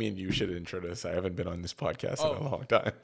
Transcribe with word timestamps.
I 0.00 0.02
mean, 0.02 0.16
you 0.16 0.32
should 0.32 0.50
intro 0.50 0.80
this. 0.80 1.04
I 1.04 1.12
haven't 1.12 1.36
been 1.36 1.46
on 1.46 1.60
this 1.60 1.74
podcast 1.74 2.20
in 2.24 2.34
a 2.36 2.40
Oh. 2.40 2.50
long 2.50 2.64
time. 2.66 2.92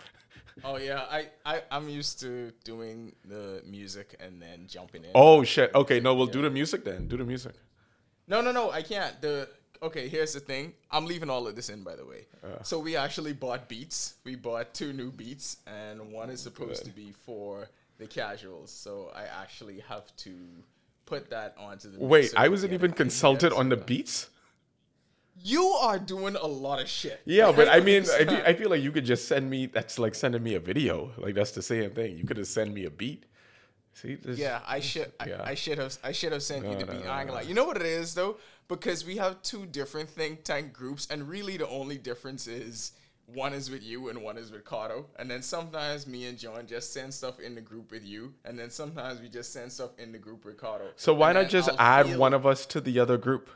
Oh 0.64 0.78
yeah, 0.78 1.04
I, 1.10 1.28
I 1.44 1.60
I'm 1.70 1.86
used 1.90 2.18
to 2.20 2.50
doing 2.64 3.14
the 3.26 3.60
music 3.66 4.16
and 4.18 4.40
then 4.40 4.64
jumping 4.66 5.04
in. 5.04 5.10
Oh 5.14 5.44
shit. 5.44 5.70
Okay, 5.74 6.00
no, 6.00 6.14
we'll 6.14 6.32
do 6.38 6.40
the 6.40 6.48
music 6.48 6.82
then. 6.82 7.08
Do 7.08 7.18
the 7.18 7.24
music. 7.26 7.52
No, 8.26 8.40
no, 8.40 8.52
no, 8.52 8.70
I 8.70 8.80
can't. 8.80 9.20
The 9.20 9.50
okay, 9.82 10.08
here's 10.08 10.32
the 10.32 10.40
thing. 10.40 10.72
I'm 10.90 11.04
leaving 11.04 11.28
all 11.28 11.46
of 11.46 11.56
this 11.56 11.68
in, 11.68 11.82
by 11.82 11.94
the 11.94 12.06
way. 12.06 12.22
Uh. 12.42 12.62
so 12.62 12.78
we 12.78 12.96
actually 12.96 13.34
bought 13.34 13.68
beats. 13.68 14.14
We 14.24 14.34
bought 14.34 14.72
two 14.72 14.94
new 14.94 15.10
beats, 15.12 15.58
and 15.66 16.10
one 16.10 16.30
is 16.30 16.40
supposed 16.40 16.84
Good. 16.84 16.90
to 16.90 16.96
be 17.02 17.12
for 17.26 17.68
the 17.98 18.06
casuals. 18.06 18.70
So 18.70 19.10
I 19.14 19.24
actually 19.42 19.80
have 19.80 20.06
to 20.24 20.32
put 21.04 21.28
that 21.28 21.54
onto 21.58 21.90
the. 21.90 21.98
Wait, 22.02 22.32
I 22.34 22.48
wasn't 22.48 22.72
even 22.72 22.92
consulted 22.92 23.52
on 23.52 23.68
the 23.68 23.76
beats. 23.76 24.30
You 25.42 25.64
are 25.64 25.98
doing 25.98 26.34
a 26.36 26.46
lot 26.46 26.80
of 26.80 26.88
shit. 26.88 27.20
Yeah, 27.24 27.52
but 27.56 27.68
I 27.68 27.80
mean, 27.80 28.02
I 28.02 28.24
feel. 28.24 28.42
I 28.46 28.52
feel 28.54 28.70
like 28.70 28.82
you 28.82 28.90
could 28.92 29.04
just 29.04 29.28
send 29.28 29.48
me. 29.48 29.66
That's 29.66 29.98
like 29.98 30.14
sending 30.14 30.42
me 30.42 30.54
a 30.54 30.60
video. 30.60 31.12
Like 31.18 31.34
that's 31.34 31.52
the 31.52 31.62
same 31.62 31.90
thing. 31.90 32.16
You 32.16 32.24
could 32.24 32.36
have 32.38 32.46
sent 32.48 32.72
me 32.72 32.84
a 32.84 32.90
beat. 32.90 33.24
See, 33.94 34.14
this, 34.16 34.38
Yeah, 34.38 34.60
I 34.66 34.80
should. 34.80 35.12
I, 35.18 35.26
Yeah. 35.26 35.42
I 35.42 35.54
should 35.54 35.78
have. 35.78 35.96
I 36.04 36.12
should 36.12 36.32
have 36.32 36.42
sent 36.42 36.64
you 36.66 36.74
the 36.76 36.84
no, 36.84 36.92
beat. 36.92 37.04
no, 37.04 37.10
I 37.10 37.20
ain't 37.20 37.28
no. 37.28 37.34
gonna. 37.34 37.46
You 37.46 37.54
know 37.54 37.64
what 37.64 37.76
it 37.76 37.86
is 37.86 38.14
though, 38.14 38.36
because 38.68 39.06
we 39.06 39.16
have 39.16 39.40
two 39.42 39.64
different 39.66 40.10
think 40.10 40.44
tank 40.44 40.72
groups, 40.72 41.06
and 41.10 41.28
really 41.28 41.56
the 41.56 41.68
only 41.68 41.96
difference 41.96 42.46
is 42.46 42.92
one 43.26 43.52
is 43.54 43.70
with 43.70 43.82
you 43.82 44.08
and 44.08 44.22
one 44.22 44.36
is 44.38 44.52
with 44.52 44.64
Kato. 44.64 45.06
And 45.18 45.30
then 45.30 45.42
sometimes 45.42 46.06
me 46.06 46.26
and 46.26 46.38
John 46.38 46.66
just 46.66 46.92
send 46.92 47.12
stuff 47.14 47.40
in 47.40 47.54
the 47.54 47.60
group 47.60 47.90
with 47.90 48.04
you, 48.04 48.34
and 48.44 48.58
then 48.58 48.70
sometimes 48.70 49.20
we 49.20 49.28
just 49.28 49.52
send 49.52 49.72
stuff 49.72 49.90
in 49.98 50.12
the 50.12 50.18
group 50.18 50.44
with 50.44 50.60
Kato. 50.60 50.90
So 50.96 51.14
why 51.14 51.32
not 51.32 51.48
just 51.48 51.70
I'll 51.70 51.76
add 51.80 52.06
feel- 52.06 52.18
one 52.18 52.34
of 52.34 52.44
us 52.46 52.66
to 52.66 52.80
the 52.80 52.98
other 53.00 53.16
group? 53.16 53.50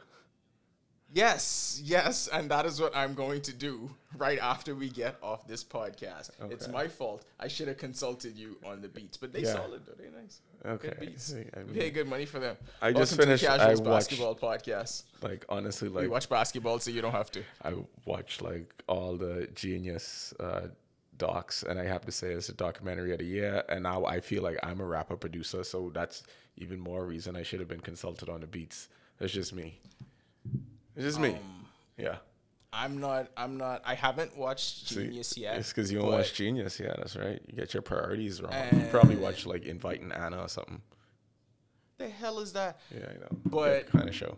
Yes, 1.13 1.81
yes, 1.85 2.29
and 2.33 2.49
that 2.53 2.67
is 2.67 2.81
what 2.81 2.95
I'm 2.97 3.15
going 3.15 3.41
to 3.43 3.53
do 3.53 3.91
right 4.17 4.39
after 4.39 4.77
we 4.77 4.89
get 4.89 5.17
off 5.23 5.47
this 5.47 5.65
podcast. 5.65 6.31
It's 6.51 6.69
my 6.69 6.87
fault. 6.87 7.25
I 7.41 7.49
should 7.49 7.67
have 7.69 7.79
consulted 7.79 8.37
you 8.37 8.59
on 8.65 8.81
the 8.81 8.89
beats, 8.89 9.17
but 9.17 9.33
they 9.33 9.41
Yeah. 9.43 9.55
solid 9.55 9.85
though. 9.87 9.95
They 9.99 10.09
nice. 10.11 10.41
Okay, 10.65 10.89
Good 10.91 11.01
beats. 11.01 11.33
I 11.35 11.61
mean- 11.65 11.75
pay 11.75 11.91
good 11.91 12.07
money 12.07 12.27
for 12.27 12.39
them. 12.39 12.57
I 12.81 12.93
just 12.93 13.17
finished- 13.17 13.43
To 13.43 13.51
I 13.51 13.57
Casuals 13.59 13.81
watched- 13.81 14.11
basketball 14.11 14.37
podcast. 14.37 15.03
Like 15.23 15.45
honestly, 15.49 15.89
like 15.89 16.05
you 16.05 16.11
watch 16.11 16.29
basketball, 16.29 16.79
so 16.79 16.91
you 16.93 17.03
don't 17.03 17.13
have 17.13 17.31
to. 17.33 17.43
I 17.63 17.75
watched 18.05 18.41
like 18.41 18.73
all 18.87 19.17
the 19.17 19.49
Genius 19.55 20.33
uh, 20.39 20.69
docs, 21.17 21.65
and 21.65 21.79
I 21.81 21.85
have 21.87 22.05
to 22.07 22.13
say 22.13 22.33
it's 22.35 22.51
a 22.51 22.55
documentary 22.55 23.13
of 23.13 23.19
the 23.19 23.25
year. 23.25 23.65
And 23.69 23.83
now 23.83 24.05
I 24.05 24.21
feel 24.21 24.43
like 24.45 24.59
I'm 24.63 24.81
a 24.81 24.87
rapper 24.87 25.17
producer, 25.17 25.65
so 25.65 25.91
that's 25.93 26.23
even 26.57 26.79
more 26.79 27.05
reason 27.05 27.35
I 27.35 27.43
should 27.43 27.59
have 27.59 27.69
been 27.69 27.81
consulted 27.81 28.29
on 28.29 28.43
the 28.43 28.47
beats. 28.47 28.89
It's 29.19 29.33
just 29.33 29.53
me. 29.53 29.81
It's 30.97 31.05
just 31.05 31.21
me. 31.21 31.31
Um, 31.31 31.67
Yeah. 31.97 32.17
I'm 32.73 33.01
not. 33.01 33.29
I'm 33.37 33.57
not. 33.57 33.83
I 33.85 33.95
haven't 33.95 34.37
watched 34.37 34.89
See, 34.89 35.07
Genius 35.07 35.37
yet. 35.37 35.57
It's 35.59 35.71
because 35.71 35.91
you 35.91 35.99
don't 35.99 36.13
watch 36.13 36.35
Genius. 36.35 36.79
Yeah, 36.79 36.95
that's 36.97 37.17
right. 37.17 37.41
You 37.49 37.57
get 37.57 37.75
your 37.75 37.83
priorities 37.83 38.41
wrong. 38.41 38.53
you 38.73 38.87
probably 38.91 39.17
watch 39.17 39.45
like 39.45 39.65
Inventing 39.65 40.13
Anna 40.13 40.43
or 40.43 40.49
something. 40.49 40.81
The 41.99 42.09
hell 42.09 42.39
is 42.39 42.53
that? 42.53 42.79
Yeah, 42.95 43.07
I 43.11 43.15
know. 43.15 43.29
But- 43.45 43.91
kind 43.91 44.09
of 44.09 44.15
show. 44.15 44.37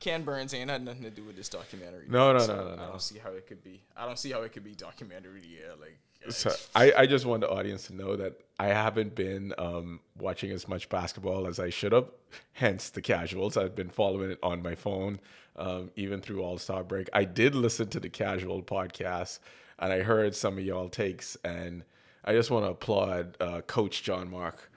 Ken 0.00 0.22
Burns 0.22 0.52
ain't 0.52 0.68
had 0.68 0.84
nothing 0.84 1.04
to 1.04 1.10
do 1.10 1.24
with 1.24 1.34
this 1.36 1.48
documentary. 1.48 2.04
No, 2.08 2.32
no, 2.34 2.38
so 2.40 2.54
no, 2.54 2.76
no, 2.76 2.82
I 2.82 2.86
don't 2.88 3.00
see 3.00 3.18
how 3.18 3.30
it 3.30 3.46
could 3.46 3.62
be. 3.64 3.80
I 3.96 4.04
don't 4.04 4.18
see 4.18 4.32
how 4.32 4.42
it 4.42 4.52
could 4.52 4.64
be 4.64 4.74
documentary. 4.74 5.40
Yeah, 5.46 5.72
like. 5.80 5.98
So 6.30 6.54
I, 6.74 6.92
I 6.98 7.06
just 7.06 7.26
want 7.26 7.42
the 7.42 7.50
audience 7.50 7.86
to 7.88 7.94
know 7.94 8.16
that 8.16 8.40
I 8.58 8.68
haven't 8.68 9.14
been 9.14 9.52
um, 9.58 10.00
watching 10.18 10.50
as 10.50 10.68
much 10.68 10.88
basketball 10.88 11.46
as 11.46 11.58
I 11.58 11.70
should 11.70 11.92
have. 11.92 12.06
Hence 12.52 12.90
the 12.90 13.02
casuals. 13.02 13.56
I've 13.56 13.74
been 13.74 13.90
following 13.90 14.30
it 14.30 14.38
on 14.42 14.62
my 14.62 14.74
phone, 14.74 15.20
um, 15.56 15.90
even 15.96 16.20
through 16.20 16.42
All 16.42 16.58
Star 16.58 16.84
break. 16.84 17.08
I 17.12 17.24
did 17.24 17.54
listen 17.54 17.88
to 17.88 18.00
the 18.00 18.08
casual 18.08 18.62
podcast, 18.62 19.40
and 19.78 19.92
I 19.92 20.02
heard 20.02 20.34
some 20.34 20.58
of 20.58 20.64
y'all 20.64 20.88
takes, 20.88 21.36
and 21.44 21.84
I 22.24 22.32
just 22.32 22.50
want 22.50 22.64
to 22.64 22.70
applaud 22.70 23.36
uh, 23.40 23.60
Coach 23.62 24.02
John 24.02 24.30
Mark 24.30 24.70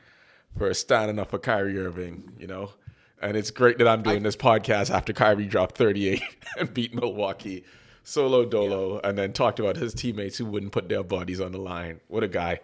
for 0.57 0.73
standing 0.73 1.19
up 1.19 1.29
for 1.29 1.39
Kyrie 1.39 1.79
Irving. 1.79 2.33
You 2.39 2.47
know. 2.47 2.71
And 3.19 3.35
it's 3.35 3.49
great 3.49 3.79
that 3.79 3.87
I'm 3.87 4.03
doing 4.03 4.21
this 4.21 4.35
podcast 4.35 4.93
after 4.93 5.11
Kyrie 5.11 5.47
dropped 5.47 5.75
38 5.75 6.21
and 6.59 6.71
beat 6.71 6.93
Milwaukee 6.93 7.65
solo 8.07 8.45
dolo 8.45 9.01
and 9.03 9.17
then 9.17 9.33
talked 9.33 9.59
about 9.59 9.75
his 9.75 9.93
teammates 9.93 10.37
who 10.37 10.45
wouldn't 10.45 10.71
put 10.71 10.87
their 10.87 11.03
bodies 11.03 11.41
on 11.41 11.51
the 11.51 11.57
line. 11.57 11.99
What 12.07 12.23
a 12.23 12.29
guy. 12.29 12.61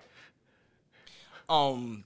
Um, 1.50 2.06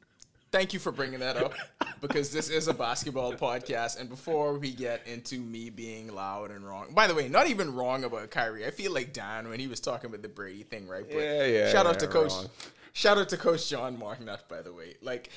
thank 0.52 0.74
you 0.74 0.80
for 0.80 0.92
bringing 0.92 1.20
that 1.20 1.38
up 1.38 1.53
because 2.02 2.31
this 2.31 2.50
is 2.50 2.68
a 2.68 2.74
basketball 2.74 3.34
podcast. 3.34 4.00
And 4.00 4.09
before 4.09 4.58
we 4.58 4.72
get 4.72 5.06
into 5.06 5.38
me 5.38 5.70
being 5.70 6.12
loud 6.12 6.50
and 6.50 6.68
wrong, 6.68 6.88
by 6.96 7.06
the 7.06 7.14
way, 7.14 7.30
not 7.30 7.48
even 7.48 7.75
wrong 7.75 8.03
about 8.03 8.31
Kyrie. 8.31 8.66
I 8.66 8.72
feel 8.72 8.92
like 8.92 9.14
Dan 9.14 9.50
when 9.50 9.59
he 9.59 9.68
was 9.68 9.80
talking 9.80 10.09
about 10.09 10.24
the 10.24 10.30
Brady 10.30 10.64
thing, 10.64 10.88
right? 10.88 11.06
But 11.08 11.18
Yeah, 11.19 11.46
yeah, 11.46 11.72
Shout 11.72 11.86
out 11.86 12.00
to 12.00 12.08
Coach. 12.08 12.31
wrong. 12.31 12.50
Shout 12.94 13.19
out 13.19 13.30
to 13.30 13.38
Coach 13.38 13.69
John 13.69 13.98
Marknut, 13.98 14.48
by 14.50 14.64
the 14.64 14.74
way. 14.74 14.96
Like 15.00 15.30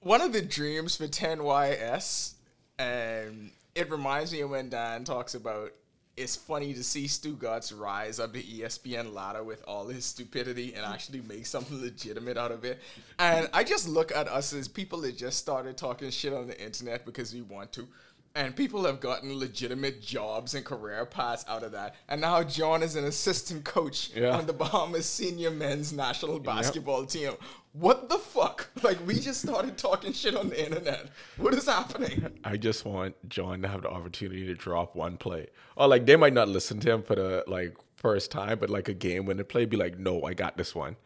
one 0.00 0.20
of 0.20 0.34
the 0.34 0.42
dreams 0.42 0.94
for 0.94 1.06
10YS, 1.06 2.34
and 2.78 3.52
it 3.74 3.90
reminds 3.90 4.30
me 4.30 4.42
of 4.42 4.50
when 4.50 4.68
Dan 4.68 5.04
talks 5.04 5.34
about 5.34 5.72
it's 6.16 6.36
funny 6.36 6.74
to 6.74 6.84
see 6.84 7.06
Stu 7.06 7.34
Stugotz 7.34 7.78
rise 7.78 8.20
up 8.20 8.32
the 8.32 8.42
ESPN 8.42 9.14
ladder 9.14 9.42
with 9.42 9.62
all 9.66 9.86
his 9.88 10.04
stupidity 10.04 10.74
and 10.74 10.84
actually 10.84 11.20
make 11.22 11.46
something 11.46 11.80
legitimate 11.82 12.36
out 12.36 12.52
of 12.52 12.64
it. 12.64 12.80
And 13.18 13.48
I 13.52 13.64
just 13.64 13.88
look 13.88 14.14
at 14.14 14.28
us 14.28 14.52
as 14.52 14.68
people 14.68 15.00
that 15.02 15.16
just 15.16 15.38
started 15.38 15.76
talking 15.76 16.10
shit 16.10 16.32
on 16.32 16.46
the 16.46 16.62
internet 16.62 17.04
because 17.06 17.32
we 17.32 17.42
want 17.42 17.72
to. 17.72 17.88
And 18.36 18.54
people 18.54 18.84
have 18.84 19.00
gotten 19.00 19.36
legitimate 19.38 20.00
jobs 20.00 20.54
and 20.54 20.64
career 20.64 21.04
paths 21.04 21.44
out 21.48 21.64
of 21.64 21.72
that. 21.72 21.96
And 22.08 22.20
now 22.20 22.44
John 22.44 22.80
is 22.82 22.94
an 22.94 23.04
assistant 23.04 23.64
coach 23.64 24.10
Yeah. 24.14 24.36
on 24.36 24.46
the 24.46 24.52
Bahamas 24.52 25.06
senior 25.06 25.50
men's 25.50 25.92
national 25.92 26.38
basketball 26.38 27.06
team. 27.06 27.32
What 27.72 28.08
the 28.08 28.18
fuck? 28.18 28.70
Like 28.82 29.04
we 29.06 29.18
just 29.18 29.42
started 29.42 29.76
talking 29.76 30.12
shit 30.12 30.36
on 30.36 30.48
the 30.48 30.64
internet. 30.64 31.08
What 31.38 31.54
is 31.54 31.66
happening? 31.66 32.26
I 32.44 32.56
just 32.56 32.84
want 32.84 33.14
John 33.28 33.62
to 33.62 33.68
have 33.68 33.82
the 33.82 33.90
opportunity 33.90 34.46
to 34.46 34.54
drop 34.54 34.94
one 34.96 35.16
play. 35.16 35.48
Or 35.76 35.88
like 35.88 36.06
they 36.06 36.16
might 36.16 36.32
not 36.32 36.48
listen 36.48 36.78
to 36.80 36.90
him 36.92 37.02
for 37.02 37.16
the 37.16 37.44
like 37.48 37.76
first 37.96 38.30
time, 38.30 38.58
but 38.60 38.70
like 38.70 38.88
a 38.88 38.94
game 38.94 39.26
when 39.26 39.36
they 39.38 39.42
play, 39.42 39.64
be 39.66 39.76
like, 39.76 39.98
no, 39.98 40.22
I 40.22 40.34
got 40.34 40.56
this 40.56 40.72
one. 40.74 40.96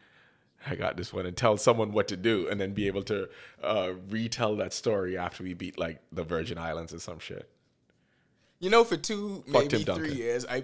I 0.67 0.75
got 0.75 0.97
this 0.97 1.13
one, 1.13 1.25
and 1.25 1.35
tell 1.35 1.57
someone 1.57 1.91
what 1.91 2.07
to 2.09 2.17
do, 2.17 2.47
and 2.49 2.59
then 2.59 2.73
be 2.73 2.87
able 2.87 3.03
to 3.03 3.29
uh, 3.63 3.91
retell 4.09 4.55
that 4.57 4.73
story 4.73 5.17
after 5.17 5.43
we 5.43 5.53
beat 5.53 5.77
like 5.77 5.99
the 6.11 6.23
Virgin 6.23 6.57
Islands 6.57 6.93
or 6.93 6.99
some 6.99 7.19
shit. 7.19 7.49
You 8.59 8.69
know, 8.69 8.83
for 8.83 8.97
two, 8.97 9.43
Fuck 9.45 9.53
maybe 9.53 9.67
Tim 9.67 9.95
three 9.95 10.07
Duncan. 10.07 10.17
years, 10.17 10.45
I, 10.49 10.63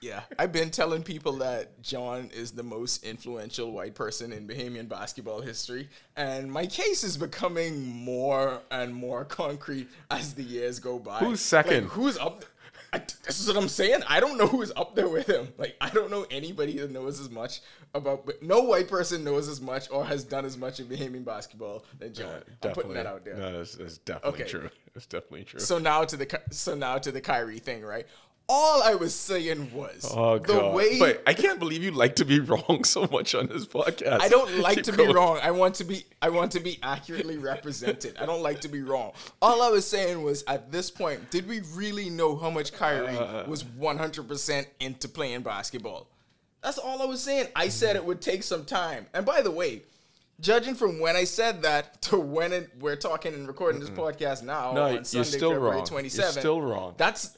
yeah, 0.00 0.22
I've 0.38 0.52
been 0.52 0.70
telling 0.70 1.02
people 1.02 1.34
that 1.38 1.80
John 1.82 2.28
is 2.34 2.52
the 2.52 2.62
most 2.62 3.04
influential 3.04 3.72
white 3.72 3.94
person 3.94 4.32
in 4.32 4.46
Bahamian 4.46 4.88
basketball 4.88 5.40
history, 5.40 5.88
and 6.16 6.52
my 6.52 6.66
case 6.66 7.04
is 7.04 7.16
becoming 7.16 7.86
more 7.86 8.60
and 8.70 8.94
more 8.94 9.24
concrete 9.24 9.88
as 10.10 10.34
the 10.34 10.42
years 10.42 10.78
go 10.78 10.98
by. 10.98 11.18
Who's 11.18 11.40
second? 11.40 11.84
Like, 11.84 11.92
who's 11.92 12.18
up? 12.18 12.44
I, 12.94 12.98
this 13.24 13.40
is 13.40 13.48
what 13.48 13.56
I'm 13.56 13.68
saying. 13.68 14.02
I 14.06 14.20
don't 14.20 14.36
know 14.36 14.46
who's 14.46 14.70
up 14.76 14.94
there 14.94 15.08
with 15.08 15.26
him. 15.26 15.48
Like, 15.56 15.76
I 15.80 15.88
don't 15.88 16.10
know 16.10 16.26
anybody 16.30 16.78
that 16.78 16.90
knows 16.90 17.20
as 17.20 17.30
much 17.30 17.60
about. 17.94 18.26
But 18.26 18.42
no 18.42 18.60
white 18.62 18.88
person 18.88 19.24
knows 19.24 19.48
as 19.48 19.60
much 19.62 19.90
or 19.90 20.04
has 20.04 20.24
done 20.24 20.44
as 20.44 20.58
much 20.58 20.78
in 20.78 20.86
Bahamian 20.86 21.24
basketball 21.24 21.84
than 21.98 22.12
John. 22.12 22.42
I'm 22.62 22.72
putting 22.72 22.92
that 22.92 23.06
out 23.06 23.24
there. 23.24 23.36
No, 23.36 23.58
that's, 23.58 23.76
that's 23.76 23.98
definitely 23.98 24.40
Okay. 24.42 24.50
true. 24.50 24.70
That's 24.94 25.06
definitely 25.06 25.44
true. 25.44 25.58
So 25.60 25.78
now 25.78 26.04
to 26.04 26.18
the 26.18 26.40
so 26.50 26.74
now 26.74 26.98
to 26.98 27.10
the 27.10 27.22
Kyrie 27.22 27.60
thing, 27.60 27.82
right? 27.82 28.06
All 28.54 28.82
I 28.82 28.94
was 28.94 29.14
saying 29.14 29.72
was 29.72 30.06
Oh 30.14 30.38
the 30.38 30.46
god! 30.46 30.74
way 30.74 30.98
but 30.98 31.22
I 31.26 31.32
can't 31.32 31.58
believe 31.58 31.82
you 31.82 31.90
like 31.90 32.16
to 32.16 32.24
be 32.26 32.38
wrong 32.50 32.84
so 32.84 33.08
much 33.10 33.34
on 33.34 33.46
this 33.46 33.64
podcast. 33.64 34.20
I 34.20 34.28
don't 34.28 34.58
like 34.58 34.76
Keep 34.76 34.84
to 34.84 34.92
going. 34.92 35.08
be 35.08 35.14
wrong. 35.14 35.38
I 35.42 35.50
want 35.52 35.76
to 35.76 35.84
be 35.84 36.04
I 36.20 36.28
want 36.28 36.52
to 36.52 36.60
be 36.60 36.78
accurately 36.82 37.38
represented. 37.52 38.16
I 38.20 38.26
don't 38.26 38.42
like 38.42 38.60
to 38.60 38.68
be 38.68 38.82
wrong. 38.82 39.12
All 39.40 39.62
I 39.62 39.70
was 39.70 39.86
saying 39.86 40.22
was 40.22 40.44
at 40.46 40.70
this 40.70 40.90
point, 40.90 41.30
did 41.30 41.48
we 41.48 41.60
really 41.74 42.10
know 42.10 42.36
how 42.36 42.50
much 42.50 42.72
Kyrie 42.74 43.16
Uh. 43.16 43.44
was 43.48 43.64
100% 43.64 44.66
into 44.80 45.08
playing 45.08 45.40
basketball? 45.42 46.08
That's 46.62 46.78
all 46.78 47.00
I 47.02 47.06
was 47.06 47.22
saying. 47.22 47.48
I 47.56 47.68
said 47.68 47.96
it 47.96 48.04
would 48.04 48.20
take 48.20 48.42
some 48.42 48.64
time. 48.64 49.06
And 49.14 49.24
by 49.24 49.40
the 49.42 49.50
way, 49.50 49.82
judging 50.40 50.74
from 50.74 51.00
when 51.00 51.16
I 51.16 51.24
said 51.24 51.62
that 51.62 52.02
to 52.08 52.18
when 52.18 52.52
it, 52.52 52.70
we're 52.78 52.96
talking 52.96 53.34
and 53.34 53.48
recording 53.48 53.80
this 53.80 53.90
podcast 53.90 54.42
now 54.42 54.72
No, 54.72 54.82
on 54.84 54.92
you're 54.92 55.04
Sunday, 55.04 55.28
still 55.38 55.50
February 55.52 55.76
wrong. 55.78 55.86
27th. 55.86 56.18
You're 56.18 56.30
still 56.32 56.60
wrong. 56.60 56.94
That's 56.98 57.36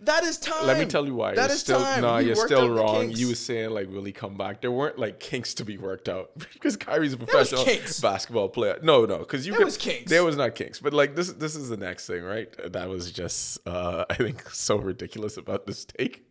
that 0.00 0.24
is 0.24 0.36
time. 0.38 0.66
Let 0.66 0.78
me 0.78 0.84
tell 0.84 1.06
you 1.06 1.14
why. 1.14 1.34
That 1.34 1.48
you're 1.48 1.54
is 1.54 1.60
still 1.60 1.80
time. 1.80 2.02
no, 2.02 2.18
you're 2.18 2.36
still 2.36 2.68
wrong. 2.68 3.10
You 3.10 3.28
were 3.28 3.34
saying 3.34 3.70
like, 3.70 3.88
will 3.88 4.04
he 4.04 4.12
come 4.12 4.36
back? 4.36 4.60
There 4.60 4.70
weren't 4.70 4.98
like 4.98 5.20
kinks 5.20 5.54
to 5.54 5.64
be 5.64 5.78
worked 5.78 6.08
out 6.08 6.30
because 6.52 6.76
Kyrie's 6.76 7.14
a 7.14 7.16
professional 7.16 7.64
basketball 8.02 8.48
player. 8.48 8.78
No, 8.82 9.04
no, 9.06 9.18
because 9.18 9.46
you 9.46 9.52
There 9.52 9.58
could. 9.60 9.64
was 9.66 9.76
kinks. 9.78 10.10
There 10.10 10.24
was 10.24 10.36
not 10.36 10.54
kinks, 10.54 10.80
but 10.80 10.92
like 10.92 11.14
this, 11.16 11.32
this 11.32 11.56
is 11.56 11.68
the 11.68 11.76
next 11.76 12.06
thing, 12.06 12.22
right? 12.22 12.48
That 12.72 12.88
was 12.88 13.10
just, 13.10 13.58
uh, 13.66 14.04
I 14.10 14.14
think, 14.14 14.48
so 14.50 14.76
ridiculous 14.76 15.36
about 15.36 15.66
this 15.66 15.84
take 15.84 16.25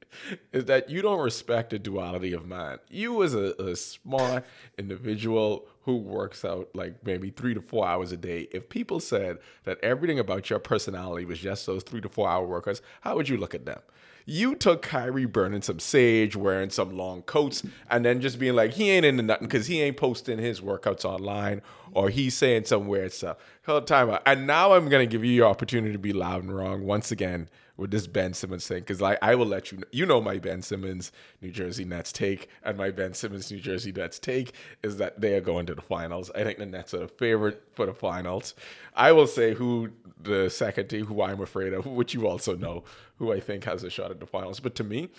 is 0.51 0.65
that 0.65 0.89
you 0.89 1.01
don't 1.01 1.19
respect 1.19 1.71
the 1.71 1.79
duality 1.79 2.33
of 2.33 2.47
mind. 2.47 2.79
You 2.89 3.23
as 3.23 3.33
a, 3.33 3.53
a 3.61 3.75
smart 3.75 4.45
individual 4.77 5.67
who 5.83 5.97
works 5.97 6.43
out 6.43 6.69
like 6.73 6.95
maybe 7.05 7.29
three 7.29 7.53
to 7.53 7.61
four 7.61 7.87
hours 7.87 8.11
a 8.11 8.17
day, 8.17 8.47
if 8.51 8.69
people 8.69 8.99
said 8.99 9.37
that 9.65 9.79
everything 9.83 10.19
about 10.19 10.49
your 10.49 10.59
personality 10.59 11.25
was 11.25 11.39
just 11.39 11.65
those 11.65 11.83
three 11.83 12.01
to 12.01 12.09
four 12.09 12.27
hour 12.27 12.47
workouts, 12.47 12.81
how 13.01 13.15
would 13.15 13.29
you 13.29 13.37
look 13.37 13.53
at 13.53 13.65
them? 13.65 13.79
You 14.27 14.55
took 14.55 14.81
Kyrie 14.81 15.25
burning 15.25 15.61
some 15.61 15.77
sage, 15.77 16.35
wearing 16.35 16.71
some 16.71 16.97
long 16.97 17.21
coats, 17.21 17.61
and 17.91 18.03
then 18.03 18.21
just 18.21 18.39
being 18.39 18.55
like, 18.55 18.73
he 18.73 18.89
ain't 18.89 19.05
into 19.05 19.21
nothing 19.21 19.47
because 19.47 19.67
he 19.67 19.79
ain't 19.81 19.97
posting 19.97 20.39
his 20.39 20.61
workouts 20.61 21.05
online 21.05 21.61
or 21.93 22.09
he's 22.09 22.33
saying 22.33 22.65
some 22.65 22.87
weird 22.87 23.13
stuff. 23.13 23.37
Hold 23.67 23.85
time 23.85 24.09
out. 24.09 24.23
And 24.25 24.47
now 24.47 24.73
I'm 24.73 24.89
gonna 24.89 25.05
give 25.05 25.23
you 25.23 25.31
your 25.31 25.47
opportunity 25.47 25.93
to 25.93 25.99
be 25.99 26.11
loud 26.11 26.41
and 26.41 26.55
wrong 26.55 26.83
once 26.83 27.11
again 27.11 27.49
with 27.77 27.91
this 27.91 28.07
Ben 28.07 28.33
Simmons 28.33 28.67
thing 28.67 28.79
because 28.79 29.01
like 29.01 29.17
I 29.21 29.35
will 29.35 29.45
let 29.45 29.71
you 29.71 29.79
know, 29.79 29.87
you 29.91 30.05
know 30.05 30.21
my 30.21 30.37
Ben 30.37 30.61
Simmons 30.61 31.11
New 31.41 31.51
Jersey 31.51 31.85
Nets 31.85 32.11
take 32.11 32.47
and 32.63 32.77
my 32.77 32.91
Ben 32.91 33.13
Simmons 33.13 33.51
New 33.51 33.59
Jersey 33.59 33.91
Nets 33.91 34.19
take 34.19 34.53
is 34.83 34.97
that 34.97 35.19
they 35.19 35.35
are 35.35 35.41
going 35.41 35.65
to 35.65 35.75
the 35.75 35.81
finals. 35.81 36.31
I 36.35 36.43
think 36.43 36.59
the 36.59 36.65
Nets 36.65 36.93
are 36.93 36.99
the 36.99 37.07
favorite 37.07 37.63
for 37.73 37.85
the 37.85 37.93
finals. 37.93 38.55
I 38.95 39.11
will 39.11 39.27
say 39.27 39.53
who 39.53 39.89
the 40.21 40.49
second 40.49 40.87
team 40.87 41.05
who 41.05 41.21
I'm 41.21 41.41
afraid 41.41 41.73
of, 41.73 41.85
which 41.85 42.13
you 42.13 42.27
also 42.27 42.55
know, 42.55 42.83
who 43.17 43.31
I 43.31 43.39
think 43.39 43.63
has 43.65 43.83
a 43.83 43.89
shot 43.89 44.11
at 44.11 44.19
the 44.19 44.25
finals. 44.25 44.59
But 44.59 44.75
to 44.75 44.83
me, 44.83 45.09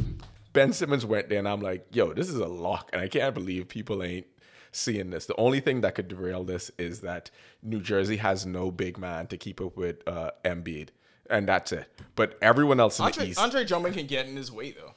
Ben 0.53 0.73
Simmons 0.73 1.05
went 1.05 1.29
there 1.29 1.39
and 1.39 1.49
I'm 1.49 1.61
like, 1.61 1.87
yo, 1.93 2.13
this 2.13 2.29
is 2.29 2.37
a 2.37 2.47
lock, 2.47 2.91
and 2.93 3.03
I 3.03 3.09
can't 3.09 3.35
believe 3.35 3.69
people 3.69 4.03
ain't 4.03 4.27
seeing 4.73 5.11
this. 5.11 5.27
The 5.27 5.37
only 5.37 5.61
thing 5.61 5.81
that 5.83 5.95
could 5.95 6.09
derail 6.09 6.45
this 6.45 6.71
is 6.79 7.01
that 7.01 7.31
New 7.63 7.81
Jersey 7.81 8.17
has 8.17 8.47
no 8.47 8.71
big 8.71 8.99
man 8.99 9.27
to 9.29 9.37
keep 9.37 9.61
up 9.61 9.77
with 9.77 10.07
uh, 10.07 10.31
Embiid 10.45 10.89
and 11.31 11.49
that's 11.49 11.73
it. 11.73 11.87
But 12.15 12.39
everyone 12.41 12.81
else 12.81 12.99
in 12.99 13.05
Andre, 13.05 13.25
the 13.25 13.31
East, 13.31 13.39
Andre 13.39 13.65
Drummond 13.65 13.95
can 13.95 14.07
get 14.07 14.27
in 14.27 14.37
his 14.37 14.51
way 14.51 14.73
though. 14.73 14.93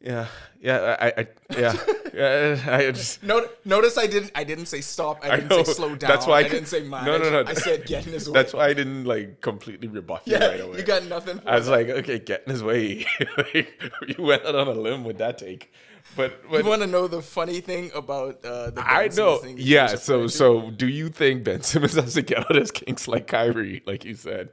yeah, 0.00 0.26
yeah, 0.60 0.96
I, 1.00 1.06
I 1.06 1.26
yeah, 1.56 1.76
yeah, 2.14 2.64
I 2.66 2.90
just. 2.90 3.22
Notice, 3.22 3.96
I 3.96 4.06
didn't. 4.06 4.32
I 4.34 4.44
didn't 4.44 4.66
say 4.66 4.80
stop. 4.80 5.24
I 5.24 5.36
didn't 5.36 5.50
know. 5.50 5.62
say 5.62 5.72
slow 5.72 5.94
down. 5.94 6.10
That's 6.10 6.26
why 6.26 6.36
I 6.36 6.38
I, 6.40 6.48
didn't 6.48 6.66
say 6.66 6.82
manage. 6.82 7.06
No, 7.06 7.18
no, 7.18 7.42
no. 7.42 7.50
I 7.50 7.54
said 7.54 7.86
get 7.86 8.06
in 8.06 8.12
his 8.12 8.28
way. 8.28 8.34
That's 8.34 8.52
why 8.52 8.66
I 8.66 8.74
didn't 8.74 9.04
like 9.04 9.40
completely 9.40 9.88
rebuff 9.88 10.22
you 10.24 10.32
yeah, 10.32 10.46
right 10.46 10.60
away. 10.60 10.78
you 10.78 10.84
got 10.84 11.04
nothing. 11.04 11.38
For 11.38 11.48
I 11.48 11.56
was 11.56 11.66
that. 11.66 11.72
like, 11.72 11.88
okay, 11.88 12.18
get 12.18 12.44
in 12.46 12.52
his 12.52 12.62
way. 12.62 13.06
like, 13.36 13.92
you 14.16 14.24
went 14.24 14.44
out 14.44 14.54
on 14.54 14.68
a 14.68 14.72
limb 14.72 15.04
with 15.04 15.18
that 15.18 15.38
take, 15.38 15.72
but 16.16 16.48
but 16.50 16.64
you 16.64 16.68
want 16.68 16.82
to 16.82 16.88
know 16.88 17.08
the 17.08 17.22
funny 17.22 17.60
thing 17.60 17.90
about 17.94 18.44
uh, 18.44 18.70
the 18.70 18.82
I 18.84 19.08
know. 19.08 19.42
Yeah. 19.56 19.94
So 19.94 20.26
so 20.26 20.70
do 20.70 20.88
you 20.88 21.08
think 21.08 21.44
Ben 21.44 21.62
Simmons 21.62 21.94
has 22.02 22.14
to 22.14 22.22
get 22.22 22.38
out 22.38 22.54
his 22.54 22.70
kinks 22.70 23.08
like 23.08 23.26
Kyrie, 23.26 23.82
like 23.86 24.04
you 24.04 24.14
said? 24.14 24.50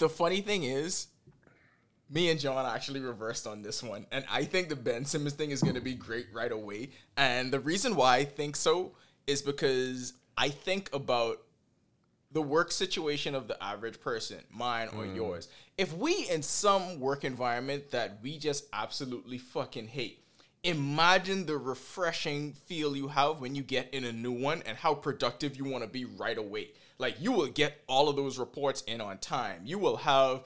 The 0.00 0.08
funny 0.08 0.40
thing 0.40 0.64
is, 0.64 1.06
me 2.10 2.30
and 2.30 2.40
John 2.40 2.66
actually 2.66 3.00
reversed 3.00 3.46
on 3.46 3.62
this 3.62 3.82
one, 3.82 4.06
and 4.10 4.24
I 4.28 4.44
think 4.44 4.68
the 4.68 4.76
Ben 4.76 5.04
Simmons 5.04 5.34
thing 5.34 5.52
is 5.52 5.62
going 5.62 5.76
to 5.76 5.80
be 5.80 5.94
great 5.94 6.26
right 6.32 6.50
away. 6.50 6.90
And 7.16 7.52
the 7.52 7.60
reason 7.60 7.94
why 7.94 8.16
I 8.16 8.24
think 8.24 8.56
so 8.56 8.92
is 9.28 9.42
because 9.42 10.14
I 10.36 10.48
think 10.48 10.90
about 10.92 11.42
the 12.32 12.42
work 12.42 12.72
situation 12.72 13.34
of 13.34 13.46
the 13.46 13.62
average 13.62 14.00
person, 14.00 14.38
mine 14.50 14.88
or 14.96 15.04
mm. 15.04 15.14
yours. 15.14 15.48
If 15.78 15.96
we 15.96 16.28
in 16.28 16.42
some 16.42 16.98
work 16.98 17.24
environment 17.24 17.90
that 17.90 18.18
we 18.22 18.38
just 18.38 18.64
absolutely 18.72 19.38
fucking 19.38 19.88
hate, 19.88 20.24
imagine 20.62 21.46
the 21.46 21.56
refreshing 21.56 22.52
feel 22.52 22.96
you 22.96 23.08
have 23.08 23.40
when 23.40 23.54
you 23.54 23.62
get 23.62 23.92
in 23.94 24.04
a 24.04 24.12
new 24.12 24.32
one 24.32 24.62
and 24.66 24.76
how 24.76 24.94
productive 24.94 25.56
you 25.56 25.64
want 25.64 25.82
to 25.82 25.88
be 25.88 26.04
right 26.04 26.36
away. 26.36 26.70
Like 26.98 27.16
you 27.20 27.32
will 27.32 27.46
get 27.46 27.82
all 27.86 28.08
of 28.08 28.16
those 28.16 28.38
reports 28.38 28.82
in 28.82 29.00
on 29.00 29.18
time. 29.18 29.62
You 29.64 29.78
will 29.78 29.96
have 29.98 30.44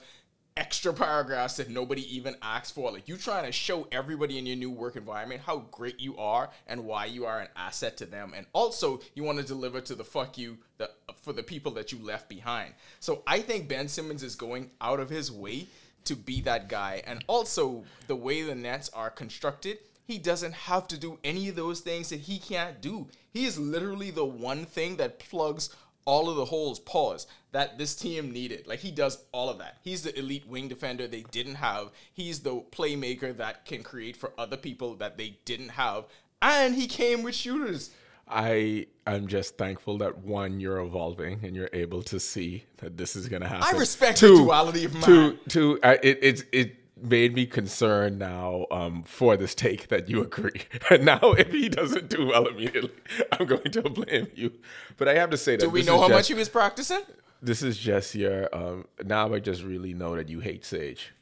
extra 0.57 0.93
paragraphs 0.93 1.57
that 1.57 1.69
nobody 1.69 2.15
even 2.15 2.33
asked 2.41 2.73
for. 2.73 2.89
Like 2.89 3.09
you 3.09 3.17
trying 3.17 3.43
to 3.43 3.51
show 3.51 3.87
everybody 3.91 4.37
in 4.37 4.45
your 4.45 4.55
new 4.55 4.71
work 4.71 4.95
environment 4.95 5.41
how 5.45 5.65
great 5.69 5.99
you 5.99 6.17
are 6.17 6.49
and 6.65 6.85
why 6.85 7.05
you 7.05 7.25
are 7.25 7.41
an 7.41 7.49
asset 7.57 7.97
to 7.97 8.05
them. 8.05 8.31
And 8.33 8.45
also 8.53 9.01
you 9.15 9.23
want 9.23 9.37
to 9.39 9.43
deliver 9.43 9.81
to 9.81 9.95
the 9.95 10.05
fuck 10.05 10.37
you 10.37 10.57
the, 10.77 10.89
for 11.21 11.33
the 11.33 11.43
people 11.43 11.73
that 11.73 11.91
you 11.91 11.99
left 11.99 12.29
behind. 12.29 12.73
So 13.01 13.21
I 13.27 13.39
think 13.39 13.67
Ben 13.67 13.89
Simmons 13.89 14.23
is 14.23 14.35
going 14.35 14.71
out 14.79 15.01
of 15.01 15.09
his 15.09 15.29
way 15.29 15.67
to 16.05 16.15
be 16.15 16.39
that 16.41 16.69
guy. 16.69 17.03
And 17.05 17.25
also 17.27 17.83
the 18.07 18.15
way 18.15 18.41
the 18.41 18.55
Nets 18.55 18.89
are 18.93 19.09
constructed, 19.09 19.79
he 20.05 20.17
doesn't 20.17 20.53
have 20.53 20.87
to 20.89 20.97
do 20.97 21.19
any 21.23 21.49
of 21.49 21.55
those 21.55 21.81
things 21.81 22.09
that 22.09 22.21
he 22.21 22.37
can't 22.37 22.81
do. 22.81 23.07
He 23.31 23.45
is 23.45 23.59
literally 23.59 24.11
the 24.11 24.25
one 24.25 24.65
thing 24.65 24.97
that 24.97 25.19
plugs 25.19 25.69
all 26.05 26.29
of 26.29 26.35
the 26.35 26.45
holes, 26.45 26.79
pause, 26.79 27.25
that 27.51 27.77
this 27.77 27.95
team 27.95 28.31
needed. 28.31 28.67
Like 28.67 28.79
he 28.79 28.91
does 28.91 29.23
all 29.31 29.49
of 29.49 29.57
that. 29.57 29.77
He's 29.81 30.03
the 30.03 30.17
elite 30.17 30.47
wing 30.47 30.67
defender 30.67 31.07
they 31.07 31.25
didn't 31.31 31.55
have. 31.55 31.91
He's 32.13 32.41
the 32.41 32.61
playmaker 32.71 33.35
that 33.37 33.65
can 33.65 33.81
create 33.81 34.15
for 34.15 34.31
other 34.37 34.57
people 34.57 34.95
that 34.95 35.17
they 35.17 35.39
didn't 35.45 35.69
have. 35.69 36.05
And 36.41 36.75
he 36.75 36.87
came 36.87 37.23
with 37.23 37.33
shooters. 37.33 37.89
I 38.27 38.87
am 39.05 39.27
just 39.27 39.57
thankful 39.57 39.99
that 39.99 40.19
one, 40.19 40.59
you're 40.59 40.79
evolving 40.79 41.43
and 41.43 41.55
you're 41.55 41.69
able 41.73 42.01
to 42.03 42.19
see 42.19 42.65
that 42.77 42.97
this 42.97 43.15
is 43.15 43.27
gonna 43.27 43.47
happen. 43.47 43.67
I 43.75 43.77
respect 43.77 44.21
the 44.21 44.27
duality 44.27 44.85
of 44.85 44.93
man. 44.93 45.03
Two, 45.03 45.39
two. 45.47 45.79
I, 45.83 45.93
it 46.01 46.19
it 46.21 46.43
it 46.51 46.75
made 47.01 47.35
me 47.35 47.45
concerned 47.45 48.19
now 48.19 48.65
um, 48.71 49.03
for 49.03 49.35
this 49.37 49.53
take 49.53 49.89
that 49.89 50.09
you 50.09 50.21
agree. 50.21 50.61
And 50.89 51.05
now, 51.05 51.19
if 51.37 51.51
he 51.51 51.69
doesn't 51.69 52.09
do 52.09 52.27
well 52.27 52.47
immediately, 52.47 52.91
I'm 53.31 53.45
going 53.47 53.71
to 53.71 53.81
blame 53.83 54.27
you. 54.35 54.53
But 54.97 55.07
I 55.07 55.15
have 55.15 55.29
to 55.31 55.37
say 55.37 55.55
that 55.55 55.65
Do 55.65 55.69
we 55.69 55.83
know 55.83 55.97
how 55.99 56.07
just, 56.07 56.17
much 56.17 56.27
he 56.27 56.33
was 56.33 56.49
practicing? 56.49 57.01
this 57.41 57.61
is 57.61 57.77
just 57.77 58.15
your. 58.15 58.53
Um, 58.55 58.85
now 59.03 59.33
I 59.33 59.39
just 59.39 59.63
really 59.63 59.93
know 59.93 60.15
that 60.15 60.29
you 60.29 60.39
hate 60.39 60.65
Sage. 60.65 61.13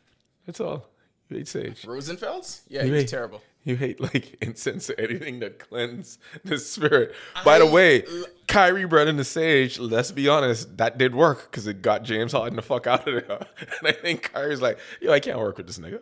That's 0.45 0.59
all. 0.59 0.87
You 1.29 1.37
hate 1.37 1.47
Sage. 1.47 1.81
Rosenfels? 1.83 2.61
Yeah, 2.67 2.83
You 2.83 2.93
he 2.93 3.01
was 3.03 3.11
terrible. 3.11 3.41
You 3.63 3.75
hate 3.77 4.01
like 4.01 4.35
incense 4.41 4.89
or 4.89 4.95
anything 4.99 5.39
that 5.39 5.57
cleanse 5.57 6.19
the 6.43 6.57
spirit. 6.57 7.15
By 7.45 7.59
the 7.59 7.65
way, 7.65 8.03
l- 8.03 8.25
Kyrie 8.47 8.85
bread 8.85 9.07
in 9.07 9.15
the 9.15 9.23
sage. 9.23 9.79
Let's 9.79 10.11
be 10.11 10.27
honest, 10.27 10.77
that 10.77 10.97
did 10.97 11.15
work 11.15 11.49
because 11.49 11.65
it 11.65 11.81
got 11.81 12.03
James 12.03 12.33
Harden 12.33 12.57
the 12.57 12.61
fuck 12.61 12.87
out 12.87 13.07
of 13.07 13.25
there. 13.27 13.39
And 13.79 13.87
I 13.87 13.91
think 13.93 14.33
Kyrie's 14.33 14.61
like, 14.61 14.79
yo, 15.01 15.13
I 15.13 15.19
can't 15.21 15.39
work 15.39 15.57
with 15.57 15.67
this 15.67 15.79
nigga. 15.79 16.01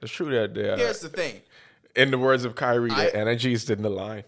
That's 0.00 0.12
true 0.12 0.30
that 0.34 0.54
they, 0.54 0.68
uh, 0.68 0.76
Here's 0.76 1.00
the 1.00 1.08
thing. 1.08 1.40
in 1.94 2.10
the 2.10 2.18
words 2.18 2.44
of 2.44 2.56
Kyrie, 2.56 2.90
I- 2.90 3.04
the 3.06 3.16
energies 3.16 3.64
the 3.64 3.76
line. 3.88 4.24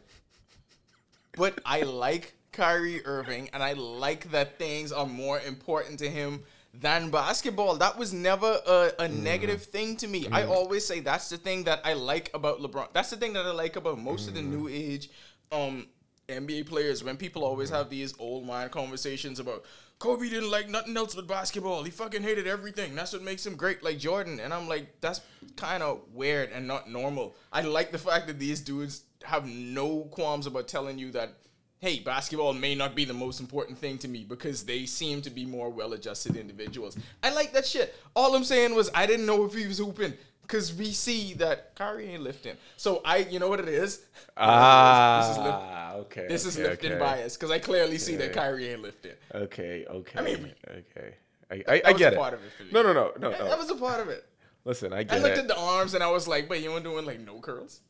But 1.36 1.60
I 1.64 1.82
like 1.82 2.34
Kyrie 2.52 3.04
Irving, 3.06 3.50
and 3.52 3.62
I 3.62 3.72
like 3.74 4.30
that 4.32 4.58
things 4.58 4.90
are 4.92 5.06
more 5.06 5.40
important 5.40 5.98
to 6.00 6.08
him 6.10 6.42
than 6.72 7.10
basketball. 7.10 7.76
That 7.76 7.98
was 7.98 8.12
never 8.12 8.60
a, 8.66 8.92
a 9.00 9.08
negative 9.08 9.62
thing 9.64 9.96
to 9.98 10.08
me. 10.08 10.28
I 10.30 10.44
always 10.44 10.84
say 10.84 11.00
that's 11.00 11.28
the 11.28 11.36
thing 11.36 11.64
that 11.64 11.80
I 11.84 11.94
like 11.94 12.30
about 12.34 12.60
LeBron. 12.60 12.88
That's 12.92 13.10
the 13.10 13.16
thing 13.16 13.32
that 13.34 13.44
I 13.44 13.50
like 13.50 13.76
about 13.76 13.98
most 13.98 14.28
of 14.28 14.34
the 14.34 14.42
new 14.42 14.68
age 14.68 15.10
um 15.52 15.88
NBA 16.28 16.66
players. 16.66 17.02
When 17.02 17.16
people 17.16 17.44
always 17.44 17.70
have 17.70 17.90
these 17.90 18.14
old 18.18 18.46
mind 18.46 18.70
conversations 18.70 19.40
about 19.40 19.64
Kobe 20.00 20.30
didn't 20.30 20.50
like 20.50 20.68
nothing 20.70 20.96
else 20.96 21.14
but 21.14 21.26
basketball. 21.26 21.82
He 21.82 21.90
fucking 21.90 22.22
hated 22.22 22.46
everything. 22.46 22.94
That's 22.94 23.12
what 23.12 23.22
makes 23.22 23.44
him 23.44 23.54
great, 23.54 23.82
like 23.82 23.98
Jordan. 23.98 24.40
And 24.40 24.54
I'm 24.54 24.66
like, 24.66 25.00
that's 25.02 25.20
kind 25.56 25.82
of 25.82 26.00
weird 26.14 26.52
and 26.52 26.66
not 26.66 26.88
normal. 26.88 27.36
I 27.52 27.60
like 27.60 27.92
the 27.92 27.98
fact 27.98 28.26
that 28.28 28.38
these 28.38 28.60
dudes 28.60 29.02
have 29.24 29.46
no 29.46 30.04
qualms 30.04 30.46
about 30.46 30.68
telling 30.68 30.98
you 30.98 31.10
that 31.12 31.34
hey, 31.80 31.98
basketball 31.98 32.52
may 32.52 32.74
not 32.74 32.94
be 32.94 33.04
the 33.04 33.14
most 33.14 33.40
important 33.40 33.78
thing 33.78 33.98
to 33.98 34.08
me 34.08 34.22
because 34.22 34.64
they 34.64 34.84
seem 34.86 35.22
to 35.22 35.30
be 35.30 35.44
more 35.44 35.70
well 35.70 35.92
adjusted 35.94 36.36
individuals. 36.36 36.96
I 37.22 37.32
like 37.32 37.52
that 37.52 37.66
shit. 37.66 37.94
All 38.14 38.34
I'm 38.34 38.44
saying 38.44 38.74
was 38.74 38.90
I 38.94 39.06
didn't 39.06 39.26
know 39.26 39.44
if 39.44 39.54
he 39.54 39.66
was 39.66 39.78
hooping 39.78 40.12
because 40.42 40.74
we 40.74 40.92
see 40.92 41.34
that 41.34 41.74
Kyrie 41.76 42.08
ain't 42.08 42.22
lifting. 42.22 42.56
So 42.76 43.00
I, 43.04 43.18
you 43.18 43.38
know 43.38 43.48
what 43.48 43.60
it 43.60 43.68
is? 43.68 44.04
Ah, 44.36 45.20
this 45.26 45.30
is, 45.30 45.44
lift, 45.44 46.06
okay. 46.06 46.26
this 46.28 46.44
is 46.46 46.58
okay, 46.58 46.68
lifting 46.68 46.92
okay. 46.92 47.00
bias 47.00 47.36
because 47.36 47.50
I 47.50 47.58
clearly 47.58 47.98
see 47.98 48.16
that 48.16 48.30
Okay. 48.30 48.34
Kyrie 48.34 48.68
ain't 48.68 48.82
lifting. 48.82 49.12
Okay, 49.34 49.86
okay. 49.88 50.18
I 50.18 50.22
mean, 50.22 50.52
okay. 50.68 51.14
I, 51.50 51.54
I, 51.54 51.62
That 51.78 51.86
I 51.86 51.92
was 51.92 51.98
get 51.98 52.12
a 52.12 52.16
it. 52.16 52.18
part 52.18 52.34
of 52.34 52.44
it 52.44 52.52
for 52.56 52.64
me. 52.64 52.70
No, 52.72 52.82
no, 52.82 52.92
no, 52.92 53.12
no, 53.18 53.30
That 53.30 53.58
was 53.58 53.70
a 53.70 53.76
part 53.76 54.00
of 54.00 54.08
it. 54.08 54.24
Listen, 54.64 54.92
I 54.92 55.02
get 55.04 55.14
it. 55.14 55.20
I 55.20 55.22
looked 55.22 55.38
it. 55.38 55.40
at 55.40 55.48
the 55.48 55.58
arms 55.58 55.94
and 55.94 56.02
I 56.02 56.10
was 56.10 56.28
like, 56.28 56.48
but 56.48 56.60
you 56.60 56.70
weren't 56.70 56.84
doing 56.84 57.06
like 57.06 57.20
no 57.20 57.40
curls? 57.40 57.80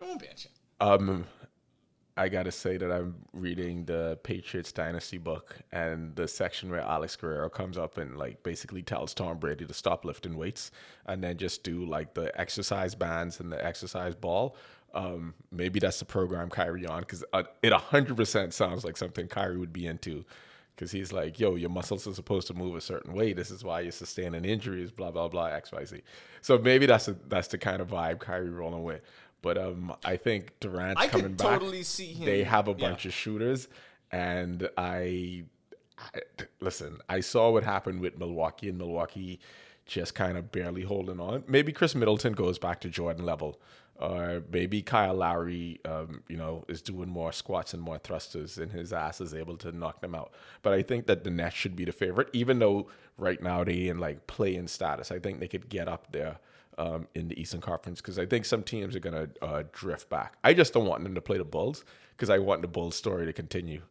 Come 0.00 0.10
on, 0.10 0.18
bench. 0.18 0.48
Um, 0.80 1.26
I 2.20 2.28
gotta 2.28 2.52
say 2.52 2.76
that 2.76 2.92
I'm 2.92 3.14
reading 3.32 3.86
the 3.86 4.18
Patriots 4.22 4.72
Dynasty 4.72 5.16
book, 5.16 5.56
and 5.72 6.14
the 6.16 6.28
section 6.28 6.70
where 6.70 6.82
Alex 6.82 7.16
Guerrero 7.16 7.48
comes 7.48 7.78
up 7.78 7.96
and 7.96 8.18
like 8.18 8.42
basically 8.42 8.82
tells 8.82 9.14
Tom 9.14 9.38
Brady 9.38 9.64
to 9.64 9.72
stop 9.72 10.04
lifting 10.04 10.36
weights 10.36 10.70
and 11.06 11.24
then 11.24 11.38
just 11.38 11.62
do 11.62 11.86
like 11.86 12.12
the 12.12 12.38
exercise 12.38 12.94
bands 12.94 13.40
and 13.40 13.50
the 13.50 13.64
exercise 13.64 14.14
ball. 14.14 14.54
Um, 14.92 15.32
maybe 15.50 15.80
that's 15.80 15.98
the 15.98 16.04
program 16.04 16.50
Kyrie 16.50 16.84
on 16.84 17.00
because 17.00 17.24
uh, 17.32 17.44
it 17.62 17.72
hundred 17.72 18.18
percent 18.18 18.52
sounds 18.52 18.84
like 18.84 18.98
something 18.98 19.26
Kyrie 19.26 19.56
would 19.56 19.72
be 19.72 19.86
into. 19.86 20.26
Because 20.76 20.92
he's 20.92 21.12
like, 21.12 21.38
yo, 21.38 21.56
your 21.56 21.68
muscles 21.68 22.06
are 22.06 22.14
supposed 22.14 22.46
to 22.46 22.54
move 22.54 22.74
a 22.74 22.80
certain 22.80 23.12
way. 23.12 23.34
This 23.34 23.50
is 23.50 23.62
why 23.62 23.80
you're 23.80 23.92
sustaining 23.92 24.44
injuries, 24.44 24.90
blah 24.90 25.10
blah 25.10 25.28
blah, 25.28 25.46
X 25.46 25.72
Y 25.72 25.84
Z. 25.86 26.02
So 26.42 26.58
maybe 26.58 26.84
that's 26.84 27.08
a, 27.08 27.16
that's 27.28 27.48
the 27.48 27.58
kind 27.58 27.80
of 27.80 27.88
vibe 27.88 28.18
Kyrie 28.18 28.50
rolling 28.50 28.82
with. 28.82 29.00
But 29.42 29.58
um, 29.58 29.94
I 30.04 30.16
think 30.16 30.52
Durant's 30.60 31.00
I 31.00 31.08
coming 31.08 31.34
back. 31.34 31.46
totally 31.58 31.82
see 31.82 32.12
him- 32.12 32.26
They 32.26 32.44
have 32.44 32.68
a 32.68 32.72
yeah. 32.72 32.76
bunch 32.88 33.06
of 33.06 33.12
shooters, 33.12 33.68
and 34.12 34.68
I, 34.76 35.44
I 35.98 36.20
listen. 36.60 36.98
I 37.08 37.20
saw 37.20 37.50
what 37.50 37.64
happened 37.64 38.00
with 38.00 38.18
Milwaukee, 38.18 38.68
and 38.68 38.78
Milwaukee 38.78 39.40
just 39.86 40.14
kind 40.14 40.36
of 40.36 40.52
barely 40.52 40.82
holding 40.82 41.20
on. 41.20 41.42
Maybe 41.48 41.72
Khris 41.72 41.94
Middleton 41.94 42.32
goes 42.34 42.58
back 42.58 42.80
to 42.82 42.88
Jordan 42.88 43.24
level 43.24 43.60
or 44.00 44.42
maybe 44.50 44.80
Kyle 44.80 45.12
Lowry, 45.14 45.78
um, 45.84 46.22
you 46.26 46.36
know, 46.36 46.64
is 46.68 46.80
doing 46.80 47.08
more 47.10 47.32
squats 47.32 47.74
and 47.74 47.82
more 47.82 47.98
thrusters, 47.98 48.56
and 48.56 48.72
his 48.72 48.94
ass 48.94 49.20
is 49.20 49.34
able 49.34 49.58
to 49.58 49.70
knock 49.72 50.00
them 50.00 50.14
out. 50.14 50.32
But 50.62 50.72
I 50.72 50.80
think 50.82 51.06
that 51.06 51.22
the 51.22 51.30
Nets 51.30 51.54
should 51.54 51.76
be 51.76 51.84
the 51.84 51.92
favorite, 51.92 52.30
even 52.32 52.60
though 52.60 52.88
right 53.18 53.42
now 53.42 53.62
they 53.62 53.88
in 53.88 53.98
like 53.98 54.26
play-in 54.26 54.68
status. 54.68 55.12
I 55.12 55.18
think 55.18 55.38
they 55.38 55.48
could 55.48 55.68
get 55.68 55.86
up 55.86 56.12
there 56.12 56.38
um, 56.80 57.06
in 57.14 57.28
the 57.28 57.38
Eastern 57.38 57.60
Conference 57.60 58.00
because 58.00 58.18
I 58.18 58.24
think 58.24 58.46
some 58.46 58.62
teams 58.62 58.96
are 58.96 59.00
gonna 59.00 59.28
uh, 59.42 59.64
drift 59.70 60.08
back. 60.08 60.36
I 60.42 60.54
just 60.54 60.72
don't 60.72 60.86
want 60.86 61.04
them 61.04 61.14
to 61.14 61.20
play 61.20 61.36
the 61.36 61.44
Bulls 61.44 61.84
because 62.16 62.30
I 62.30 62.38
want 62.38 62.62
the 62.62 62.68
Bulls 62.68 62.96
story 62.96 63.26
to 63.26 63.34
continue. 63.34 63.82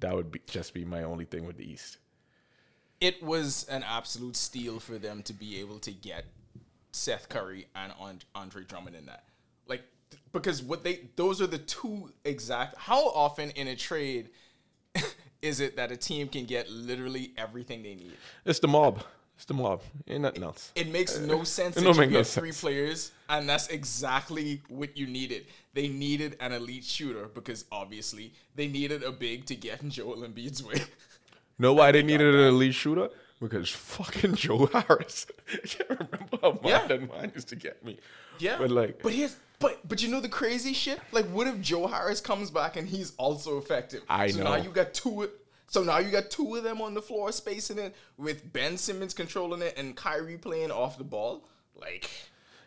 That 0.00 0.14
would 0.14 0.32
be 0.32 0.40
just 0.46 0.72
be 0.72 0.84
my 0.84 1.02
only 1.02 1.26
thing 1.26 1.46
with 1.46 1.58
the 1.58 1.70
East. 1.70 1.98
It 3.00 3.22
was 3.22 3.64
an 3.64 3.84
absolute 3.86 4.36
steal 4.36 4.80
for 4.80 4.96
them 4.96 5.22
to 5.24 5.34
be 5.34 5.60
able 5.60 5.78
to 5.80 5.92
get 5.92 6.24
Seth 6.92 7.28
Curry 7.28 7.66
and 7.76 7.92
Andre 8.34 8.64
Drummond 8.64 8.96
in 8.96 9.04
that. 9.06 9.24
Like 9.66 9.82
because 10.32 10.62
what 10.62 10.84
they 10.84 11.10
those 11.16 11.42
are 11.42 11.46
the 11.46 11.58
two 11.58 12.12
exact 12.24 12.78
how 12.78 13.08
often 13.10 13.50
in 13.50 13.68
a 13.68 13.76
trade 13.76 14.30
is 15.42 15.60
it 15.60 15.76
that 15.76 15.92
a 15.92 15.98
team 15.98 16.28
can 16.28 16.46
get 16.46 16.70
literally 16.70 17.34
everything 17.36 17.82
they 17.82 17.94
need? 17.94 18.14
It's 18.46 18.58
the 18.58 18.68
mob. 18.68 19.02
It's 19.42 19.48
the 19.48 19.54
mob. 19.54 19.82
Ain't 20.06 20.20
nothing 20.20 20.44
else. 20.44 20.70
It 20.76 20.92
makes 20.92 21.18
no 21.18 21.42
sense 21.58 21.74
that 21.74 21.82
you 21.82 22.06
get 22.06 22.28
three 22.28 22.52
players, 22.52 23.10
and 23.28 23.48
that's 23.48 23.66
exactly 23.66 24.62
what 24.68 24.96
you 24.96 25.08
needed. 25.08 25.46
They 25.74 25.88
needed 25.88 26.36
an 26.38 26.52
elite 26.52 26.84
shooter 26.84 27.26
because 27.26 27.64
obviously 27.72 28.34
they 28.54 28.68
needed 28.68 29.02
a 29.02 29.10
big 29.10 29.46
to 29.46 29.56
get 29.56 29.82
in 29.82 29.90
Joel 29.96 30.18
Embiid's 30.18 30.62
way. 30.62 30.82
Know 31.58 31.72
why 31.72 31.90
they 31.90 32.04
needed 32.04 32.36
an 32.36 32.40
elite 32.42 32.74
shooter? 32.74 33.08
Because 33.40 33.68
fucking 33.68 34.34
Joe 34.36 34.66
Harris. 34.66 35.26
I 35.52 35.66
can't 35.66 35.90
remember 35.90 36.38
how 36.40 36.60
yeah. 36.62 36.86
that 36.86 37.12
man 37.12 37.32
used 37.34 37.48
to 37.48 37.56
get 37.56 37.84
me. 37.84 37.98
Yeah, 38.38 38.58
but 38.58 38.70
like, 38.70 39.02
but 39.02 39.12
here's 39.12 39.34
but 39.58 39.80
but 39.88 40.04
you 40.04 40.08
know 40.08 40.20
the 40.20 40.28
crazy 40.28 40.72
shit. 40.72 41.00
Like, 41.10 41.26
what 41.26 41.48
if 41.48 41.60
Joe 41.60 41.88
Harris 41.88 42.20
comes 42.20 42.52
back 42.52 42.76
and 42.76 42.86
he's 42.86 43.12
also 43.16 43.58
effective? 43.58 44.04
I 44.08 44.26
know. 44.26 44.32
so 44.32 44.38
know. 44.44 44.50
Now 44.50 44.62
you 44.62 44.70
got 44.70 44.94
two. 44.94 45.30
So 45.72 45.82
now 45.82 45.96
you 45.96 46.10
got 46.10 46.28
two 46.28 46.54
of 46.54 46.64
them 46.64 46.82
on 46.82 46.92
the 46.92 47.00
floor 47.00 47.32
spacing 47.32 47.78
it 47.78 47.96
with 48.18 48.52
Ben 48.52 48.76
Simmons 48.76 49.14
controlling 49.14 49.62
it 49.62 49.72
and 49.78 49.96
Kyrie 49.96 50.36
playing 50.36 50.70
off 50.70 50.98
the 50.98 51.04
ball. 51.04 51.48
Like, 51.74 52.10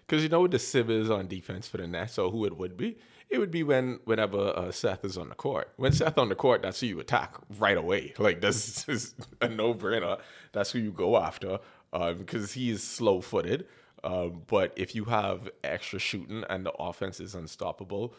because 0.07 0.23
you 0.23 0.29
know 0.29 0.41
what 0.41 0.49
the 0.49 0.57
Civ 0.57 0.89
is 0.89 1.11
on 1.11 1.27
defense 1.27 1.67
for 1.67 1.77
the 1.77 1.85
Nets, 1.85 2.13
so 2.13 2.31
who 2.31 2.45
it 2.45 2.57
would 2.57 2.75
be? 2.75 2.97
It 3.29 3.37
would 3.37 3.51
be 3.51 3.61
when 3.61 3.99
whenever 4.05 4.57
uh, 4.57 4.71
Seth 4.71 5.05
is 5.05 5.19
on 5.19 5.29
the 5.29 5.35
court. 5.35 5.71
When 5.75 5.91
Seth 5.91 6.17
on 6.17 6.29
the 6.29 6.35
court, 6.35 6.63
that's 6.63 6.79
who 6.79 6.87
you 6.87 6.99
attack 6.99 7.35
right 7.59 7.77
away. 7.77 8.15
Like 8.19 8.41
this 8.41 8.89
is 8.89 9.13
a 9.41 9.49
no 9.49 9.75
brainer. 9.75 10.19
That's 10.51 10.71
who 10.71 10.79
you 10.79 10.91
go 10.91 11.15
after 11.15 11.59
because 11.91 12.55
um, 12.55 12.59
he's 12.59 12.81
slow 12.81 13.21
footed. 13.21 13.67
Um, 14.03 14.41
but 14.47 14.73
if 14.75 14.95
you 14.95 15.05
have 15.05 15.47
extra 15.63 15.99
shooting 15.99 16.43
and 16.49 16.65
the 16.65 16.71
offense 16.71 17.19
is 17.19 17.35
unstoppable, 17.35 18.15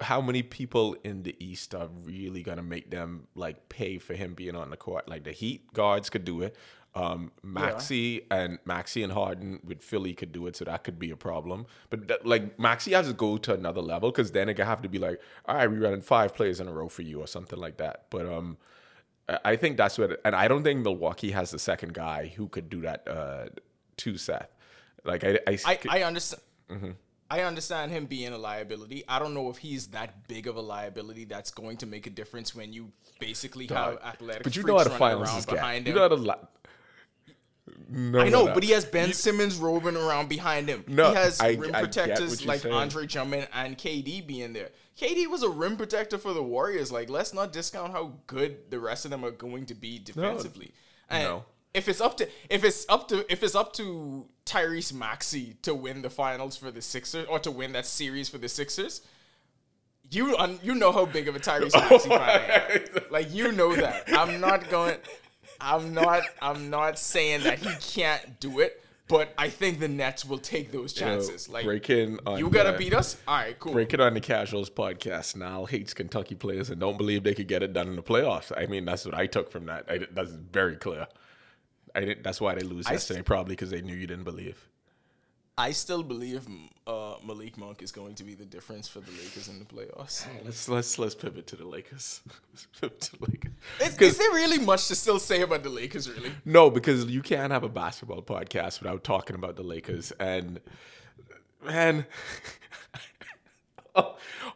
how 0.00 0.20
many 0.20 0.42
people 0.42 0.96
in 1.04 1.22
the 1.22 1.36
East 1.38 1.74
are 1.74 1.88
really 2.04 2.42
gonna 2.42 2.62
make 2.62 2.90
them 2.90 3.28
like 3.34 3.68
pay 3.68 3.98
for 3.98 4.14
him 4.14 4.34
being 4.34 4.56
on 4.56 4.70
the 4.70 4.76
court? 4.76 5.08
Like 5.08 5.24
the 5.24 5.32
Heat 5.32 5.72
guards 5.72 6.10
could 6.10 6.24
do 6.24 6.42
it. 6.42 6.56
Um, 6.92 7.30
Maxey 7.44 8.26
yeah. 8.30 8.36
and 8.36 8.58
Maxey 8.64 9.04
and 9.04 9.12
Harden 9.12 9.60
with 9.62 9.80
Philly 9.80 10.12
could 10.12 10.32
do 10.32 10.46
it, 10.48 10.56
so 10.56 10.64
that 10.64 10.82
could 10.82 10.98
be 10.98 11.10
a 11.10 11.16
problem. 11.16 11.66
But 11.88 12.08
that, 12.08 12.26
like 12.26 12.58
Maxey 12.58 12.92
has 12.92 13.06
to 13.06 13.12
go 13.12 13.36
to 13.38 13.54
another 13.54 13.80
level 13.80 14.10
because 14.10 14.32
then 14.32 14.48
it 14.48 14.54
could 14.54 14.66
have 14.66 14.82
to 14.82 14.88
be 14.88 14.98
like, 14.98 15.20
all 15.46 15.54
right, 15.54 15.70
we're 15.70 15.80
running 15.80 16.00
five 16.00 16.34
plays 16.34 16.58
in 16.58 16.66
a 16.66 16.72
row 16.72 16.88
for 16.88 17.02
you 17.02 17.20
or 17.20 17.28
something 17.28 17.58
like 17.58 17.76
that. 17.76 18.06
But 18.10 18.26
um, 18.26 18.56
I 19.44 19.54
think 19.54 19.76
that's 19.76 19.98
what, 19.98 20.20
and 20.24 20.34
I 20.34 20.48
don't 20.48 20.64
think 20.64 20.82
Milwaukee 20.82 21.30
has 21.30 21.52
the 21.52 21.58
second 21.60 21.94
guy 21.94 22.32
who 22.34 22.48
could 22.48 22.68
do 22.68 22.80
that 22.80 23.06
uh, 23.06 23.46
to 23.98 24.16
Seth. 24.16 24.50
Like 25.04 25.22
I, 25.22 25.38
I, 25.46 25.58
I, 25.64 25.78
I 25.90 26.02
understand. 26.02 26.42
Mm-hmm. 26.70 26.90
I 27.30 27.42
understand 27.42 27.92
him 27.92 28.06
being 28.06 28.32
a 28.32 28.38
liability. 28.38 29.04
I 29.08 29.20
don't 29.20 29.34
know 29.34 29.50
if 29.50 29.58
he's 29.58 29.88
that 29.88 30.26
big 30.26 30.48
of 30.48 30.56
a 30.56 30.60
liability 30.60 31.24
that's 31.26 31.52
going 31.52 31.76
to 31.76 31.86
make 31.86 32.08
a 32.08 32.10
difference 32.10 32.56
when 32.56 32.72
you 32.72 32.90
basically 33.20 33.68
Dog. 33.68 34.00
have 34.02 34.14
athletic. 34.14 34.42
But 34.42 34.56
you 34.56 34.64
know 34.64 34.78
how 34.78 34.84
the 34.84 34.90
finals 34.90 35.34
is 35.36 35.46
behind 35.46 35.86
him. 35.86 35.92
You 35.92 35.94
know 35.94 36.02
how 36.02 36.08
to. 36.08 36.14
Li- 36.16 36.34
no, 37.88 38.20
I 38.20 38.28
know, 38.28 38.46
no. 38.46 38.54
but 38.54 38.64
he 38.64 38.70
has 38.72 38.84
Ben 38.84 39.08
you, 39.08 39.14
Simmons 39.14 39.56
roving 39.56 39.96
around 39.96 40.28
behind 40.28 40.68
him. 40.68 40.84
No, 40.88 41.10
he 41.10 41.14
has 41.14 41.40
I, 41.40 41.52
rim 41.52 41.72
protectors 41.72 42.44
like 42.44 42.60
saying. 42.60 42.74
Andre 42.74 43.06
Drummond 43.06 43.48
and 43.52 43.78
KD 43.78 44.26
being 44.26 44.52
there. 44.52 44.70
KD 44.98 45.28
was 45.28 45.42
a 45.42 45.48
rim 45.48 45.76
protector 45.76 46.18
for 46.18 46.32
the 46.32 46.42
Warriors. 46.42 46.90
Like, 46.90 47.08
let's 47.08 47.32
not 47.32 47.52
discount 47.52 47.92
how 47.92 48.14
good 48.26 48.70
the 48.70 48.80
rest 48.80 49.04
of 49.04 49.10
them 49.10 49.24
are 49.24 49.30
going 49.30 49.66
to 49.66 49.74
be 49.74 49.98
defensively. 49.98 50.72
No. 51.10 51.16
And 51.16 51.24
no. 51.24 51.44
If 51.74 51.88
it's 51.88 52.00
up 52.00 52.16
to 52.18 52.28
if 52.48 52.64
it's 52.64 52.84
up 52.88 53.08
to 53.08 53.30
if 53.30 53.42
it's 53.42 53.54
up 53.54 53.72
to 53.74 54.26
Tyrese 54.44 54.92
Maxey 54.92 55.56
to 55.62 55.74
win 55.74 56.02
the 56.02 56.10
finals 56.10 56.56
for 56.56 56.70
the 56.70 56.82
Sixers 56.82 57.26
or 57.26 57.38
to 57.40 57.50
win 57.50 57.72
that 57.72 57.86
series 57.86 58.28
for 58.28 58.38
the 58.38 58.48
Sixers, 58.48 59.02
you 60.10 60.36
un- 60.36 60.58
you 60.62 60.74
know 60.74 60.92
how 60.92 61.06
big 61.06 61.28
of 61.28 61.36
a 61.36 61.40
Tyrese 61.40 61.72
Maxey 61.90 62.08
fan 62.08 62.20
I 62.20 62.74
am. 62.74 63.04
Like 63.10 63.32
you 63.32 63.52
know 63.52 63.74
that. 63.76 64.04
I'm 64.08 64.40
not 64.40 64.68
going. 64.68 64.96
I'm 65.60 65.94
not. 65.94 66.22
I'm 66.42 66.70
not 66.70 66.98
saying 66.98 67.44
that 67.44 67.58
he 67.58 67.70
can't 67.80 68.40
do 68.40 68.60
it. 68.60 68.82
But 69.06 69.34
I 69.36 69.48
think 69.48 69.80
the 69.80 69.88
Nets 69.88 70.24
will 70.24 70.38
take 70.38 70.70
those 70.70 70.92
chances. 70.92 71.48
You 71.48 71.52
know, 71.52 71.56
like 71.56 71.64
breaking 71.64 72.20
on 72.26 72.38
you 72.38 72.48
gotta 72.48 72.70
the, 72.70 72.78
beat 72.78 72.94
us. 72.94 73.16
All 73.26 73.38
right, 73.38 73.58
cool. 73.58 73.72
Break 73.72 73.92
it 73.92 74.00
on 74.00 74.14
the 74.14 74.20
Casuals 74.20 74.70
podcast. 74.70 75.34
Now 75.34 75.64
hates 75.64 75.92
Kentucky 75.94 76.36
players 76.36 76.70
and 76.70 76.80
don't 76.80 76.96
believe 76.96 77.24
they 77.24 77.34
could 77.34 77.48
get 77.48 77.64
it 77.64 77.72
done 77.72 77.88
in 77.88 77.96
the 77.96 78.04
playoffs. 78.04 78.52
I 78.56 78.66
mean, 78.66 78.84
that's 78.84 79.04
what 79.04 79.14
I 79.14 79.26
took 79.26 79.50
from 79.50 79.66
that. 79.66 79.86
I, 79.88 80.06
that's 80.12 80.30
very 80.30 80.76
clear. 80.76 81.08
I 81.94 82.00
didn't. 82.00 82.22
That's 82.22 82.40
why 82.40 82.54
they 82.54 82.62
lose 82.62 82.86
I 82.86 82.92
yesterday, 82.92 83.18
st- 83.18 83.26
probably 83.26 83.52
because 83.54 83.70
they 83.70 83.82
knew 83.82 83.94
you 83.94 84.06
didn't 84.06 84.24
believe. 84.24 84.68
I 85.60 85.72
still 85.72 86.02
believe 86.02 86.48
uh, 86.86 87.16
Malik 87.22 87.58
Monk 87.58 87.82
is 87.82 87.92
going 87.92 88.14
to 88.14 88.24
be 88.24 88.34
the 88.34 88.46
difference 88.46 88.88
for 88.88 89.00
the 89.00 89.10
Lakers 89.10 89.48
in 89.48 89.58
the 89.58 89.66
playoffs. 89.66 90.26
let's 90.44 90.68
let's 90.70 90.98
let's 90.98 91.14
pivot 91.14 91.46
to 91.48 91.56
the 91.56 91.66
Lakers. 91.66 92.22
to 92.80 92.90
Lakers. 93.20 93.52
Is, 93.80 93.98
is, 93.98 94.18
there 94.18 94.30
really 94.30 94.58
much 94.58 94.88
to 94.88 94.94
still 94.94 95.18
say 95.18 95.42
about 95.42 95.62
the 95.62 95.68
Lakers? 95.68 96.08
Really? 96.08 96.32
No, 96.46 96.70
because 96.70 97.04
you 97.06 97.20
can't 97.20 97.52
have 97.52 97.62
a 97.62 97.68
basketball 97.68 98.22
podcast 98.22 98.80
without 98.80 99.04
talking 99.04 99.36
about 99.36 99.56
the 99.56 99.62
Lakers. 99.62 100.12
And 100.12 100.60
man, 101.62 102.06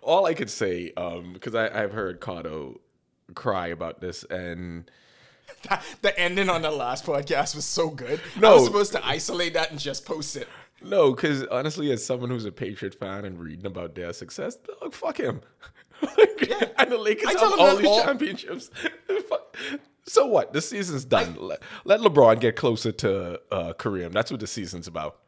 all 0.01 0.25
I 0.25 0.33
could 0.33 0.51
say, 0.51 0.89
because 0.89 1.55
um, 1.55 1.69
I've 1.73 1.93
heard 1.93 2.21
Kato 2.23 2.81
cry 3.35 3.69
about 3.69 4.01
this 4.01 4.25
and 4.25 4.91
the 6.03 6.19
ending 6.19 6.49
on 6.49 6.63
the 6.63 6.71
last 6.71 7.05
podcast 7.05 7.55
was 7.55 7.65
so 7.65 7.91
good. 7.91 8.21
No, 8.39 8.53
I 8.53 8.55
was 8.55 8.65
supposed 8.65 8.93
to 8.93 9.07
isolate 9.07 9.55
that 9.55 9.71
and 9.71 9.79
just 9.79 10.05
post 10.05 10.37
it. 10.37 10.49
No, 10.83 11.13
because 11.13 11.45
honestly, 11.47 11.91
as 11.93 12.05
someone 12.05 12.31
who's 12.31 12.45
a 12.45 12.53
Patriot 12.53 12.95
fan 12.95 13.25
and 13.25 13.41
reading 13.41 13.67
about 13.67 13.95
their 13.95 14.13
success, 14.13 14.57
dog, 14.57 14.93
fuck 14.93 15.19
him. 15.19 15.41
yeah. 16.03 16.69
and 16.79 16.93
the 16.93 16.99
Lakers 16.99 17.41
have 17.41 17.59
all 17.59 17.77
these 17.77 17.87
all... 17.87 18.03
championships. 18.03 18.71
so 20.07 20.27
what? 20.27 20.53
The 20.53 20.61
season's 20.61 21.05
done. 21.05 21.37
I... 21.39 21.43
let, 21.43 21.63
let, 21.85 22.01
LeBron 22.01 22.41
get 22.41 22.57
closer 22.57 22.93
to 22.93 23.41
uh, 23.51 23.73
Kareem. 23.75 24.13
That's 24.13 24.31
what 24.31 24.41
the 24.41 24.47
season's 24.47 24.87
about. 24.87 25.21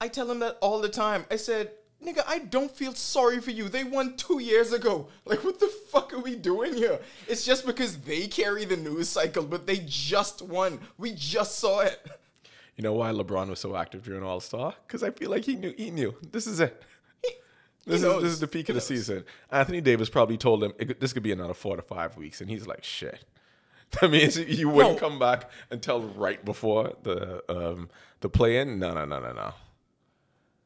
I 0.00 0.08
tell 0.08 0.30
him 0.30 0.40
that 0.40 0.58
all 0.60 0.80
the 0.80 0.88
time. 0.88 1.24
I 1.30 1.36
said, 1.36 1.70
nigga, 2.04 2.22
I 2.26 2.38
don't 2.38 2.70
feel 2.70 2.94
sorry 2.94 3.40
for 3.40 3.50
you. 3.50 3.68
They 3.68 3.84
won 3.84 4.16
two 4.16 4.40
years 4.40 4.72
ago. 4.72 5.08
Like, 5.24 5.44
what 5.44 5.60
the 5.60 5.66
fuck 5.66 6.12
are 6.12 6.20
we 6.20 6.36
doing 6.36 6.74
here? 6.74 7.00
It's 7.26 7.44
just 7.44 7.66
because 7.66 7.98
they 7.98 8.26
carry 8.26 8.64
the 8.64 8.76
news 8.76 9.08
cycle, 9.08 9.44
but 9.44 9.66
they 9.66 9.82
just 9.86 10.42
won. 10.42 10.80
We 10.96 11.12
just 11.12 11.58
saw 11.58 11.80
it. 11.80 12.06
You 12.76 12.82
know 12.82 12.92
why 12.92 13.10
LeBron 13.10 13.48
was 13.48 13.58
so 13.58 13.76
active 13.76 14.04
during 14.04 14.22
All 14.22 14.40
Star? 14.40 14.74
Because 14.86 15.02
I 15.02 15.10
feel 15.10 15.30
like 15.30 15.44
he 15.44 15.56
knew. 15.56 15.74
He 15.76 15.90
knew 15.90 16.14
this 16.30 16.46
is 16.46 16.60
it. 16.60 16.82
this 17.84 18.02
is 18.02 18.22
this 18.22 18.32
is 18.32 18.40
the 18.40 18.46
peak 18.46 18.68
of 18.68 18.76
the 18.76 18.80
season. 18.80 19.24
Anthony 19.50 19.80
Davis 19.80 20.08
probably 20.08 20.36
told 20.36 20.62
him 20.62 20.72
this 21.00 21.12
could 21.12 21.24
be 21.24 21.32
another 21.32 21.54
four 21.54 21.74
to 21.74 21.82
five 21.82 22.16
weeks, 22.16 22.40
and 22.40 22.48
he's 22.48 22.66
like, 22.66 22.84
"Shit." 22.84 23.24
That 24.02 24.10
means 24.10 24.36
you 24.36 24.68
wouldn't 24.68 24.96
no. 24.96 25.00
come 25.00 25.18
back 25.18 25.50
until 25.70 26.02
right 26.02 26.44
before 26.44 26.92
the 27.04 27.42
um, 27.48 27.88
the 28.20 28.28
play 28.28 28.58
in. 28.58 28.78
No, 28.78 28.92
no, 28.92 29.06
no, 29.06 29.18
no, 29.18 29.32
no 29.32 29.54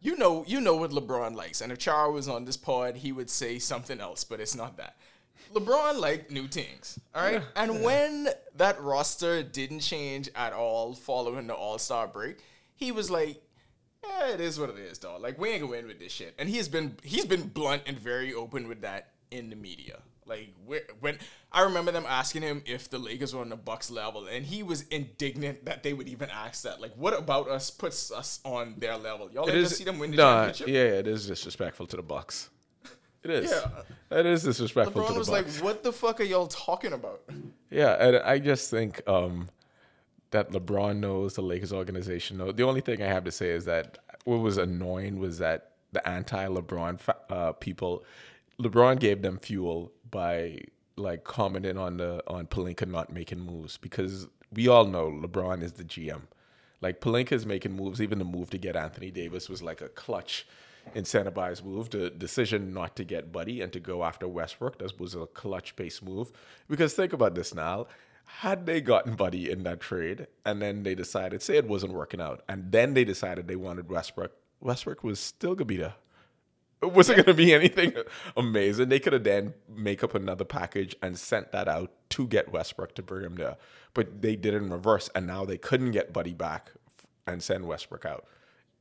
you 0.03 0.17
know, 0.17 0.45
you 0.47 0.61
know 0.61 0.77
what 0.77 0.91
LeBron 0.91 1.35
likes. 1.35 1.61
And 1.61 1.73
if 1.73 1.79
Char 1.79 2.11
was 2.11 2.29
on 2.29 2.45
this 2.45 2.57
pod, 2.57 2.97
he 2.97 3.13
would 3.13 3.31
say 3.31 3.59
something 3.59 4.01
else, 4.01 4.25
but 4.25 4.41
it's 4.41 4.57
not 4.57 4.77
that. 4.77 4.97
LeBron 5.55 5.99
liked 5.99 6.31
new 6.31 6.49
things. 6.49 6.99
All 7.15 7.23
right. 7.23 7.35
Yeah. 7.35 7.43
And 7.57 7.75
yeah. 7.75 7.81
when 7.81 8.29
that 8.57 8.81
roster 8.83 9.43
didn't 9.43 9.81
change 9.81 10.29
at 10.35 10.53
all 10.53 10.95
following 10.95 11.47
the 11.47 11.55
All 11.55 11.79
Star 11.79 12.07
break, 12.07 12.39
he 12.75 12.91
was 12.91 13.11
like, 13.11 13.41
yeah, 14.05 14.31
it 14.31 14.41
is 14.41 14.59
what 14.59 14.71
it 14.71 14.79
is, 14.79 14.99
dog. 14.99 15.23
Like 15.23 15.39
we 15.39 15.51
ain't 15.51 15.61
gonna 15.61 15.71
win 15.71 15.87
with 15.87 16.01
this 16.01 16.13
shit. 16.13 16.35
And 16.39 16.49
he 16.49 16.57
has 16.57 16.69
been 16.69 16.97
he's 17.03 17.25
been 17.25 17.49
blunt 17.49 17.83
and 17.87 17.99
very 17.99 18.35
open 18.35 18.67
with 18.67 18.81
that 18.83 19.11
in 19.31 19.51
the 19.51 19.57
media. 19.57 20.01
Like 20.33 20.55
when 21.01 21.19
I 21.53 21.63
remember 21.63 21.93
them 21.93 22.07
asking 22.09 22.43
him 22.43 22.63
if 22.65 22.89
the 22.89 22.99
Lakers 22.99 23.35
were 23.35 23.43
on 23.43 23.51
the 23.51 23.57
Bucks 23.57 23.91
level, 23.91 24.27
and 24.27 24.47
he 24.47 24.63
was 24.63 24.83
indignant 24.89 25.67
that 25.67 25.83
they 25.83 25.93
would 25.93 26.09
even 26.09 26.31
ask 26.31 26.63
that. 26.63 26.81
Like, 26.81 26.93
what 26.97 27.13
about 27.13 27.49
us 27.49 27.71
puts 27.71 28.11
us 28.11 28.41
on 28.45 28.77
their 28.79 28.97
level? 28.97 29.31
Y'all 29.31 29.45
like 29.45 29.53
to 29.55 29.67
see 29.67 29.85
them 29.85 29.99
win 29.99 30.13
the 30.13 30.17
nah, 30.17 30.47
championship? 30.47 30.69
Yeah, 30.69 31.01
it 31.01 31.07
is 31.07 31.27
disrespectful 31.27 31.87
to 31.89 31.97
the 31.97 32.03
Bucks. 32.03 32.49
It 33.23 33.31
is. 33.31 33.51
Yeah, 33.51 34.19
it 34.19 34.27
is 34.27 34.43
disrespectful. 34.43 34.95
To 34.95 34.99
the 34.99 35.03
Locke. 35.03 35.13
LeBron 35.13 35.19
was 35.19 35.31
Bucks. 35.31 35.57
like, 35.57 35.65
"What 35.65 35.83
the 35.83 35.93
fuck 35.93 36.21
are 36.21 36.25
y'all 36.25 36.47
talking 36.47 36.93
about?" 36.93 37.23
Yeah, 37.71 37.93
and 37.93 38.17
I 38.17 38.39
just 38.39 38.71
think 38.71 39.07
um, 39.07 39.49
that 40.31 40.51
LeBron 40.51 40.97
knows 40.97 41.35
the 41.35 41.43
Lakers 41.43 41.73
organization 41.73 42.39
knows. 42.39 42.55
The 42.55 42.65
only 42.65 42.81
thing 42.81 43.03
I 43.03 43.07
have 43.07 43.25
to 43.25 43.31
say 43.31 43.51
is 43.51 43.67
that 43.67 43.99
what 44.25 44.39
was 44.39 44.57
annoying 44.57 45.19
was 45.19 45.39
that 45.39 45.73
the 45.93 46.07
anti-LeBron 46.09 46.99
uh, 47.31 47.53
people, 47.53 48.03
LeBron 48.59 48.99
gave 48.99 49.23
them 49.23 49.39
fuel 49.39 49.93
by 50.13 50.61
like 50.97 51.25
commenting 51.25 51.77
on 51.77 51.97
the 51.97 52.23
on 52.29 52.47
Pelinka 52.47 52.87
not 52.87 53.13
making 53.13 53.41
moves 53.41 53.77
because 53.79 54.29
we 54.53 54.69
all 54.69 54.85
know 54.85 55.11
LeBron 55.11 55.63
is 55.63 55.73
the 55.73 55.85
GM. 55.85 56.23
Like 56.81 57.01
Pelinka 57.01 57.33
is 57.33 57.45
making 57.47 57.73
moves. 57.73 58.01
Even 58.01 58.21
the 58.21 58.25
move 58.25 58.51
to 58.51 58.59
get 58.59 58.77
Anthony 58.77 59.11
Davis 59.11 59.49
was 59.49 59.63
like 59.63 59.81
a 59.81 59.89
clutch, 59.89 60.47
incentivized 60.95 61.65
move. 61.65 61.91
The 61.91 62.11
decision 62.11 62.73
not 62.73 62.95
to 62.97 63.05
get 63.05 63.33
Buddy 63.33 63.61
and 63.61 63.73
to 63.73 63.81
go 63.81 64.05
after 64.05 64.29
Westbrook 64.29 64.79
that 64.79 65.01
was 65.01 65.15
a 65.15 65.27
clutch 65.27 65.75
based 65.75 66.05
move. 66.05 66.31
Because 66.69 66.95
think 66.95 67.13
about 67.13 67.35
this 67.35 67.53
now. 67.55 67.87
Had 68.25 68.67
they 68.67 68.81
gotten 68.81 69.15
Buddy 69.15 69.51
in 69.51 69.65
that 69.65 69.81
trade 69.81 70.27
and 70.47 70.63
then 70.63 70.85
they 70.85 70.95
decided, 70.95 71.43
say 71.43 71.57
it 71.57 71.67
wasn't 71.67 71.93
working 71.93 72.21
out, 72.21 72.43
and 72.49 72.71
then 72.71 72.95
they 72.95 73.05
decided 73.05 73.47
they 73.47 73.57
wanted 73.57 73.91
Westbrook, 73.91 74.33
Westbrook 74.61 75.03
was 75.03 75.19
still 75.19 75.55
gonna 75.55 75.67
be 75.67 75.77
there. 76.83 76.91
It 76.91 77.25
going 77.25 77.25
to 77.25 77.35
be 77.35 77.55
anything 77.55 77.95
amazing. 78.37 78.89
They 78.89 78.99
could 79.01 79.13
have 79.13 79.25
then 79.25 79.55
make 79.69 80.03
up 80.05 80.15
another 80.15 80.45
package 80.45 80.95
and 81.03 81.19
sent 81.19 81.53
that 81.53 81.69
out 81.69 81.91
to 82.11 82.27
get 82.27 82.53
Westbrook 82.53 82.95
to 82.97 83.03
bring 83.03 83.25
him 83.25 83.37
there, 83.37 83.57
but 83.95 84.21
they 84.23 84.37
did 84.37 84.55
it 84.55 84.59
in 84.59 84.71
reverse, 84.71 85.09
and 85.15 85.27
now 85.27 85.45
they 85.45 85.59
couldn't 85.59 85.93
get 85.93 86.13
Buddy 86.13 86.35
back 86.35 86.73
and 87.27 87.43
send 87.43 87.67
Westbrook 87.67 88.05
out. 88.05 88.27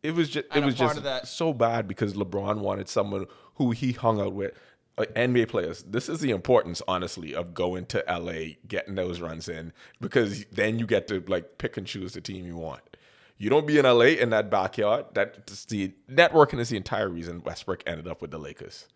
It 0.04 0.16
was 0.16 0.30
just 0.30 0.48
it 0.56 0.64
was 0.64 0.76
just 0.76 1.04
that- 1.04 1.28
so 1.28 1.54
bad 1.54 1.88
because 1.88 2.14
LeBron 2.14 2.58
wanted 2.60 2.90
someone 2.90 3.28
who 3.56 3.72
he 3.72 3.92
hung 3.94 4.20
out 4.20 4.34
with. 4.34 4.52
Uh, 4.98 5.06
like 5.08 5.14
NBA 5.16 5.48
players, 5.48 5.84
this 5.84 6.10
is 6.10 6.20
the 6.20 6.32
importance, 6.32 6.82
honestly, 6.86 7.34
of 7.34 7.54
going 7.54 7.86
to 7.86 8.04
LA, 8.10 8.56
getting 8.68 8.96
those 8.96 9.22
runs 9.22 9.48
in, 9.48 9.72
because 10.02 10.44
then 10.52 10.78
you 10.80 10.86
get 10.86 11.08
to 11.08 11.24
like 11.28 11.58
pick 11.58 11.78
and 11.78 11.88
choose 11.88 12.12
the 12.14 12.20
team 12.20 12.46
you 12.46 12.58
want. 12.58 12.82
You 13.42 13.50
don't 13.50 13.66
be 13.66 13.80
in 13.80 13.86
LA 13.86 14.22
in 14.22 14.30
that 14.30 14.52
backyard. 14.52 15.06
That's 15.14 15.66
the 15.66 15.96
networking 16.08 16.60
is 16.60 16.70
the 16.70 16.78
entire 16.78 17.10
reason 17.10 17.42
Westbrook 17.42 17.82
ended 17.88 18.08
up 18.08 18.22
with 18.22 18.30
the 18.30 18.38
Lakers. 18.38 18.88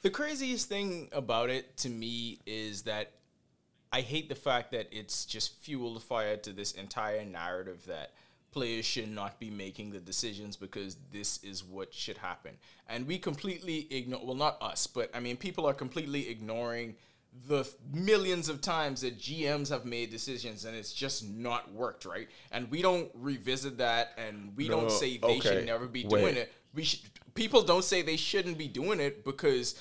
The 0.00 0.08
craziest 0.08 0.66
thing 0.66 1.10
about 1.12 1.50
it 1.50 1.76
to 1.78 1.90
me 1.90 2.38
is 2.46 2.84
that 2.84 3.12
I 3.92 4.00
hate 4.00 4.30
the 4.30 4.34
fact 4.34 4.72
that 4.72 4.88
it's 4.90 5.26
just 5.26 5.58
fuel 5.58 5.92
the 5.92 6.00
fire 6.00 6.38
to 6.38 6.54
this 6.54 6.72
entire 6.72 7.22
narrative 7.22 7.84
that 7.84 8.12
players 8.50 8.86
should 8.86 9.10
not 9.10 9.38
be 9.38 9.50
making 9.50 9.90
the 9.90 10.00
decisions 10.00 10.56
because 10.56 10.96
this 11.12 11.36
is 11.44 11.62
what 11.62 11.92
should 11.92 12.16
happen. 12.16 12.56
And 12.88 13.06
we 13.06 13.18
completely 13.18 13.88
ignore, 13.90 14.24
well, 14.24 14.36
not 14.36 14.56
us, 14.62 14.86
but 14.86 15.10
I 15.14 15.20
mean, 15.20 15.36
people 15.36 15.66
are 15.66 15.74
completely 15.74 16.30
ignoring 16.30 16.94
the 17.48 17.68
millions 17.92 18.48
of 18.48 18.60
times 18.60 19.00
that 19.02 19.18
GMs 19.18 19.68
have 19.68 19.84
made 19.84 20.10
decisions 20.10 20.64
and 20.64 20.76
it's 20.76 20.92
just 20.92 21.28
not 21.28 21.72
worked, 21.72 22.04
right? 22.04 22.28
And 22.52 22.70
we 22.70 22.80
don't 22.80 23.10
revisit 23.14 23.78
that 23.78 24.12
and 24.16 24.52
we 24.56 24.68
No, 24.68 24.80
don't 24.80 24.90
say 24.90 25.18
they 25.18 25.38
okay, 25.38 25.40
should 25.40 25.66
never 25.66 25.86
be 25.86 26.06
wait. 26.06 26.20
doing 26.20 26.36
it. 26.36 26.52
We 26.74 26.84
should, 26.84 27.00
people 27.34 27.62
don't 27.62 27.84
say 27.84 28.02
they 28.02 28.16
shouldn't 28.16 28.56
be 28.58 28.68
doing 28.68 29.00
it 29.00 29.24
because 29.24 29.74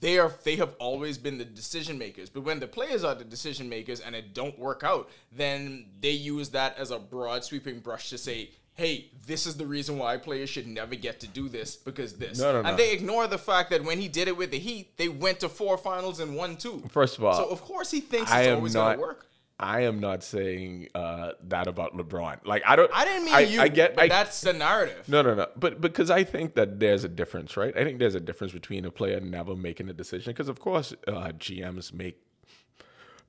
they 0.00 0.18
are 0.18 0.32
they 0.44 0.56
have 0.56 0.74
always 0.78 1.18
been 1.18 1.38
the 1.38 1.44
decision 1.44 1.98
makers. 1.98 2.30
But 2.30 2.42
when 2.42 2.60
the 2.60 2.66
players 2.66 3.04
are 3.04 3.14
the 3.14 3.24
decision 3.24 3.68
makers 3.68 4.00
and 4.00 4.14
it 4.14 4.32
don't 4.32 4.58
work 4.58 4.82
out, 4.82 5.10
then 5.30 5.86
they 6.00 6.12
use 6.12 6.50
that 6.50 6.78
as 6.78 6.90
a 6.90 6.98
broad 6.98 7.44
sweeping 7.44 7.80
brush 7.80 8.08
to 8.10 8.18
say, 8.18 8.50
"Hey, 8.80 9.10
this 9.26 9.46
is 9.46 9.56
the 9.56 9.66
reason 9.66 9.98
why 9.98 10.16
players 10.16 10.50
should 10.50 10.66
never 10.66 10.94
get 10.94 11.20
to 11.20 11.28
do 11.28 11.48
this 11.48 11.76
because 11.76 12.14
this." 12.14 12.38
No, 12.38 12.52
no, 12.52 12.62
no. 12.62 12.68
and 12.68 12.78
they 12.78 12.92
ignore 12.92 13.26
the 13.26 13.38
fact 13.38 13.70
that 13.70 13.84
when 13.84 14.00
he 14.00 14.08
did 14.08 14.26
it 14.26 14.36
with 14.36 14.50
the 14.50 14.58
Heat, 14.58 14.96
they 14.96 15.08
went 15.08 15.40
to 15.40 15.48
four 15.48 15.76
finals 15.76 16.18
and 16.20 16.34
won 16.34 16.56
two. 16.56 16.82
First 16.90 17.18
of 17.18 17.24
all, 17.24 17.34
so 17.34 17.44
of 17.46 17.62
course 17.62 17.90
he 17.90 18.00
thinks 18.00 18.30
I 18.30 18.42
it's 18.42 18.56
always 18.56 18.74
not. 18.74 18.96
gonna 18.96 19.00
work. 19.00 19.26
I 19.60 19.82
am 19.82 20.00
not 20.00 20.24
saying 20.24 20.88
uh, 20.94 21.32
that 21.48 21.66
about 21.66 21.94
LeBron. 21.94 22.46
Like 22.46 22.62
I 22.66 22.76
don't. 22.76 22.90
I 22.94 23.04
didn't 23.04 23.26
mean 23.26 23.34
I, 23.34 23.40
you, 23.40 23.60
I 23.60 23.68
get. 23.68 23.94
but 23.94 24.04
I, 24.04 24.08
that's 24.08 24.40
the 24.40 24.54
narrative. 24.54 25.06
No, 25.06 25.20
no, 25.20 25.34
no. 25.34 25.48
But 25.54 25.82
because 25.82 26.10
I 26.10 26.24
think 26.24 26.54
that 26.54 26.80
there's 26.80 27.04
a 27.04 27.08
difference, 27.08 27.58
right? 27.58 27.76
I 27.76 27.84
think 27.84 27.98
there's 27.98 28.14
a 28.14 28.20
difference 28.20 28.54
between 28.54 28.86
a 28.86 28.90
player 28.90 29.20
never 29.20 29.54
making 29.54 29.90
a 29.90 29.92
decision. 29.92 30.32
Because 30.32 30.48
of 30.48 30.60
course, 30.60 30.94
uh, 31.06 31.32
GMs 31.38 31.92
make 31.92 32.22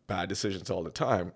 bad 0.08 0.30
decisions 0.30 0.70
all 0.70 0.84
the 0.84 0.92
time. 0.92 1.34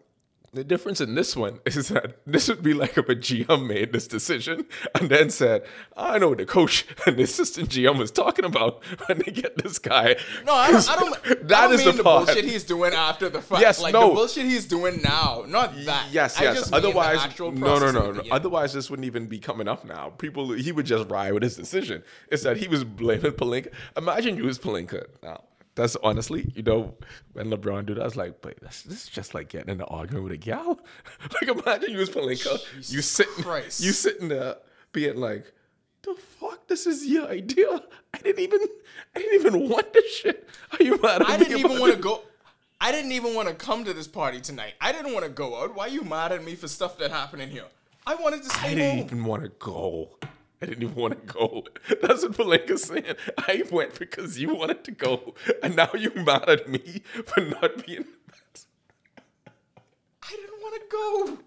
The 0.55 0.63
difference 0.63 1.01
in 1.01 1.15
this 1.15 1.35
one 1.35 1.59
is 1.65 1.89
that 1.89 2.15
this 2.25 2.47
would 2.47 2.63
be 2.63 2.73
like 2.73 2.97
if 2.97 3.09
a 3.09 3.15
GM 3.15 3.67
made 3.67 3.91
this 3.91 4.07
decision 4.07 4.65
and 4.97 5.09
then 5.09 5.29
said, 5.29 5.65
"I 5.97 6.17
know 6.17 6.29
what 6.29 6.37
the 6.37 6.45
coach 6.45 6.85
and 7.05 7.17
the 7.17 7.23
assistant 7.23 7.69
GM 7.69 7.97
was 7.97 8.09
talking 8.09 8.45
about 8.45 8.81
when 9.07 9.17
they 9.19 9.33
get 9.33 9.57
this 9.57 9.79
guy." 9.79 10.15
No, 10.45 10.53
I 10.53 10.71
don't. 10.71 10.89
I 10.89 10.95
don't, 10.95 11.47
That 11.49 11.57
I 11.57 11.63
don't 11.63 11.73
is 11.73 11.79
mean 11.85 11.97
the 11.97 11.97
the, 11.97 12.03
bullshit 12.03 12.45
he's 12.45 12.63
doing 12.63 12.93
after 12.93 13.27
the 13.27 13.41
fact. 13.41 13.61
Yes, 13.61 13.81
like 13.81 13.91
no. 13.91 14.07
the 14.07 14.15
bullshit 14.15 14.45
he's 14.45 14.65
doing 14.65 15.01
now, 15.01 15.43
not 15.45 15.75
that. 15.83 16.07
Yes, 16.11 16.39
I 16.39 16.43
yes. 16.43 16.55
just 16.55 16.71
mean 16.71 16.81
the 16.81 16.87
Otherwise, 16.87 17.19
actual 17.19 17.51
no, 17.51 17.77
no, 17.77 17.91
no, 17.91 18.11
no. 18.13 18.23
Otherwise, 18.31 18.71
this 18.71 18.89
wouldn't 18.89 19.05
even 19.05 19.27
be 19.27 19.39
coming 19.39 19.67
up 19.67 19.83
now. 19.83 20.11
People, 20.11 20.53
he 20.53 20.71
would 20.71 20.85
just 20.85 21.09
ride 21.09 21.33
with 21.33 21.43
his 21.43 21.57
decision. 21.57 22.01
It's 22.29 22.43
that 22.43 22.55
he 22.55 22.69
was 22.69 22.85
blaming 22.85 23.33
Pelinka. 23.33 23.73
Imagine 23.97 24.37
you 24.37 24.45
was 24.45 24.57
Pelinka. 24.57 25.05
Now, 25.21 25.43
that's 25.75 25.95
honestly, 25.97 26.51
you 26.55 26.63
know, 26.63 26.95
when 27.33 27.49
LeBron 27.49 27.85
do 27.85 27.93
that, 27.95 28.01
I 28.01 28.05
was 28.05 28.15
like, 28.15 28.41
but 28.41 28.59
this 28.61 28.85
is 28.85 29.07
just 29.07 29.33
like 29.33 29.49
getting 29.49 29.69
in 29.69 29.81
an 29.81 29.87
argument 29.89 30.23
with 30.23 30.33
a 30.33 30.37
gal. 30.37 30.79
like, 31.33 31.49
imagine 31.49 31.91
you 31.91 31.97
was 31.97 32.09
Pelinka. 32.09 32.59
you 32.91 33.01
sitting, 33.01 33.43
Christ. 33.43 33.83
you 33.83 33.91
sitting 33.91 34.29
there 34.29 34.55
being 34.93 35.17
like, 35.17 35.51
the 36.03 36.15
fuck, 36.15 36.67
this 36.67 36.87
is 36.87 37.05
your 37.05 37.27
idea. 37.27 37.81
I 38.13 38.17
didn't 38.19 38.39
even, 38.39 38.59
I 39.15 39.19
didn't 39.19 39.39
even 39.41 39.69
want 39.69 39.91
this 39.93 40.15
shit. 40.15 40.47
Are 40.79 40.83
you 40.83 40.99
mad 41.01 41.21
at 41.21 41.29
I 41.29 41.37
me 41.37 41.45
didn't 41.45 41.59
even 41.59 41.79
want 41.79 41.93
to 41.93 41.99
go. 41.99 42.21
I 42.79 42.91
didn't 42.91 43.11
even 43.13 43.33
want 43.33 43.47
to 43.47 43.55
come 43.55 43.83
to 43.85 43.93
this 43.93 44.07
party 44.07 44.39
tonight. 44.39 44.75
I 44.79 44.91
didn't 44.91 45.13
want 45.13 45.25
to 45.25 45.31
go 45.31 45.61
out. 45.61 45.75
Why 45.75 45.87
you 45.87 46.03
mad 46.03 46.31
at 46.31 46.43
me 46.43 46.55
for 46.55 46.67
stuff 46.67 46.97
that 46.99 47.09
happened 47.11 47.41
in 47.41 47.49
here? 47.49 47.65
I 48.05 48.15
wanted 48.15 48.43
to 48.43 48.49
stay 48.49 48.67
I 48.67 48.69
didn't 48.75 48.97
home. 48.97 49.05
even 49.05 49.25
want 49.25 49.43
to 49.43 49.49
go. 49.59 50.09
I 50.61 50.65
didn't 50.65 50.83
even 50.83 50.95
want 50.95 51.27
to 51.27 51.33
go. 51.33 51.63
That's 52.01 52.23
what 52.23 52.33
Pelinka's 52.33 52.83
saying. 52.83 53.15
I 53.37 53.63
went 53.71 53.99
because 53.99 54.39
you 54.39 54.55
wanted 54.55 54.83
to 54.85 54.91
go, 54.91 55.35
and 55.61 55.75
now 55.75 55.89
you're 55.93 56.15
mad 56.23 56.49
at 56.49 56.69
me 56.69 57.01
for 57.25 57.41
not 57.41 57.85
being. 57.85 58.05
I 60.23 60.29
didn't 60.29 60.61
want 60.61 60.75
to 60.75 60.81
go. 60.89 61.37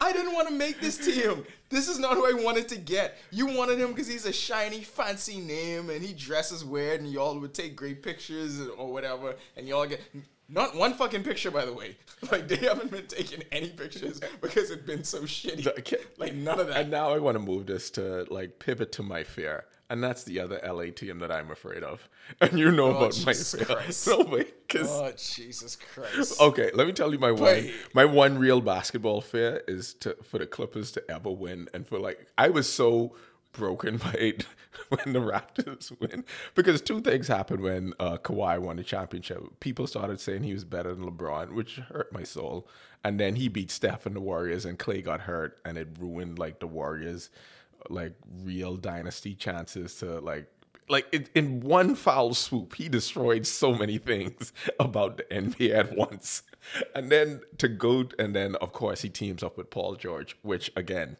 I 0.00 0.12
didn't 0.12 0.32
want 0.32 0.48
to 0.48 0.54
make 0.54 0.80
this 0.80 0.98
team. 0.98 1.44
This 1.68 1.88
is 1.88 1.98
not 1.98 2.14
who 2.14 2.26
I 2.26 2.42
wanted 2.42 2.68
to 2.68 2.78
get. 2.78 3.16
You 3.30 3.46
wanted 3.46 3.78
him 3.78 3.88
because 3.88 4.06
he's 4.06 4.24
a 4.24 4.32
shiny, 4.32 4.80
fancy 4.80 5.38
name 5.40 5.90
and 5.90 6.02
he 6.02 6.12
dresses 6.12 6.64
weird, 6.64 7.00
and 7.00 7.10
y'all 7.10 7.38
would 7.38 7.54
take 7.54 7.76
great 7.76 8.02
pictures 8.02 8.60
or 8.60 8.92
whatever, 8.92 9.34
and 9.56 9.68
y'all 9.68 9.86
get. 9.86 10.00
Not 10.48 10.76
one 10.76 10.94
fucking 10.94 11.24
picture, 11.24 11.50
by 11.50 11.64
the 11.64 11.72
way. 11.72 11.96
Like 12.32 12.48
they 12.48 12.56
haven't 12.56 12.90
been 12.90 13.06
taking 13.06 13.42
any 13.52 13.68
pictures 13.68 14.20
because 14.40 14.70
it's 14.70 14.82
been 14.86 15.04
so 15.04 15.20
shitty. 15.22 15.98
Like 16.18 16.34
none 16.34 16.58
of 16.58 16.68
that. 16.68 16.76
And 16.78 16.90
now 16.90 17.10
I 17.12 17.18
want 17.18 17.34
to 17.36 17.38
move 17.40 17.66
this 17.66 17.90
to 17.90 18.26
like 18.30 18.58
pivot 18.58 18.90
to 18.92 19.02
my 19.02 19.22
fear, 19.22 19.66
and 19.90 20.02
that's 20.02 20.24
the 20.24 20.40
other 20.40 20.58
LA 20.66 20.84
team 20.94 21.18
that 21.18 21.30
I'm 21.30 21.50
afraid 21.50 21.82
of. 21.82 22.08
And 22.40 22.58
you 22.58 22.70
know 22.72 22.86
Oh, 22.86 22.96
about 22.96 23.12
Jesus 23.12 23.54
my 23.54 23.64
fear. 23.64 23.76
Christ. 23.76 24.08
No 24.08 24.20
way, 24.20 24.46
'cause- 24.68 24.88
Oh 24.90 25.12
Jesus 25.16 25.76
Christ! 25.76 26.40
Okay, 26.40 26.70
let 26.74 26.86
me 26.86 26.94
tell 26.94 27.12
you 27.12 27.18
my 27.18 27.32
one 27.32 27.42
Wait. 27.42 27.74
my 27.92 28.06
one 28.06 28.38
real 28.38 28.60
basketball 28.62 29.20
fear 29.20 29.62
is 29.68 29.92
to 30.00 30.16
for 30.24 30.38
the 30.38 30.46
Clippers 30.46 30.90
to 30.92 31.10
ever 31.10 31.30
win 31.30 31.68
and 31.74 31.86
for 31.86 31.98
like 31.98 32.26
I 32.38 32.48
was 32.48 32.72
so 32.72 33.14
broken 33.56 33.96
by 34.04 34.12
it 34.12 34.46
when 34.88 35.12
the 35.12 35.20
Raptors 35.20 35.98
win 36.00 36.24
because 36.54 36.80
two 36.80 37.00
things 37.00 37.28
happened 37.28 37.60
when 37.62 37.94
uh, 37.98 38.18
Kawhi 38.18 38.60
won 38.60 38.76
the 38.76 38.84
championship. 38.84 39.60
People 39.60 39.86
started 39.86 40.20
saying 40.20 40.42
he 40.42 40.52
was 40.52 40.64
better 40.64 40.94
than 40.94 41.04
LeBron, 41.04 41.52
which 41.52 41.76
hurt 41.76 42.12
my 42.12 42.22
soul. 42.22 42.68
And 43.04 43.20
then 43.20 43.36
he 43.36 43.48
beat 43.48 43.70
Steph 43.70 44.04
and 44.04 44.16
the 44.16 44.20
Warriors, 44.20 44.64
and 44.64 44.78
Clay 44.78 45.00
got 45.00 45.20
hurt, 45.20 45.60
and 45.64 45.78
it 45.78 45.88
ruined 45.98 46.40
like 46.40 46.58
the 46.58 46.66
Warriors, 46.66 47.30
like 47.88 48.14
real 48.42 48.76
dynasty 48.76 49.34
chances 49.34 49.94
to 49.98 50.18
like 50.18 50.48
like 50.88 51.06
in, 51.12 51.28
in 51.34 51.60
one 51.60 51.94
foul 51.94 52.34
swoop, 52.34 52.74
he 52.74 52.88
destroyed 52.88 53.46
so 53.46 53.74
many 53.74 53.98
things 54.12 54.52
about 54.78 55.16
the 55.16 55.24
NBA 55.24 55.74
at 55.74 55.96
once. 55.96 56.42
And 56.94 57.10
then 57.10 57.42
to 57.58 57.68
go, 57.68 58.04
and 58.18 58.34
then 58.34 58.56
of 58.56 58.72
course 58.72 59.02
he 59.02 59.08
teams 59.08 59.42
up 59.42 59.56
with 59.56 59.70
Paul 59.70 59.96
George, 59.96 60.36
which 60.42 60.70
again, 60.76 61.16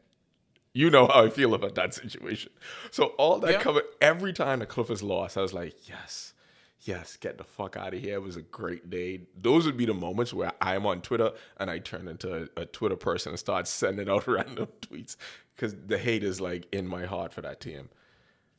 you 0.77 0.91
know 0.91 1.07
how 1.07 1.25
I 1.25 1.31
feel 1.31 1.55
about 1.55 1.75
that 1.77 1.95
situation. 1.95 2.53
So 2.91 3.07
all 3.19 3.39
that 3.41 3.51
Yeah. 3.53 3.61
covered, 3.63 3.85
every 4.01 4.33
time 4.35 4.59
the 4.59 4.67
Clippers 4.67 5.03
lost, 5.03 5.39
I 5.39 5.43
was 5.43 5.55
like, 5.55 5.89
yes, 5.89 6.35
yes, 6.83 7.17
get 7.17 7.39
the 7.39 7.45
fuck 7.45 7.77
out 7.77 7.95
of 7.95 8.01
here. 8.01 8.17
It 8.17 8.23
was 8.23 8.37
a 8.37 8.43
great 8.43 8.91
day. 8.91 9.23
Those 9.37 9.65
would 9.65 9.77
be 9.79 9.87
the 9.87 9.95
moments 9.95 10.35
where 10.35 10.53
I'm 10.61 10.85
on 10.85 11.01
Twitter 11.01 11.33
and 11.59 11.71
I 11.71 11.79
turn 11.79 12.09
into 12.09 12.49
a, 12.57 12.61
a 12.63 12.67
Twitter 12.67 12.97
person 12.97 13.31
and 13.31 13.39
start 13.39 13.67
sending 13.67 14.11
out 14.11 14.27
random 14.39 14.69
tweets 14.83 15.17
because 15.55 15.75
the 15.87 15.97
hate 15.99 16.23
is 16.23 16.41
like 16.41 16.67
in 16.75 16.87
my 16.87 17.07
heart 17.07 17.33
for 17.33 17.41
that 17.41 17.61
team. 17.61 17.89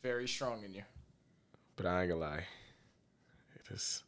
Very 0.02 0.28
strong 0.28 0.64
in 0.64 0.74
you. 0.74 0.84
But 1.76 1.86
I 1.86 2.02
ain't 2.02 2.10
gonna 2.10 2.22
lie. 2.22 2.46
It 3.56 3.72
is. 3.74 4.04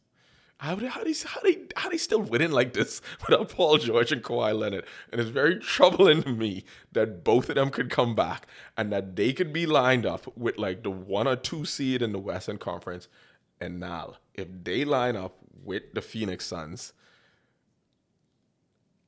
How 0.60 0.74
do 0.74 0.86
how 0.86 1.02
they, 1.02 1.14
how 1.24 1.40
they, 1.40 1.58
how 1.74 1.88
they 1.88 1.96
still 1.96 2.20
winning 2.20 2.50
like 2.50 2.74
this 2.74 3.00
without 3.26 3.48
Paul 3.48 3.78
George 3.78 4.12
and 4.12 4.22
Kawhi 4.22 4.56
Leonard? 4.56 4.84
And 5.10 5.20
it's 5.20 5.30
very 5.30 5.58
troubling 5.60 6.22
to 6.22 6.30
me 6.30 6.64
that 6.92 7.24
both 7.24 7.48
of 7.48 7.54
them 7.54 7.70
could 7.70 7.90
come 7.90 8.14
back 8.14 8.46
and 8.76 8.92
that 8.92 9.16
they 9.16 9.32
could 9.32 9.52
be 9.52 9.66
lined 9.66 10.04
up 10.04 10.36
with 10.36 10.58
like 10.58 10.82
the 10.82 10.90
one 10.90 11.26
or 11.26 11.36
two 11.36 11.64
seed 11.64 12.02
in 12.02 12.12
the 12.12 12.18
Western 12.18 12.58
Conference. 12.58 13.08
And 13.60 13.80
now, 13.80 14.14
if 14.34 14.48
they 14.64 14.84
line 14.84 15.16
up 15.16 15.38
with 15.64 15.94
the 15.94 16.02
Phoenix 16.02 16.46
Suns 16.46 16.92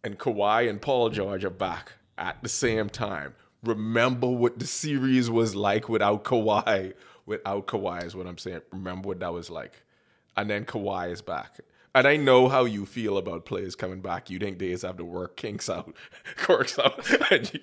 and 0.03 0.19
Kawhi 0.19 0.69
and 0.69 0.81
Paul 0.81 1.11
George 1.11 1.45
are 1.45 1.51
back 1.51 1.93
at 2.17 2.43
the 2.43 2.49
same 2.49 2.89
time, 2.89 3.35
Remember 3.63 4.27
what 4.27 4.59
the 4.59 4.67
series 4.67 5.31
was 5.31 5.55
like 5.55 5.89
without 5.89 6.25
Kawhi. 6.25 6.95
Without 7.27 7.69
Kawhi 7.69 8.05
is 8.05 8.17
what 8.17 8.27
I'm 8.27 8.39
saying. 8.39 8.63
Remember 8.73 9.09
what 9.09 9.21
that 9.21 9.33
was 9.33 9.51
like. 9.51 9.82
And 10.37 10.49
then 10.49 10.65
Kawhi 10.65 11.11
is 11.11 11.23
back. 11.23 11.61
And 11.95 12.07
I 12.07 12.17
know 12.17 12.49
how 12.49 12.65
you 12.65 12.87
feel 12.87 13.19
about 13.19 13.45
players 13.45 13.75
coming 13.75 14.01
back. 14.01 14.31
You 14.31 14.39
think 14.39 14.59
they 14.59 14.71
just 14.71 14.85
have 14.85 14.97
to 14.97 15.05
work 15.05 15.37
kinks 15.37 15.69
out, 15.69 15.95
quirks 16.39 16.79
out. 16.79 17.07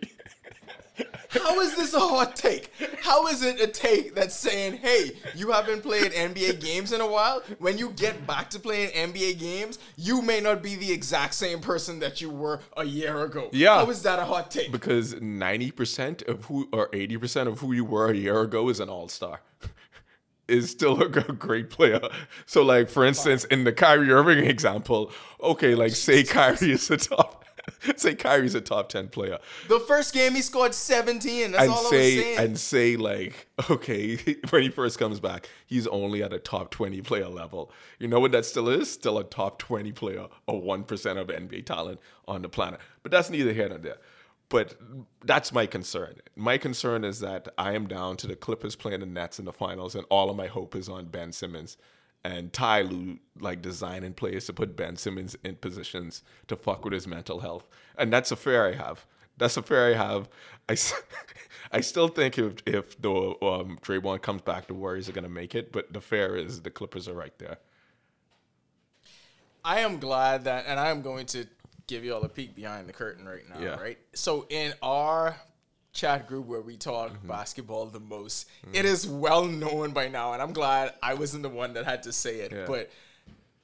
How 1.29 1.59
is 1.59 1.75
this 1.75 1.93
a 1.93 1.99
hot 1.99 2.35
take? 2.35 2.71
How 3.01 3.27
is 3.27 3.43
it 3.43 3.61
a 3.61 3.67
take 3.67 4.15
that's 4.15 4.35
saying, 4.35 4.77
hey, 4.77 5.11
you 5.35 5.51
haven't 5.51 5.81
played 5.81 6.11
NBA 6.11 6.59
games 6.59 6.91
in 6.91 7.01
a 7.01 7.07
while? 7.07 7.41
When 7.59 7.77
you 7.77 7.91
get 7.91 8.25
back 8.25 8.49
to 8.51 8.59
playing 8.59 8.89
NBA 8.89 9.39
games, 9.39 9.79
you 9.95 10.21
may 10.21 10.41
not 10.41 10.63
be 10.63 10.75
the 10.75 10.91
exact 10.91 11.35
same 11.35 11.59
person 11.59 11.99
that 11.99 12.19
you 12.19 12.29
were 12.29 12.61
a 12.75 12.83
year 12.83 13.21
ago. 13.23 13.49
Yeah. 13.51 13.75
How 13.75 13.89
is 13.89 14.01
that 14.03 14.19
a 14.19 14.25
hot 14.25 14.51
take? 14.51 14.71
because 14.71 15.13
90% 15.15 16.27
of 16.27 16.45
who 16.45 16.67
or 16.73 16.89
80% 16.89 17.47
of 17.47 17.59
who 17.59 17.73
you 17.73 17.85
were 17.85 18.09
a 18.09 18.15
year 18.15 18.41
ago 18.41 18.69
is 18.69 18.79
an 18.79 18.89
all-star 18.89 19.41
is 20.49 20.69
still 20.69 21.01
a 21.01 21.07
great 21.09 21.69
player. 21.69 22.01
So 22.45 22.63
like 22.63 22.89
for 22.89 23.05
instance 23.05 23.45
in 23.45 23.63
the 23.63 23.73
Kyrie 23.73 24.11
Irving 24.11 24.45
example 24.45 25.11
okay 25.41 25.75
like 25.75 25.91
say 25.91 26.23
Kyrie 26.23 26.71
is 26.71 26.89
a 26.89 26.97
top 26.97 27.39
say 27.95 28.15
Kyrie's 28.15 28.55
a 28.55 28.61
top 28.61 28.89
10 28.89 29.09
player. 29.09 29.37
The 29.67 29.79
first 29.79 30.13
game 30.13 30.33
he 30.33 30.41
scored 30.41 30.73
17. 30.73 31.51
That's 31.51 31.63
and 31.63 31.71
all 31.71 31.77
I 31.77 31.81
was 31.81 31.89
say 31.89 32.21
saying. 32.21 32.39
and 32.39 32.59
say 32.59 32.95
like 32.95 33.47
okay 33.69 34.15
when 34.49 34.63
he 34.63 34.69
first 34.69 34.99
comes 34.99 35.19
back 35.19 35.49
he's 35.65 35.87
only 35.87 36.23
at 36.23 36.33
a 36.33 36.39
top 36.39 36.71
20 36.71 37.01
player 37.01 37.27
level. 37.27 37.71
You 37.99 38.07
know 38.07 38.19
what 38.19 38.31
that 38.31 38.45
still 38.45 38.69
is? 38.69 38.91
Still 38.91 39.17
a 39.17 39.23
top 39.23 39.59
20 39.59 39.91
player 39.91 40.27
or 40.47 40.61
1% 40.61 41.17
of 41.17 41.27
nba 41.27 41.65
talent 41.65 41.99
on 42.27 42.41
the 42.41 42.49
planet. 42.49 42.79
But 43.03 43.11
that's 43.11 43.29
neither 43.29 43.53
here 43.53 43.69
nor 43.69 43.77
there 43.77 43.97
but 44.49 44.75
that's 45.23 45.53
my 45.53 45.65
concern 45.65 46.15
my 46.35 46.57
concern 46.57 47.03
is 47.03 47.19
that 47.19 47.47
i 47.57 47.73
am 47.73 47.87
down 47.87 48.17
to 48.17 48.27
the 48.27 48.35
clippers 48.35 48.75
playing 48.75 48.99
the 48.99 49.05
nets 49.05 49.39
in 49.39 49.45
the 49.45 49.53
finals 49.53 49.95
and 49.95 50.05
all 50.09 50.29
of 50.29 50.35
my 50.35 50.47
hope 50.47 50.75
is 50.75 50.89
on 50.89 51.05
ben 51.05 51.31
simmons 51.31 51.77
and 52.23 52.51
Ty 52.51 52.81
Lue 52.81 53.19
like 53.39 53.61
designing 53.61 54.13
players 54.13 54.45
to 54.47 54.53
put 54.53 54.75
Ben 54.75 54.97
Simmons 54.97 55.37
in 55.43 55.55
positions 55.55 56.23
to 56.47 56.55
fuck 56.55 56.83
with 56.83 56.93
his 56.93 57.07
mental 57.07 57.39
health, 57.39 57.67
and 57.97 58.11
that's 58.11 58.31
a 58.31 58.35
fear 58.35 58.67
I 58.67 58.73
have. 58.73 59.05
That's 59.37 59.55
a 59.55 59.61
fear 59.61 59.91
I 59.91 59.93
have. 59.93 60.27
I, 60.67 60.75
I 61.71 61.81
still 61.81 62.09
think 62.09 62.37
if 62.37 62.55
if 62.65 63.01
the 63.01 63.11
um, 63.11 63.79
Draymond 63.81 64.21
comes 64.21 64.41
back, 64.41 64.67
the 64.67 64.73
Warriors 64.73 65.07
are 65.07 65.13
gonna 65.13 65.29
make 65.29 65.55
it, 65.55 65.71
but 65.71 65.93
the 65.93 66.01
fear 66.01 66.35
is 66.35 66.61
the 66.61 66.69
Clippers 66.69 67.07
are 67.07 67.13
right 67.13 67.37
there. 67.39 67.57
I 69.63 69.79
am 69.81 69.99
glad 69.99 70.45
that, 70.45 70.65
and 70.67 70.79
I 70.79 70.89
am 70.89 71.01
going 71.01 71.25
to 71.27 71.45
give 71.89 72.05
you 72.05 72.13
all 72.13 72.23
a 72.23 72.29
peek 72.29 72.55
behind 72.55 72.87
the 72.87 72.93
curtain 72.93 73.25
right 73.27 73.43
now, 73.49 73.59
Yeah. 73.59 73.75
right? 73.81 73.97
So 74.13 74.45
in 74.49 74.73
our 74.83 75.35
chat 75.91 76.27
group 76.27 76.45
where 76.45 76.61
we 76.61 76.77
talk 76.77 77.11
Mm-hmm. 77.11 77.27
basketball 77.27 77.87
the 77.87 77.99
most, 77.99 78.47
it 78.73 78.85
is 78.85 79.07
well 79.07 79.45
known 79.45 79.91
by 79.91 80.07
now, 80.07 80.33
and 80.33 80.41
I'm 80.41 80.53
glad 80.53 80.93
I 81.01 81.15
wasn't 81.15 81.43
the 81.43 81.49
one 81.49 81.73
that 81.73 81.85
had 81.85 82.03
to 82.03 82.13
say 82.13 82.41
it, 82.41 82.51
Yeah. 82.51 82.65
but. 82.67 82.89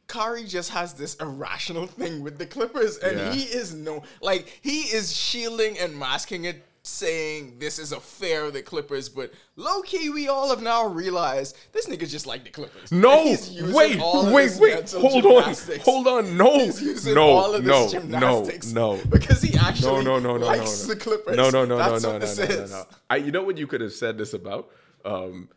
Kari 0.07 0.43
just 0.45 0.69
has 0.69 0.93
this 0.93 1.15
irrational 1.15 1.87
thing 1.87 2.21
with 2.21 2.37
the 2.37 2.45
Clippers, 2.45 2.97
and 2.99 3.17
Yeah. 3.17 3.31
he 3.33 3.41
is 3.45 3.73
no 3.73 4.03
like 4.21 4.59
he 4.61 4.81
is 4.81 5.11
shielding 5.17 5.79
and 5.79 5.97
masking 5.97 6.45
it, 6.45 6.63
saying 6.85 7.57
this 7.59 7.79
is 7.79 7.91
a 7.91 7.99
fair 7.99 8.45
of 8.45 8.53
the 8.53 8.61
Clippers. 8.61 9.09
But 9.09 9.33
low 9.55 9.81
key, 9.81 10.09
we 10.09 10.27
all 10.27 10.49
have 10.49 10.61
now 10.61 10.85
realized 10.85 11.57
this 11.71 11.87
nigga 11.87 12.07
just 12.07 12.27
like 12.27 12.43
the 12.43 12.51
Clippers. 12.51 12.91
No, 12.91 13.19
And 13.19 13.29
he's 13.29 13.49
using 13.49 13.73
wait, 13.73 13.99
wait, 13.99 14.51
wait, 14.59 14.91
hold 14.91 15.25
on, 15.25 15.55
hold 15.81 16.07
on, 16.07 16.37
no, 16.37 16.59
He's 16.59 16.81
using 16.81 17.15
no, 17.15 17.29
all 17.29 17.55
of 17.55 17.63
this 17.63 17.93
no, 17.93 17.99
no, 17.99 18.01
gymnastics 18.01 18.71
no, 18.71 18.99
because 19.09 19.41
he 19.41 19.57
actually 19.57 20.03
no, 20.03 20.19
no, 20.19 20.19
no, 20.19 20.37
no, 20.37 20.45
likes 20.45 20.87
no, 20.87 20.93
the 20.93 20.99
Clippers. 20.99 21.35
No, 21.35 21.49
no, 21.49 21.65
no, 21.65 21.77
That's 21.77 22.03
no, 22.03 22.17
no, 22.17 22.19
no, 22.19 22.33
no, 22.35 22.55
no, 22.55 22.65
no. 22.67 22.83
I, 23.09 23.17
you 23.17 23.31
know 23.31 23.43
what 23.43 23.57
you 23.57 23.67
could 23.67 23.81
have 23.81 23.93
said 23.93 24.17
this 24.17 24.33
about? 24.33 24.69
Um, 25.03 25.49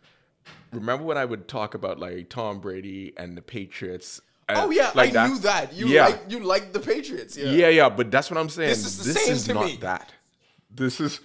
remember 0.73 1.05
when 1.05 1.19
I 1.19 1.25
would 1.25 1.49
talk 1.49 1.75
about 1.75 1.99
like 1.99 2.29
Tom 2.31 2.61
Brady 2.61 3.12
and 3.17 3.37
the 3.37 3.43
Patriots? 3.43 4.21
and 4.49 4.59
Oh 4.59 4.71
yeah, 4.71 4.91
like 4.95 5.14
I 5.14 5.29
knew 5.29 5.38
that. 5.41 5.75
You 5.75 5.88
yeah, 5.88 6.07
like 6.07 6.21
you 6.29 6.41
like 6.41 6.73
the 6.73 6.81
Patriots. 6.81 7.37
Yeah. 7.37 7.51
yeah, 7.51 7.69
yeah. 7.69 7.88
But 7.88 8.11
that's 8.11 8.31
what 8.31 8.38
I'm 8.38 8.49
saying. 8.49 8.71
This 8.71 8.87
is 8.87 8.99
the 8.99 9.12
this 9.12 9.25
same 9.25 9.35
is 9.35 9.47
to 9.47 9.55
not 9.55 9.67
me. 9.67 9.77
that. 9.77 10.12
This 10.71 11.01
is 11.01 11.21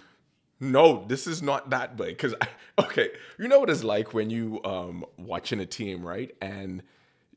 no. 0.60 1.06
This 1.08 1.28
is 1.28 1.42
not 1.42 1.70
that 1.72 1.98
big. 1.98 2.10
Because 2.18 2.36
okay, 2.80 3.10
you 3.40 3.48
know 3.48 3.60
what 3.60 3.70
it's 3.70 3.84
like 3.84 4.14
when 4.14 4.30
you 4.30 4.62
um 4.64 5.06
watching 5.18 5.60
a 5.60 5.66
team 5.66 6.06
right 6.06 6.36
and 6.42 6.84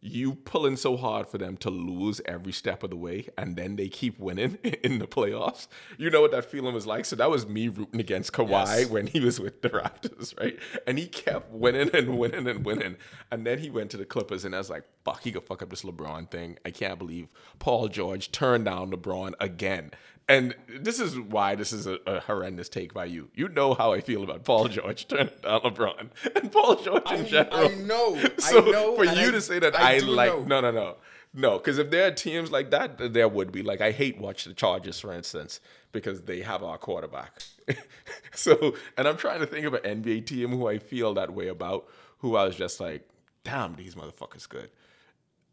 you 0.03 0.35
pulling 0.35 0.77
so 0.77 0.97
hard 0.97 1.27
for 1.27 1.37
them 1.37 1.57
to 1.57 1.69
lose 1.69 2.21
every 2.27 2.53
step 2.53 2.85
of 2.85 2.91
the 2.91 2.97
way 2.97 3.27
and 3.37 3.57
then 3.57 3.75
they 3.75 3.89
keep 3.89 4.21
winning 4.21 4.55
in 4.85 5.01
the 5.01 5.07
playoffs. 5.07 5.67
You 5.99 6.11
know 6.11 6.21
what 6.21 6.31
that 6.31 6.45
feeling 6.45 6.75
was 6.75 6.87
like? 6.87 7.05
So 7.07 7.17
that 7.17 7.29
was 7.29 7.49
me 7.49 7.67
rooting 7.69 7.99
against 7.99 8.33
Kawhi 8.33 8.51
Yes. 8.51 8.87
when 8.91 9.09
he 9.09 9.19
was 9.19 9.41
with 9.41 9.63
the 9.63 9.71
Raptors, 9.71 10.39
right? 10.39 10.57
And 10.87 10.99
he 10.99 11.09
kept 11.09 11.51
winning 11.51 11.91
and 11.93 12.19
winning 12.19 12.47
and 12.47 12.65
winning. 12.65 12.97
And 13.33 13.45
then 13.45 13.59
he 13.59 13.69
went 13.69 13.91
to 13.93 13.97
the 13.97 14.05
Clippers 14.05 14.45
and 14.45 14.55
I 14.55 14.59
was 14.59 14.71
like, 14.71 14.85
fuck, 15.05 15.25
he 15.25 15.33
could 15.33 15.43
fuck 15.45 15.63
up 15.63 15.71
this 15.71 15.83
LeBron 15.83 16.31
thing. 16.31 16.59
I 16.65 16.71
can't 16.71 17.01
believe 17.01 17.27
Paul 17.59 17.89
George 17.89 18.31
turned 18.31 18.67
down 18.67 18.93
LeBron 18.93 19.33
again. 19.41 19.91
And 20.29 20.57
this 20.69 20.99
is 20.99 21.17
why 21.19 21.55
this 21.55 21.73
is 21.73 21.87
a, 21.87 21.99
a 22.07 22.19
horrendous 22.21 22.69
take 22.69 22.93
by 22.93 23.05
you. 23.05 23.29
You 23.35 23.49
know 23.49 23.75
how 23.75 23.93
I 23.93 24.01
feel 24.01 24.25
about 24.25 24.43
Paul 24.45 24.67
George 24.69 25.07
turning 25.09 25.31
down 25.43 25.61
LeBron 25.61 26.09
and 26.35 26.51
Paul 26.51 26.75
George 26.77 27.09
in 27.13 27.21
I- 27.21 27.23
general. 27.23 27.69
I 27.69 27.75
know, 27.77 28.17
I 28.25 28.31
So 28.41 28.61
know, 28.61 28.97
for 28.97 29.05
you 29.05 29.29
I- 29.29 29.31
to 29.31 29.41
say 29.41 29.61
that 29.61 29.79
I 29.79 29.97
I, 29.97 29.99
like 29.99 30.33
know. 30.33 30.45
no 30.45 30.61
no 30.61 30.71
no 30.73 30.97
no 31.33 31.59
because 31.59 31.79
if 31.79 31.91
there 31.91 32.09
are 32.09 32.11
teams 32.11 32.51
like 32.51 32.71
that, 32.71 33.13
there 33.13 33.29
would 33.29 33.53
be 33.53 33.63
like 33.63 33.81
I 33.81 33.93
hate 33.93 34.19
watch 34.19 34.45
the 34.45 34.55
Chargers 34.55 34.99
for 34.99 35.13
instance 35.13 35.61
because 35.93 36.23
they 36.23 36.41
have 36.41 36.63
our 36.65 36.77
quarterback. 36.79 37.43
so 38.35 38.75
and 38.97 39.07
I'm 39.07 39.17
trying 39.17 39.41
to 39.41 39.47
think 39.47 39.65
of 39.65 39.75
an 39.75 40.03
NBA 40.03 40.27
team 40.27 40.51
who 40.51 40.67
I 40.67 40.79
feel 40.79 41.15
that 41.15 41.33
way 41.35 41.49
about 41.49 41.87
who 42.19 42.35
I 42.37 42.45
was 42.45 42.57
just 42.57 42.81
like, 42.81 43.09
damn, 43.45 43.77
these 43.77 43.95
motherfuckers 43.95 44.49
good. 44.49 44.71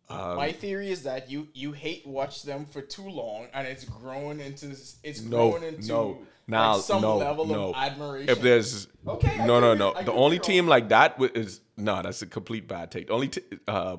My 0.09 0.51
theory 0.51 0.91
is 0.91 1.03
that 1.03 1.29
you 1.31 1.47
you 1.53 1.71
hate 1.71 2.05
watch 2.05 2.43
them 2.43 2.65
for 2.65 2.81
too 2.81 3.07
long, 3.09 3.47
and 3.53 3.67
it's 3.67 3.83
grown 3.85 4.39
into 4.39 4.67
it's 5.03 5.21
No, 5.21 5.51
grown 5.51 5.63
into 5.63 5.87
no, 5.87 6.25
like, 6.47 6.81
some 6.83 7.01
no, 7.01 7.17
level 7.17 7.45
no. 7.45 7.69
of 7.69 7.75
admiration. 7.75 8.29
If 8.29 8.41
there's 8.41 8.87
Okay, 9.07 9.37
no, 9.45 9.59
no, 9.59 9.73
no, 9.73 9.93
the 10.03 10.11
only 10.11 10.39
team 10.39 10.67
like 10.67 10.89
that 10.89 11.15
is 11.35 11.61
no, 11.77 12.01
that's 12.01 12.21
a 12.21 12.27
complete 12.27 12.67
bad 12.67 12.91
take. 12.91 13.07
The 13.07 13.13
only 13.13 13.29
t- 13.29 13.41
uh, 13.67 13.97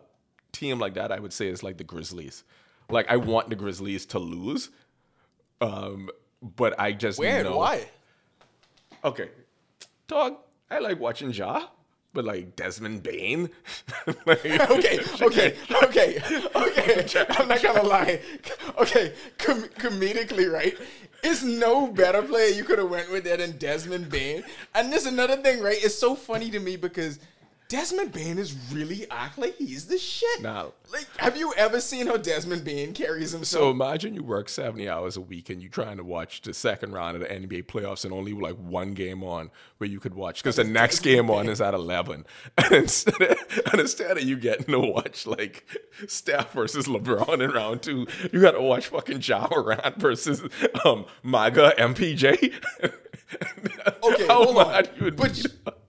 team 0.53 0.79
like 0.79 0.95
that 0.95 1.11
I 1.11 1.19
would 1.19 1.33
say 1.33 1.49
is 1.49 1.63
like 1.63 1.79
the 1.79 1.85
Grizzlies. 1.85 2.45
Like 2.91 3.11
I 3.11 3.17
want 3.17 3.49
the 3.49 3.57
Grizzlies 3.57 4.07
to 4.07 4.19
lose, 4.19 4.71
um, 5.61 6.11
but 6.43 6.79
I 6.79 6.93
just 6.93 7.19
Weird. 7.19 7.45
know. 7.47 7.57
Why? 7.57 7.89
Okay, 9.03 9.31
dog. 10.07 10.37
I 10.71 10.79
like 10.79 11.01
watching 11.01 11.31
Ja, 11.31 11.67
but 12.15 12.25
like 12.25 12.57
Desmond 12.57 13.03
Bane. 13.03 13.51
like, 14.25 14.45
okay, 14.71 15.01
okay, 15.21 15.57
okay, 15.83 16.23
okay. 16.57 17.27
I'm 17.31 17.49
not 17.49 17.63
gonna 17.63 17.83
lie. 17.83 18.21
Okay, 18.79 19.13
com- 19.39 19.69
comedically, 19.79 20.51
right? 20.51 20.79
It's 21.23 21.43
no 21.43 21.87
better 21.89 22.23
player 22.23 22.49
you 22.55 22.65
could 22.65 22.79
have 22.79 22.91
went 22.91 23.11
with 23.11 23.25
there 23.25 23.39
than 23.39 23.57
Desmond 23.59 24.11
Bane. 24.11 24.45
And 24.75 24.93
there's 24.93 25.07
another 25.07 25.37
thing, 25.37 25.61
right? 25.61 25.77
It's 25.83 25.95
so 25.99 26.15
funny 26.15 26.51
to 26.51 26.61
me 26.61 26.77
because 26.77 27.19
Desmond 27.69 28.13
Bane 28.13 28.39
is 28.39 28.55
really 28.73 29.07
act 29.11 29.39
like 29.39 29.57
he's 29.57 29.87
the 29.87 29.99
shit. 29.99 30.43
Nah. 30.43 30.69
Like, 30.93 31.07
have 31.17 31.37
you 31.37 31.53
ever 31.57 31.81
seen 31.81 32.07
how 32.07 32.19
Desmond 32.19 32.63
Bane 32.63 32.93
carries 32.93 33.33
himself? 33.33 33.63
So 33.63 33.71
imagine 33.71 34.15
you 34.15 34.23
work 34.23 34.49
70 34.49 34.89
hours 34.89 35.17
a 35.17 35.21
week 35.21 35.49
and 35.49 35.63
you're 35.63 35.71
trying 35.71 35.97
to 35.97 36.05
watch 36.05 36.43
the 36.43 36.53
second 36.53 36.93
round 36.93 37.17
of 37.17 37.23
the 37.23 37.29
NBA 37.29 37.65
playoffs 37.67 38.05
and 38.05 38.13
only 38.13 38.33
like 38.35 38.57
one 38.57 38.93
game 38.93 39.25
on 39.25 39.51
where 39.79 39.89
you 39.89 39.99
could 39.99 40.15
watch 40.15 40.43
because 40.43 40.57
the 40.57 40.65
next 40.65 41.01
game 41.01 41.31
on 41.31 41.49
is 41.49 41.61
at 41.61 41.75
11. 41.75 42.27
And 42.59 42.73
instead, 42.73 43.21
of, 43.21 43.63
and 43.73 43.81
instead 43.81 44.17
of 44.19 44.23
you 44.25 44.37
getting 44.37 44.67
to 44.67 44.81
watch 44.81 45.27
like 45.27 45.67
Steph 46.07 46.53
versus 46.53 46.87
LeBron 46.87 47.43
in 47.43 47.51
round 47.51 47.83
two, 47.83 48.07
you 48.33 48.41
got 48.41 48.53
to 48.53 48.63
watch 48.63 48.89
fucking 48.89 49.21
Ja 49.23 49.49
Morant 49.51 49.97
versus 49.97 50.43
um, 50.85 51.07
MAGA 51.23 51.75
MPJ. 51.79 52.53
Okay, 54.05 54.27
hold 54.29 54.59
on. 54.59 54.85
you 54.97 55.05
would 55.05 55.17
But. 55.17 55.84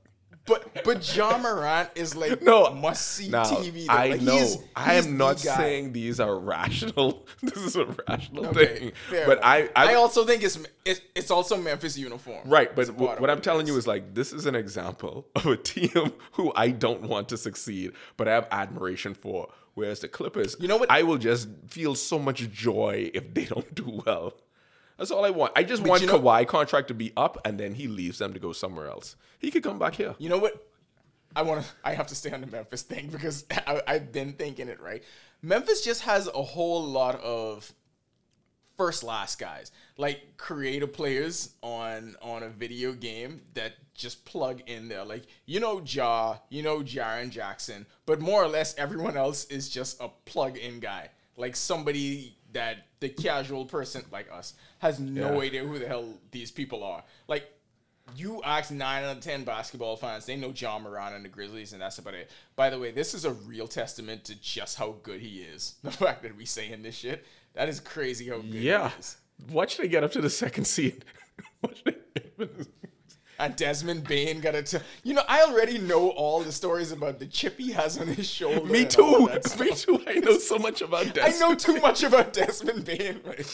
But 0.45 0.83
but 0.83 1.15
Ja 1.15 1.37
Morant 1.39 1.89
is 1.95 2.15
like 2.15 2.41
No, 2.41 2.71
must 2.73 3.07
see 3.13 3.29
Now, 3.29 3.43
TV. 3.45 3.87
though. 3.87 3.93
I 3.93 4.07
Like, 4.09 4.21
know. 4.21 4.33
he's- 4.33 4.57
I 4.75 4.95
he's 4.95 5.07
am 5.07 5.17
not 5.17 5.41
guy. 5.43 5.57
saying 5.57 5.93
these 5.93 6.19
are 6.19 6.37
rational. 6.37 7.25
this 7.41 7.57
is 7.57 7.75
a 7.75 7.85
rational 8.07 8.45
Okay, 8.47 8.91
thing. 9.09 9.25
But. 9.25 9.43
I, 9.43 9.69
I, 9.75 9.91
I 9.91 9.93
also 9.95 10.23
think 10.25 10.43
it's 10.43 10.59
it, 10.85 11.01
it's 11.15 11.31
also 11.31 11.57
Memphis 11.57 11.97
uniform. 11.97 12.47
Right, 12.47 12.75
but 12.75 12.87
w- 12.87 13.09
what 13.19 13.29
I'm 13.29 13.41
telling 13.41 13.65
you 13.65 13.75
is 13.77 13.87
like 13.87 14.13
this 14.13 14.31
is 14.33 14.45
an 14.45 14.55
example 14.55 15.25
of 15.35 15.45
a 15.47 15.57
team 15.57 16.11
who 16.33 16.51
I 16.55 16.69
don't 16.69 17.01
want 17.03 17.29
to 17.29 17.37
succeed, 17.37 17.93
but 18.17 18.27
I 18.27 18.33
have 18.33 18.47
admiration 18.51 19.13
for. 19.15 19.47
Whereas 19.73 19.99
the 19.99 20.07
Clippers, 20.07 20.55
You 20.59 20.69
know 20.69 20.77
what- 20.77 20.89
I 20.89 21.03
will 21.03 21.17
just 21.17 21.49
feel 21.67 21.95
so 21.95 22.17
much 22.17 22.49
joy 22.51 23.11
if 23.13 23.33
they 23.33 23.43
don't 23.53 23.75
do 23.75 24.01
well. 24.05 24.33
That's 24.97 25.11
all 25.11 25.25
I 25.25 25.29
want. 25.29 25.53
I 25.55 25.63
just 25.63 25.83
want 25.83 26.01
you 26.01 26.07
know- 26.07 26.19
Kawhi 26.19 26.47
contract 26.47 26.87
to 26.89 26.93
be 26.93 27.11
up, 27.17 27.37
and 27.45 27.59
then 27.59 27.73
he 27.73 27.87
leaves 27.87 28.17
them 28.17 28.33
to 28.33 28.39
go 28.39 28.53
somewhere 28.53 28.87
else. 28.87 29.15
He 29.39 29.51
could 29.51 29.63
come 29.63 29.77
back 29.79 29.95
here. 29.95 30.15
You 30.17 30.29
know 30.29 30.37
what? 30.37 30.69
I 31.35 31.41
want 31.41 31.63
to. 31.63 31.69
I 31.83 31.93
have 31.93 32.07
to 32.07 32.15
stay 32.15 32.31
on 32.31 32.41
the 32.41 32.47
Memphis 32.47 32.81
thing 32.83 33.07
because 33.07 33.45
I, 33.67 33.81
I've 33.87 34.11
been 34.11 34.33
thinking 34.33 34.69
it 34.69 34.81
right. 34.81 35.03
Memphis 35.41 35.83
just 35.83 36.03
has 36.03 36.27
a 36.27 36.41
whole 36.41 36.83
lot 36.83 37.19
of 37.21 37.73
first 38.77 39.03
last 39.03 39.39
guys, 39.39 39.71
like 39.97 40.37
creative 40.37 40.93
players 40.93 41.55
on 41.61 42.15
on 42.21 42.43
a 42.43 42.49
video 42.49 42.93
game 42.93 43.41
that 43.53 43.73
just 43.93 44.23
plug 44.25 44.61
in 44.67 44.87
there. 44.87 45.03
Like 45.03 45.23
you 45.45 45.59
know 45.59 45.81
Ja, 45.85 46.37
you 46.49 46.63
know 46.63 46.79
Jaren 46.79 47.29
Jackson, 47.29 47.85
but 48.05 48.21
more 48.21 48.41
or 48.43 48.47
less 48.47 48.73
everyone 48.77 49.17
else 49.17 49.45
is 49.45 49.69
just 49.69 49.99
a 50.01 50.07
plug 50.25 50.57
in 50.57 50.79
guy. 50.79 51.09
Like 51.37 51.55
somebody 51.57 52.37
that 52.55 52.87
the 52.99 53.09
casual 53.09 53.65
person 53.65 54.03
like 54.11 54.27
us 54.31 54.55
has 54.79 54.99
no 54.99 55.33
Yeah. 55.33 55.39
idea 55.47 55.63
who 55.63 55.77
the 55.79 55.87
hell 55.87 56.13
these 56.31 56.49
people 56.51 56.83
are. 56.83 57.03
Like 57.27 57.45
you 58.15 58.41
ask 58.43 58.71
nine 58.71 59.03
out 59.03 59.17
of 59.17 59.23
ten 59.23 59.43
basketball 59.43 59.95
fans, 59.97 60.25
they 60.25 60.35
know 60.35 60.51
Ja 60.55 60.77
Morant 60.79 61.15
and 61.15 61.23
the 61.25 61.29
Grizzlies, 61.29 61.73
and 61.73 61.81
that's 61.81 61.97
about 61.99 62.13
it. 62.13 62.29
By 62.55 62.69
the 62.69 62.79
way, 62.79 62.91
this 62.91 63.13
is 63.13 63.25
a 63.25 63.31
real 63.33 63.67
testament 63.67 64.23
to 64.25 64.35
just 64.41 64.77
how 64.77 64.95
good 65.03 65.21
he 65.21 65.39
is. 65.41 65.75
The 65.83 65.91
fact 65.91 66.23
that 66.23 66.35
we 66.35 66.45
saying 66.45 66.81
this 66.83 66.95
shit, 66.95 67.25
that 67.53 67.69
is 67.69 67.79
crazy 67.79 68.27
how 68.29 68.37
good 68.37 68.45
Yeah. 68.53 68.89
he 68.89 68.99
is. 68.99 69.17
Watch 69.49 69.77
they 69.77 69.87
get 69.87 70.03
up 70.03 70.11
to 70.13 70.21
the 70.21 70.29
second 70.29 70.65
seed. 70.65 71.03
Watch 71.61 71.83
they 71.83 71.95
And 73.37 73.55
Desmond 73.55 74.05
Bane 74.05 74.39
got 74.39 74.55
it. 74.55 74.73
You 75.03 75.13
know, 75.13 75.23
I 75.27 75.41
already 75.43 75.77
know 75.77 76.09
all 76.11 76.41
the 76.41 76.51
stories 76.51 76.91
about 76.91 77.19
the 77.19 77.25
chip 77.25 77.57
he 77.57 77.71
has 77.71 77.97
on 77.97 78.07
his 78.07 78.29
shoulder. 78.29 78.65
Me 78.71 78.85
too. 78.85 79.27
Me 79.59 79.71
too. 79.71 80.01
I 80.07 80.19
know 80.19 80.37
so 80.37 80.57
much 80.57 80.81
about 80.81 81.13
Desmond. 81.13 81.35
I 81.35 81.39
know 81.39 81.55
too 81.55 81.79
much 81.81 82.03
about 82.03 82.31
Desmond 82.33 82.85
Bane. 82.85 83.19
Like, 83.25 83.45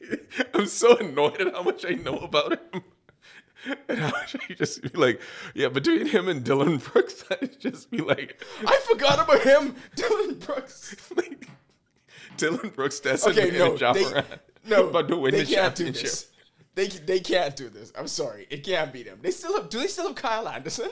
I'm 0.54 0.66
so 0.66 0.96
annoyed 0.96 1.40
at 1.40 1.54
how 1.54 1.62
much 1.62 1.84
I 1.84 1.90
know 1.90 2.18
about 2.18 2.52
him. 2.52 2.82
And 3.88 3.98
how 3.98 4.10
much 4.10 4.36
I 4.48 4.54
just 4.54 4.80
be 4.82 4.88
like, 4.90 5.20
yeah, 5.52 5.68
between 5.68 6.06
him 6.06 6.28
and 6.28 6.44
Dillon 6.44 6.76
Brooks, 6.78 7.24
I'd 7.28 7.58
just 7.58 7.90
be 7.90 7.98
like, 7.98 8.40
I 8.64 8.80
forgot 8.88 9.18
about 9.18 9.42
him, 9.42 9.74
Dillon 9.96 10.38
Brooks. 10.38 11.10
like 11.16 11.50
Dillon 12.36 12.70
Brooks, 12.70 13.00
Desmond, 13.00 13.36
Okay, 13.36 13.58
no, 13.58 13.76
they, 13.76 14.22
no, 14.64 14.88
about 14.88 15.08
to 15.08 15.16
win 15.16 15.34
the 15.34 15.44
championship. 15.44 16.12
They 16.78 16.86
they 16.86 17.18
can't 17.18 17.56
do 17.56 17.68
this. 17.68 17.92
I'm 17.98 18.06
sorry, 18.06 18.46
it 18.50 18.62
can't 18.62 18.92
be 18.92 19.02
them. 19.02 19.18
They 19.20 19.32
still 19.32 19.54
have. 19.56 19.68
Do 19.68 19.80
they 19.80 19.88
still 19.88 20.06
have 20.06 20.14
Kyle 20.16 20.46
Anderson? 20.48 20.90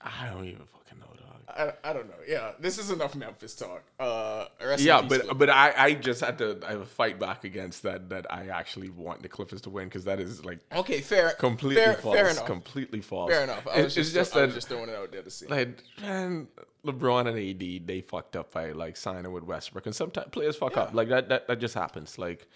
I 0.00 0.30
don't 0.32 0.46
even 0.46 0.64
fucking 0.64 0.98
know, 0.98 1.12
dog. 1.14 1.74
I, 1.84 1.90
I 1.90 1.92
don't 1.92 2.06
know. 2.08 2.14
Yeah, 2.26 2.52
this 2.58 2.78
is 2.78 2.90
enough 2.90 3.14
Memphis 3.14 3.54
talk. 3.54 3.82
Uh, 3.98 4.46
Yeah, 4.78 5.02
but 5.02 5.36
but 5.36 5.50
I, 5.50 5.74
I 5.76 5.92
just 5.92 6.22
had 6.22 6.38
to 6.38 6.58
I 6.66 6.70
have 6.70 6.80
a 6.80 6.86
fight 6.86 7.18
back 7.18 7.44
against 7.44 7.82
that 7.82 8.08
that 8.08 8.32
I 8.32 8.48
actually 8.48 8.88
want 8.88 9.20
the 9.22 9.28
Clippers 9.28 9.60
to 9.62 9.68
win 9.70 9.88
because 9.88 10.04
that 10.04 10.20
is 10.20 10.42
like 10.42 10.60
okay, 10.74 11.02
fair, 11.02 11.32
completely 11.32 11.82
fair, 11.84 11.94
false. 11.96 12.16
fair 12.16 12.28
enough. 12.30 12.46
Completely 12.46 13.02
false. 13.02 13.30
fair 13.30 13.42
enough. 13.44 13.66
I 13.68 13.80
It- 13.80 13.84
was 13.84 13.94
just, 13.94 14.08
it's 14.08 14.14
just 14.14 14.34
I 14.36 14.40
that 14.40 14.46
was 14.46 14.54
just 14.54 14.68
throwing 14.68 14.88
it 14.88 14.96
out 14.96 15.12
there 15.12 15.22
to 15.22 15.30
see. 15.30 15.48
like 15.48 15.82
man, 16.00 16.48
LeBron 16.86 17.28
and 17.28 17.36
AD 17.38 17.86
they 17.86 18.00
fucked 18.00 18.36
up 18.36 18.52
by 18.54 18.72
like 18.72 18.96
signing 18.96 19.30
with 19.32 19.44
Westbrook, 19.44 19.84
and 19.84 19.94
sometimes 19.94 20.28
players 20.30 20.56
fuck 20.56 20.78
up 20.78 20.94
like 20.94 21.08
that. 21.10 21.28
That 21.28 21.46
that 21.48 21.58
just 21.60 21.74
happens. 21.74 22.16
Like 22.18 22.48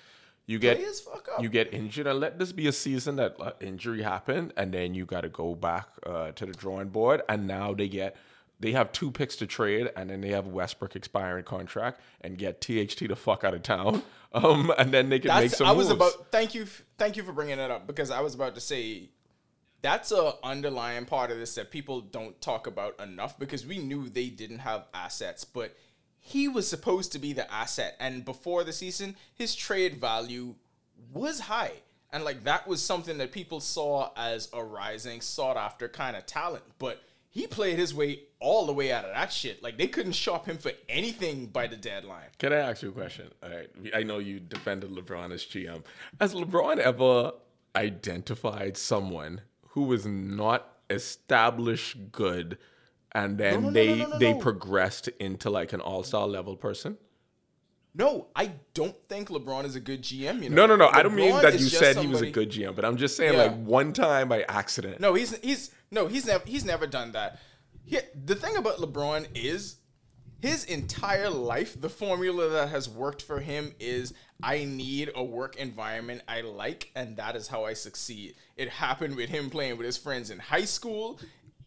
you 0.46 0.58
get 0.58 0.78
Players 0.78 1.00
fuck 1.00 1.28
up. 1.32 1.42
you 1.42 1.48
get 1.48 1.72
injured, 1.72 2.06
and 2.06 2.20
let 2.20 2.38
this 2.38 2.52
be 2.52 2.66
a 2.66 2.72
season 2.72 3.16
that 3.16 3.36
uh, 3.40 3.52
injury 3.60 4.02
happened, 4.02 4.52
and 4.56 4.72
then 4.72 4.94
you 4.94 5.06
got 5.06 5.22
to 5.22 5.28
go 5.28 5.54
back 5.54 5.88
uh, 6.04 6.32
to 6.32 6.46
the 6.46 6.52
drawing 6.52 6.88
board, 6.88 7.22
and 7.28 7.46
now 7.46 7.72
they 7.74 7.88
get. 7.88 8.16
They 8.60 8.70
have 8.72 8.92
two 8.92 9.10
picks 9.10 9.34
to 9.36 9.46
trade, 9.46 9.90
and 9.96 10.08
then 10.08 10.20
they 10.20 10.28
have 10.28 10.46
Westbrook 10.46 10.94
expiring 10.94 11.44
contract, 11.44 12.00
and 12.20 12.38
get 12.38 12.60
THT 12.60 13.08
the 13.08 13.16
fuck 13.16 13.42
out 13.42 13.52
of 13.52 13.62
town, 13.62 14.02
um, 14.32 14.72
and 14.78 14.92
then 14.92 15.08
they 15.08 15.18
can 15.18 15.34
make 15.34 15.50
That's 15.50 15.58
some 15.58 15.66
I 15.66 15.72
was 15.72 15.88
moves. 15.88 15.96
about. 15.96 16.30
Thank 16.30 16.54
you, 16.54 16.66
thank 16.96 17.16
you 17.16 17.24
for 17.24 17.32
bringing 17.32 17.58
it 17.58 17.70
up 17.70 17.86
because 17.86 18.10
I 18.10 18.20
was 18.20 18.34
about 18.34 18.54
to 18.54 18.60
say 18.60 19.10
that's 19.82 20.12
a 20.12 20.34
underlying 20.42 21.04
part 21.04 21.30
of 21.30 21.38
this 21.38 21.54
that 21.56 21.70
people 21.70 22.00
don't 22.00 22.40
talk 22.40 22.66
about 22.66 22.98
enough 23.00 23.38
because 23.38 23.66
we 23.66 23.78
knew 23.78 24.08
they 24.08 24.30
didn't 24.30 24.60
have 24.60 24.86
assets, 24.94 25.44
but 25.44 25.76
he 26.26 26.48
was 26.48 26.66
supposed 26.66 27.12
to 27.12 27.18
be 27.18 27.34
the 27.34 27.52
asset, 27.52 27.96
and 28.00 28.24
before 28.24 28.64
the 28.64 28.72
season, 28.72 29.14
his 29.34 29.54
trade 29.54 29.98
value 29.98 30.54
was 31.12 31.38
high. 31.38 31.72
And 32.10 32.24
like 32.24 32.44
that 32.44 32.66
was 32.66 32.82
something 32.82 33.18
that 33.18 33.30
people 33.30 33.60
saw 33.60 34.10
as 34.16 34.48
a 34.54 34.64
rising, 34.64 35.20
sought 35.20 35.58
after 35.58 35.86
kind 35.86 36.16
of 36.16 36.24
talent. 36.24 36.64
But 36.78 37.02
he 37.28 37.46
played 37.46 37.78
his 37.78 37.94
way 37.94 38.20
all 38.40 38.64
the 38.64 38.72
way 38.72 38.90
out 38.90 39.04
of 39.04 39.12
that 39.12 39.34
shit. 39.34 39.62
Like 39.62 39.76
they 39.76 39.86
couldn't 39.86 40.12
shop 40.12 40.46
him 40.46 40.56
for 40.56 40.72
anything 40.88 41.46
by 41.46 41.66
the 41.66 41.76
deadline. 41.76 42.28
Can 42.38 42.54
I 42.54 42.56
ask 42.56 42.82
you 42.82 42.88
a 42.88 42.92
question? 42.92 43.30
All 43.42 43.50
right. 43.50 43.68
I 43.94 44.02
know 44.02 44.18
you 44.18 44.40
defended 44.40 44.92
LeBron 44.92 45.30
as 45.30 45.44
GM. 45.44 45.82
Has 46.20 46.32
LeBron 46.32 46.78
ever 46.78 47.32
identified 47.76 48.78
someone 48.78 49.42
who 49.70 49.82
was 49.82 50.06
not 50.06 50.70
established 50.88 52.12
good 52.12 52.56
and 53.14 53.38
then 53.38 53.54
no, 53.62 53.68
no, 53.68 53.72
they 53.72 53.88
no, 53.88 54.04
no, 54.04 54.10
no, 54.10 54.18
they 54.18 54.32
no. 54.32 54.38
progressed 54.40 55.08
into 55.20 55.50
like 55.50 55.72
an 55.72 55.80
all-star 55.80 56.26
level 56.26 56.56
person? 56.56 56.98
No, 57.96 58.26
I 58.34 58.52
don't 58.74 58.96
think 59.08 59.28
LeBron 59.28 59.64
is 59.64 59.76
a 59.76 59.80
good 59.80 60.02
GM. 60.02 60.42
You 60.42 60.50
No, 60.50 60.66
know? 60.66 60.74
no, 60.74 60.86
no. 60.86 60.90
I 60.92 61.02
don't 61.04 61.14
mean 61.14 61.30
that 61.42 61.52
you 61.60 61.66
said 61.66 61.96
he 61.96 62.08
was 62.08 62.22
a 62.22 62.30
good 62.30 62.50
GM, 62.50 62.74
but 62.74 62.84
I'm 62.84 62.96
just 62.96 63.16
saying 63.16 63.34
Yeah. 63.34 63.44
like 63.44 63.54
one 63.56 63.92
time 63.92 64.28
by 64.28 64.42
accident. 64.48 64.98
No, 65.00 65.14
he's 65.14 65.36
he's 65.38 65.70
no, 65.92 66.08
he's 66.08 66.26
never 66.26 66.44
he's 66.44 66.64
never 66.64 66.86
done 66.88 67.12
that. 67.12 67.38
He, 67.84 67.98
the 68.24 68.34
thing 68.34 68.56
about 68.56 68.78
LeBron 68.78 69.28
is 69.34 69.76
his 70.40 70.64
entire 70.64 71.30
life, 71.30 71.80
the 71.80 71.88
formula 71.88 72.48
that 72.50 72.68
has 72.68 72.88
worked 72.88 73.22
for 73.22 73.40
him 73.40 73.74
is 73.78 74.12
I 74.42 74.64
need 74.64 75.10
a 75.14 75.22
work 75.24 75.56
environment 75.56 76.22
I 76.28 76.40
like, 76.42 76.90
and 76.96 77.16
that 77.16 77.36
is 77.36 77.46
how 77.48 77.64
I 77.64 77.72
succeed. 77.74 78.34
It 78.56 78.68
happened 78.68 79.16
with 79.16 79.30
him 79.30 79.48
playing 79.48 79.78
with 79.78 79.86
his 79.86 79.96
friends 79.96 80.30
in 80.30 80.38
high 80.40 80.64
school. 80.66 81.18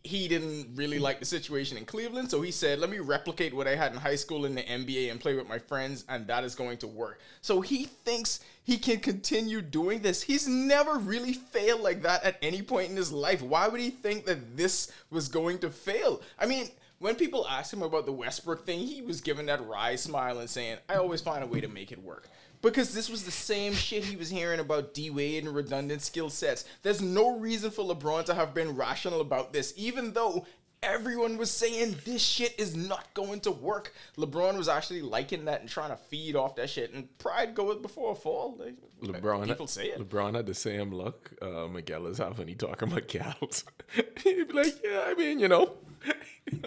He 0.08 0.28
didn't 0.28 0.76
really 0.76 1.00
like 1.00 1.20
the 1.20 1.26
situation 1.26 1.78
in 1.78 1.86
Cleveland, 1.86 2.32
so 2.32 2.42
he 2.42 2.52
said, 2.52 2.80
Let 2.80 2.90
me 2.90 3.00
replicate 3.00 3.54
what 3.54 3.68
I 3.68 3.76
had 3.76 3.92
in 3.92 3.98
high 3.98 4.16
school 4.16 4.46
in 4.46 4.56
the 4.56 4.64
NBA 4.64 5.12
and 5.12 5.20
play 5.20 5.36
with 5.36 5.48
my 5.48 5.60
friends, 5.60 6.06
and 6.08 6.26
that 6.28 6.44
is 6.44 6.56
going 6.56 6.78
to 6.80 6.88
work. 6.88 7.20
So 7.42 7.62
he 7.62 7.86
thinks 7.86 8.40
he 8.64 8.78
can 8.78 9.00
continue 9.00 9.62
doing 9.62 10.02
this. 10.02 10.22
He's 10.22 10.48
never 10.48 10.98
really 10.98 11.34
failed 11.34 11.82
like 11.82 12.02
that 12.04 12.24
at 12.24 12.38
any 12.42 12.62
point 12.62 12.90
in 12.90 12.96
his 12.96 13.12
life. 13.12 13.42
Why 13.42 13.68
would 13.68 13.82
he 13.82 13.90
think 13.90 14.26
that 14.26 14.56
this 14.56 14.92
was 15.10 15.28
going 15.28 15.60
to 15.60 15.70
fail? 15.70 16.22
I 16.40 16.46
mean, 16.46 16.70
when 17.00 17.16
people 17.16 17.48
asked 17.48 17.74
him 17.74 17.84
about 17.84 18.06
the 18.06 18.12
Westbrook 18.12 18.66
thing, 18.66 18.80
he 18.80 19.02
was 19.02 19.22
giving 19.22 19.46
that 19.48 19.66
wry 19.68 19.96
smile 19.96 20.40
and 20.40 20.50
saying, 20.50 20.78
I 20.90 20.96
always 20.96 21.22
find 21.22 21.44
a 21.44 21.48
way 21.48 21.62
to 21.62 21.68
make 21.68 21.92
it 21.92 22.02
work. 22.02 22.28
Because 22.62 22.94
this 22.94 23.10
was 23.10 23.24
the 23.24 23.32
same 23.32 23.74
shit 23.74 24.04
he 24.04 24.16
was 24.16 24.30
hearing 24.30 24.60
about 24.60 24.94
D 24.94 25.10
Wade 25.10 25.46
and 25.46 25.56
redundant 25.56 26.02
skill 26.02 26.30
sets. 26.30 26.66
There's 26.82 27.02
no 27.02 27.38
reason 27.38 27.72
for 27.72 27.86
LeBron 27.86 28.26
to 28.26 28.34
have 28.34 28.54
been 28.54 28.76
rational 28.76 29.22
about 29.22 29.54
this, 29.54 29.74
even 29.78 30.14
though 30.14 30.46
everyone 30.84 31.38
was 31.38 31.52
saying 31.52 31.98
this 32.06 32.22
shit 32.22 32.56
is 32.58 32.76
not 32.76 33.14
going 33.14 33.40
to 33.42 33.52
work. 33.52 33.94
LeBron 34.18 34.58
was 34.58 34.68
actually 34.68 35.02
liking 35.02 35.46
that 35.46 35.62
and 35.62 35.70
trying 35.70 35.90
to 35.90 35.98
feed 35.98 36.36
off 36.36 36.56
that 36.56 36.70
shit. 36.70 36.94
And 36.94 37.16
pride 37.18 37.56
goeth 37.56 37.82
before 37.82 38.12
a 38.12 38.16
fall. 38.16 38.60
LeBron, 39.04 39.48
people 39.48 39.68
say 39.68 39.88
it. 39.88 40.00
LeBron 40.00 40.36
had 40.36 40.46
the 40.46 40.54
same 40.54 40.94
look 40.94 41.32
uh, 41.42 41.68
Miguel 41.68 42.08
is 42.08 42.18
having. 42.18 42.48
He 42.48 42.56
talking 42.56 42.92
about 42.92 43.08
cows. 43.08 43.64
He'd 44.24 44.48
be 44.48 44.54
like, 44.54 44.74
"Yeah, 44.84 45.04
I 45.06 45.14
mean, 45.14 45.40
you 45.40 45.48
know, 45.48 45.74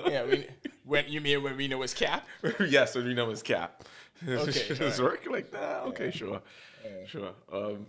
Yeah, 0.07 0.25
we, 0.25 0.47
when 0.85 1.09
you 1.09 1.21
mean 1.21 1.43
when 1.43 1.57
we 1.57 1.69
know 1.69 1.83
it's 1.83 1.95
cap? 1.95 2.27
yes, 2.61 2.95
when 2.95 3.07
you 3.07 3.15
know 3.15 3.31
his 3.31 3.43
cap. 3.43 3.85
Okay, 4.29 4.67
it's 4.69 5.01
working 5.01 5.33
like 5.33 5.51
that. 5.53 5.83
Okay, 5.83 6.11
sure, 6.11 6.43
sure. 7.07 7.33
Um, 7.51 7.87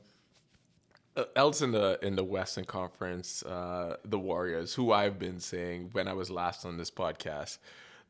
uh, 1.16 1.26
else 1.36 1.62
in 1.62 1.72
the 1.72 2.00
in 2.02 2.16
the 2.16 2.24
Western 2.24 2.66
Conference, 2.66 3.44
uh, 3.44 3.98
the 4.06 4.18
Warriors, 4.18 4.74
who 4.74 4.92
I've 4.92 5.20
been 5.20 5.40
saying 5.40 5.90
when 5.92 6.08
I 6.08 6.14
was 6.14 6.30
last 6.30 6.66
on 6.66 6.78
this 6.78 6.90
podcast, 6.90 7.58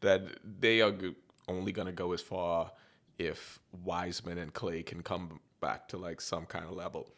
that 0.02 0.22
they 0.44 0.82
are 0.82 0.94
only 1.48 1.72
going 1.72 1.88
to 1.88 1.92
go 1.92 2.14
as 2.14 2.22
far 2.22 2.72
if 3.18 3.60
Wiseman 3.84 4.38
and 4.38 4.54
Clay 4.54 4.84
can 4.84 5.02
come 5.02 5.40
back 5.60 5.88
to 5.90 5.98
like 5.98 6.22
some 6.22 6.46
kind 6.46 6.66
of 6.66 6.72
level. 6.72 7.10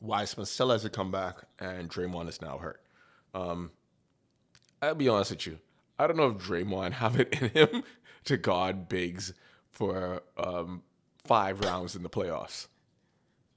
Wiseman 0.00 0.46
still 0.46 0.70
has 0.70 0.82
to 0.82 0.90
come 0.90 1.10
back, 1.10 1.36
and 1.58 1.88
Draymond 1.88 2.28
is 2.28 2.42
now 2.42 2.58
hurt. 2.58 2.80
Um, 3.34 3.70
I'll 4.82 4.94
be 4.94 5.08
honest 5.08 5.30
with 5.30 5.46
you. 5.46 5.58
I 5.98 6.06
don't 6.06 6.16
know 6.16 6.30
if 6.30 6.38
Draymond 6.38 6.92
have 6.92 7.18
it 7.18 7.40
in 7.40 7.50
him 7.50 7.84
to 8.24 8.36
guard 8.36 8.88
bigs 8.88 9.32
for 9.74 10.22
um, 10.38 10.82
five 11.24 11.60
rounds 11.60 11.94
in 11.94 12.02
the 12.02 12.08
playoffs. 12.10 12.68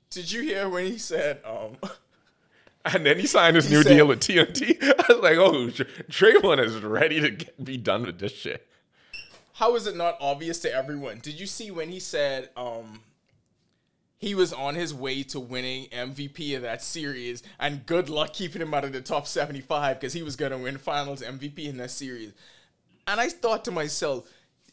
Did 0.09 0.31
you 0.31 0.41
hear 0.41 0.67
when 0.69 0.85
he 0.85 0.97
said, 0.97 1.39
um, 1.45 1.77
And 2.85 3.05
then 3.05 3.19
he 3.19 3.27
signed 3.27 3.55
his 3.57 3.67
He 3.67 3.75
new 3.75 3.83
said- 3.83 3.89
deal 3.95 4.07
with 4.07 4.19
TNT. 4.21 4.77
I 4.83 5.13
was 5.13 5.21
like, 5.21 5.37
oh, 5.37 5.69
Dr- 5.69 5.89
Draymond 6.09 6.63
is 6.63 6.81
ready 6.81 7.19
to 7.19 7.31
get, 7.31 7.63
be 7.63 7.77
done 7.77 8.03
with 8.05 8.19
this 8.19 8.31
shit. 8.33 8.65
how 9.53 9.75
is 9.75 9.87
it 9.87 9.95
not 9.97 10.17
obvious 10.21 10.59
to 10.59 10.73
everyone? 10.73 11.19
Did 11.19 11.39
you 11.39 11.45
see 11.47 11.71
when 11.71 11.89
he 11.89 11.99
said 11.99 12.49
um 12.57 13.01
he 14.19 14.33
was 14.33 14.51
on 14.51 14.73
his 14.73 14.93
way 14.95 15.21
to 15.23 15.39
winning 15.39 15.85
MVP 15.89 16.55
of 16.55 16.63
that 16.63 16.81
series 16.81 17.43
and 17.59 17.85
good 17.85 18.09
luck 18.09 18.33
keeping 18.33 18.61
him 18.63 18.73
out 18.73 18.83
of 18.83 18.91
the 18.91 19.01
top 19.01 19.27
75 19.27 19.99
because 19.99 20.13
he 20.13 20.23
was 20.23 20.35
going 20.35 20.51
to 20.51 20.57
win 20.57 20.77
finals 20.79 21.21
MVP 21.21 21.65
in 21.65 21.77
that 21.77 21.91
series. 21.91 22.31
And 23.05 23.19
I 23.21 23.29
thought 23.29 23.63
to 23.65 23.71
myself, 23.71 24.27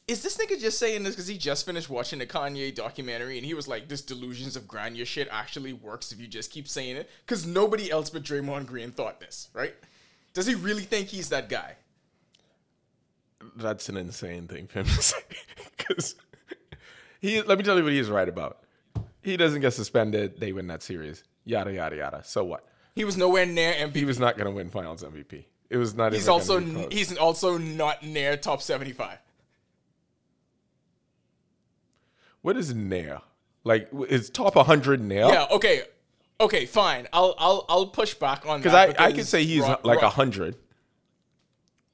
is 0.07 0.23
this 0.23 0.37
nigga 0.37 0.61
just 0.61 0.79
saying 0.79 1.03
this 1.03 1.15
because 1.15 1.27
he 1.27 1.39
just 1.39 1.65
finished 1.65 1.89
watching 1.89 2.19
the 2.19 2.27
Kanye 2.27 2.75
documentary 2.75 3.39
and 3.39 3.47
he 3.47 3.55
was 3.55 3.67
like, 3.67 3.89
this 3.89 4.03
delusions 4.03 4.55
of 4.55 4.69
grandeur 4.69 5.07
shit 5.07 5.29
actually 5.31 5.73
works 5.73 6.13
if 6.13 6.21
you 6.21 6.27
just 6.27 6.51
keep 6.51 6.69
saying 6.69 6.97
it? 6.97 7.11
Because 7.27 7.47
nobody 7.47 7.91
else 7.91 8.11
but 8.11 8.23
Draymond 8.23 8.67
Green 8.67 8.91
thought 8.91 9.21
this, 9.21 9.49
right? 9.55 9.75
Does 10.35 10.47
he 10.47 10.55
really 10.55 10.83
think 10.83 11.09
he's 11.09 11.31
that 11.31 11.49
guy? 11.49 11.77
That's 13.57 13.89
an 13.89 13.97
insane 13.97 14.47
thing 14.47 14.67
for 14.67 14.81
him 14.81 14.87
to 14.87 14.91
say. 15.03 15.19
Because 15.77 16.17
he, 17.21 17.41
let 17.41 17.57
me 17.57 17.65
tell 17.65 17.79
you 17.79 17.85
what 17.85 17.93
he's 17.93 18.11
right 18.11 18.29
about. 18.29 18.59
He 19.23 19.39
doesn't 19.39 19.63
get 19.63 19.73
suspended. 19.73 20.39
They 20.39 20.53
win 20.53 20.67
that 20.67 20.83
series. 20.83 21.25
Yada 21.47 21.73
yada 21.73 21.97
yada. 21.97 22.23
So 22.25 22.45
what? 22.45 22.67
He 22.95 23.05
was 23.05 23.17
nowhere 23.17 23.47
near 23.47 23.73
MVP. 23.73 23.97
He 23.97 24.05
was 24.05 24.21
not 24.21 24.37
going 24.37 24.47
to 24.47 24.53
win 24.55 24.69
Finals 24.69 25.03
MVP. 25.03 25.45
It 25.71 25.79
was 25.79 25.95
not. 25.95 26.13
He's 26.13 26.29
also 26.29 26.61
he's 26.91 27.17
also 27.17 27.57
not 27.59 28.03
near 28.03 28.37
top 28.37 28.61
seventy 28.61 28.93
five. 28.93 29.19
What 32.45 32.59
is 32.59 32.75
Nair? 32.75 33.23
Like 33.65 33.89
is 34.11 34.29
top 34.29 34.55
100 34.55 35.01
Nair? 35.01 35.29
Yeah. 35.29 35.47
Okay. 35.51 35.83
Okay. 36.39 36.67
Fine. 36.67 37.09
I'll 37.11 37.35
I'll 37.39 37.65
I'll 37.71 37.87
push 37.87 38.13
back 38.13 38.47
on 38.47 38.61
Because 38.61 38.73
that. 38.73 39.01
I, 39.01 39.07
I 39.07 39.13
could 39.13 39.27
say 39.27 39.45
he's 39.45 39.63
Rod- 39.63 39.83
like 39.85 40.01
a 40.01 40.03
Rod- 40.03 40.13
hundred. 40.13 40.57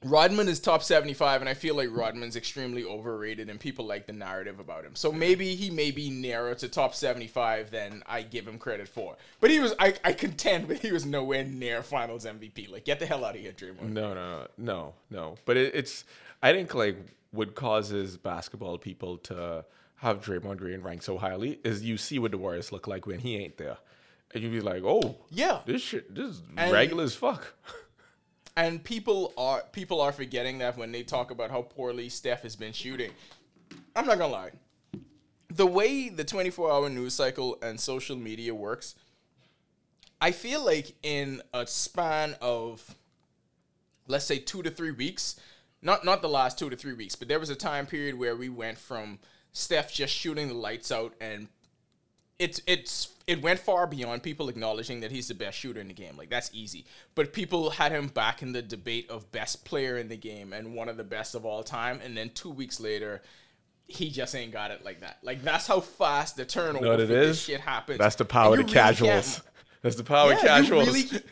Rodman 0.03 0.49
is 0.49 0.61
top 0.61 0.83
75, 0.83 1.43
and 1.43 1.49
I 1.49 1.53
feel 1.53 1.75
like 1.75 1.89
Rodman's 1.93 2.35
extremely 2.35 2.85
overrated, 2.85 3.51
and 3.51 3.61
people 3.61 3.85
like 3.85 4.07
the 4.07 4.15
narrative 4.15 4.59
about 4.59 4.83
him. 4.83 4.95
So 4.97 5.13
maybe 5.13 5.55
he 5.55 5.69
may 5.69 5.91
be 5.91 6.09
nearer 6.09 6.55
to 6.55 6.69
top 6.71 6.95
75 6.95 7.71
than 7.71 8.03
I 8.07 8.23
give 8.23 8.49
him 8.49 8.59
credit 8.59 8.89
for. 8.89 9.17
But 9.41 9.51
he 9.51 9.61
was, 9.61 9.75
I, 9.79 9.93
I 10.03 10.15
contend, 10.15 10.69
but 10.69 10.79
he 10.79 10.91
was 10.91 11.05
nowhere 11.05 11.45
near 11.45 11.83
finals 11.83 12.25
MVP. 12.25 12.71
Like, 12.73 12.87
get 12.87 12.99
the 12.99 13.05
hell 13.05 13.27
out 13.27 13.35
of 13.35 13.43
here, 13.43 13.53
Draymond. 13.53 13.91
No, 13.91 14.15
no, 14.15 14.39
no, 14.39 14.47
no, 14.57 14.95
no. 15.11 15.35
But 15.45 15.59
it, 15.59 15.75
it's 15.75 16.05
I 16.43 16.55
think 16.55 16.75
like 16.75 16.97
what 17.33 17.55
causes 17.55 18.17
basketball 18.17 18.79
people 18.79 19.19
to 19.19 19.67
have 20.01 20.23
Draymond 20.23 20.57
Green 20.59 20.81
ranked 20.83 21.05
so 21.05 21.19
highly 21.19 21.61
is 21.65 21.83
you 21.85 21.97
see 21.97 22.19
what 22.19 22.31
the 22.31 22.39
Warriors 22.39 22.73
look 22.73 22.87
like 22.87 23.07
when 23.07 23.21
he 23.21 23.37
ain't 23.37 23.57
there, 23.59 23.77
and 24.35 24.43
you 24.43 24.51
be 24.51 24.61
like, 24.61 24.83
oh, 24.85 25.17
Yeah. 25.31 25.61
this 25.67 25.83
shit, 25.83 26.15
this 26.15 26.31
is 26.37 26.43
And- 26.57 26.73
regular 26.73 27.05
as 27.05 27.15
fuck. 27.15 27.55
And 28.57 28.83
people 28.83 29.33
are 29.39 29.63
people 29.73 30.01
are 30.01 30.11
forgetting 30.13 30.59
that 30.59 30.77
when 30.77 30.91
they 30.91 31.03
talk 31.05 31.31
about 31.31 31.51
how 31.51 31.63
poorly 31.63 32.09
Steph 32.09 32.43
has 32.43 32.57
been 32.57 32.73
shooting. 32.73 33.13
I'm 33.95 34.05
not 34.07 34.19
gonna 34.19 34.33
lie. 34.33 34.51
The 35.49 35.65
way 35.67 36.09
the 36.09 36.25
24 36.25 36.71
hour 36.71 36.91
news 36.91 37.15
cycle 37.15 37.59
and 37.63 37.81
social 37.81 38.17
media 38.17 38.53
works, 38.55 38.97
I 40.21 40.33
feel 40.33 40.65
like 40.65 40.95
in 41.03 41.41
a 41.55 41.67
span 41.67 42.37
of 42.43 42.97
let's 44.09 44.25
say 44.27 44.39
two 44.39 44.63
to 44.65 44.71
three 44.71 44.91
weeks, 44.93 45.37
not 45.81 46.05
not 46.05 46.21
the 46.21 46.29
last 46.29 46.59
two 46.59 46.69
to 46.69 46.77
three 46.77 46.93
weeks, 46.95 47.15
but 47.15 47.29
there 47.29 47.39
was 47.41 47.51
a 47.51 47.57
time 47.57 47.87
period 47.87 48.19
where 48.19 48.35
we 48.37 48.49
went 48.49 48.79
from 48.79 49.21
Steph 49.53 49.93
just 49.93 50.15
shooting 50.15 50.49
the 50.49 50.55
lights 50.55 50.93
out 50.93 51.15
and 51.21 51.49
it's 52.39 52.61
it's 52.67 53.13
it 53.27 53.43
went 53.43 53.59
far 53.61 53.87
beyond 53.87 54.23
people 54.23 54.49
acknowledging 54.49 55.01
that 55.01 55.11
he's 55.13 55.29
the 55.29 55.35
best 55.35 55.59
shooter 55.59 55.81
in 55.81 55.89
the 55.89 55.95
game. 55.95 56.17
Like 56.17 56.31
that's 56.31 56.51
easy. 56.55 56.87
But 57.15 57.33
people 57.33 57.71
had 57.71 57.93
him 57.93 58.07
back 58.09 58.43
in 58.43 58.53
the 58.53 58.63
debate 58.63 59.11
of 59.11 59.31
best 59.31 59.65
player 59.65 59.99
in 59.99 60.09
the 60.09 60.17
game 60.17 60.53
and 60.53 60.75
one 60.75 60.89
of 60.89 60.97
the 60.97 61.05
best 61.05 61.35
of 61.35 61.45
all 61.45 61.63
time. 61.63 62.01
And 62.03 62.17
then 62.17 62.31
two 62.31 62.51
weeks 62.51 62.81
later, 62.81 63.21
he 63.87 64.09
just 64.11 64.35
ain't 64.35 64.53
got 64.53 64.71
it 64.71 64.85
like 64.85 65.01
that. 65.01 65.19
Like 65.23 65.43
that's 65.43 65.67
how 65.67 65.81
fast 65.81 66.37
the 66.37 66.45
turnover 66.47 66.85
know 66.85 66.91
what 66.93 67.01
for 67.01 67.07
this 67.07 67.45
shit 67.45 67.61
happens. 67.61 67.99
That's 67.99 68.17
the 68.17 68.25
power 68.25 68.53
of 68.53 68.59
the 68.59 68.63
really 68.65 68.73
casuals. 68.73 69.11
can't- 69.35 69.43
That's 69.83 69.97
the 69.97 70.05
power 70.05 70.33
of 70.35 70.43
yeah, 70.45 70.59
you 70.59 70.63
casuals. 70.65 70.87
really- 71.13 71.23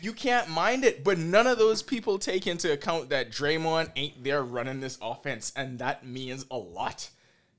you 0.00 0.12
can't 0.12 0.48
mind 0.48 0.84
it, 0.84 1.02
but 1.02 1.18
none 1.18 1.48
of 1.48 1.58
those 1.58 1.82
people 1.82 2.16
take 2.18 2.46
into 2.46 2.72
account 2.72 3.08
that 3.08 3.30
Draymond 3.32 3.90
ain't 3.96 4.22
there 4.22 4.42
running 4.44 4.78
this 4.80 4.98
offense, 5.02 5.52
and 5.56 5.80
that 5.80 6.06
means 6.06 6.46
a 6.50 6.56
lot. 6.56 7.10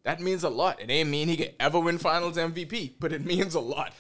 That 0.04 0.20
means 0.20 0.44
a 0.44 0.50
lot. 0.50 0.82
It 0.82 0.90
ain't 0.90 1.10
mean 1.10 1.30
he 1.30 1.38
could 1.38 1.54
ever 1.60 1.80
win 1.80 1.98
Finals 1.98 2.38
MVP, 2.38 2.94
but 3.00 3.14
it 3.14 3.26
means 3.26 3.56
a 3.56 3.60
lot. 3.60 3.94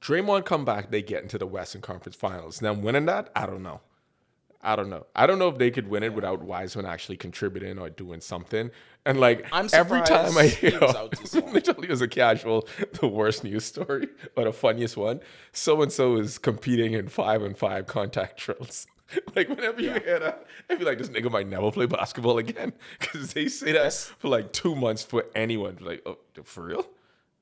Draymond 0.00 0.44
come 0.44 0.64
back, 0.64 0.90
they 0.90 1.02
get 1.02 1.22
into 1.22 1.38
the 1.38 1.46
Western 1.46 1.80
Conference 1.80 2.16
Finals. 2.16 2.62
Now 2.62 2.72
winning 2.72 3.06
that, 3.06 3.30
I 3.34 3.46
don't 3.46 3.62
know. 3.62 3.80
I 4.60 4.74
don't 4.74 4.90
know. 4.90 5.06
I 5.14 5.26
don't 5.26 5.38
know 5.38 5.48
if 5.48 5.58
they 5.58 5.70
could 5.70 5.88
win 5.88 6.02
it 6.02 6.12
without 6.12 6.42
Wiseman 6.42 6.84
actually 6.84 7.16
contributing 7.16 7.78
or 7.78 7.90
doing 7.90 8.20
something. 8.20 8.72
And 9.06 9.20
like 9.20 9.46
I'm 9.52 9.68
every 9.72 10.02
time 10.02 10.36
I 10.36 10.48
hear, 10.48 10.70
he 10.70 10.78
was 10.78 10.96
out 10.96 11.12
this 11.12 11.34
literally 11.52 11.88
as 11.88 12.00
a 12.00 12.08
casual, 12.08 12.68
the 13.00 13.06
worst 13.06 13.44
news 13.44 13.64
story 13.64 14.08
or 14.36 14.44
the 14.44 14.52
funniest 14.52 14.96
one. 14.96 15.20
So 15.52 15.80
and 15.80 15.92
so 15.92 16.16
is 16.16 16.38
competing 16.38 16.92
in 16.92 17.08
five 17.08 17.42
and 17.42 17.56
five 17.56 17.86
contact 17.86 18.38
drills. 18.40 18.88
like 19.36 19.48
whenever 19.48 19.80
you 19.80 19.92
hear 19.92 20.18
that, 20.18 20.46
I 20.68 20.76
feel 20.76 20.86
like 20.86 20.98
this 20.98 21.08
nigga 21.08 21.30
might 21.30 21.48
never 21.48 21.70
play 21.70 21.86
basketball 21.86 22.38
again 22.38 22.72
because 22.98 23.32
they 23.32 23.48
say 23.48 23.72
that 23.72 23.84
Yes. 23.84 24.06
for 24.18 24.28
like 24.28 24.52
two 24.52 24.74
months 24.74 25.02
for 25.02 25.24
anyone. 25.34 25.78
Like, 25.80 26.02
oh, 26.06 26.18
for 26.44 26.64
real? 26.64 26.86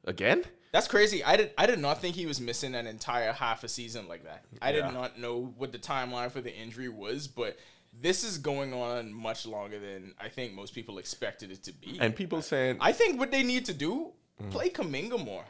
Again? 0.05 0.45
That's 0.73 0.87
crazy. 0.89 1.25
I 1.25 1.37
did. 1.37 1.51
I 1.59 1.67
did 1.67 1.79
not 1.79 2.01
think 2.01 2.15
he 2.15 2.27
was 2.27 2.41
missing 2.41 2.75
an 2.75 2.87
entire 2.87 3.33
half 3.33 3.65
a 3.65 3.69
season 3.69 4.07
like 4.09 4.25
that. 4.25 4.45
I 4.63 4.71
Yeah. 4.71 4.87
did 4.87 4.95
not 4.95 5.19
know 5.19 5.55
what 5.57 5.73
the 5.73 5.79
timeline 5.79 6.31
for 6.31 6.41
the 6.41 6.55
injury 6.55 6.89
was, 6.89 7.27
but 7.27 7.57
this 8.01 8.23
is 8.25 8.39
going 8.39 8.73
on 8.75 9.13
much 9.13 9.47
longer 9.47 9.79
than 9.79 10.15
I 10.21 10.29
think 10.29 10.53
most 10.53 10.75
people 10.75 10.99
expected 10.99 11.51
it 11.51 11.63
to 11.65 11.73
be. 11.73 11.99
And 12.01 12.15
people 12.15 12.43
saying, 12.43 12.77
I 12.81 12.93
think 12.93 13.19
what 13.19 13.31
they 13.31 13.43
need 13.43 13.65
to 13.67 13.75
do 13.75 14.13
mm. 14.43 14.51
play 14.51 14.69
Kuminga 14.69 15.25
more. 15.25 15.45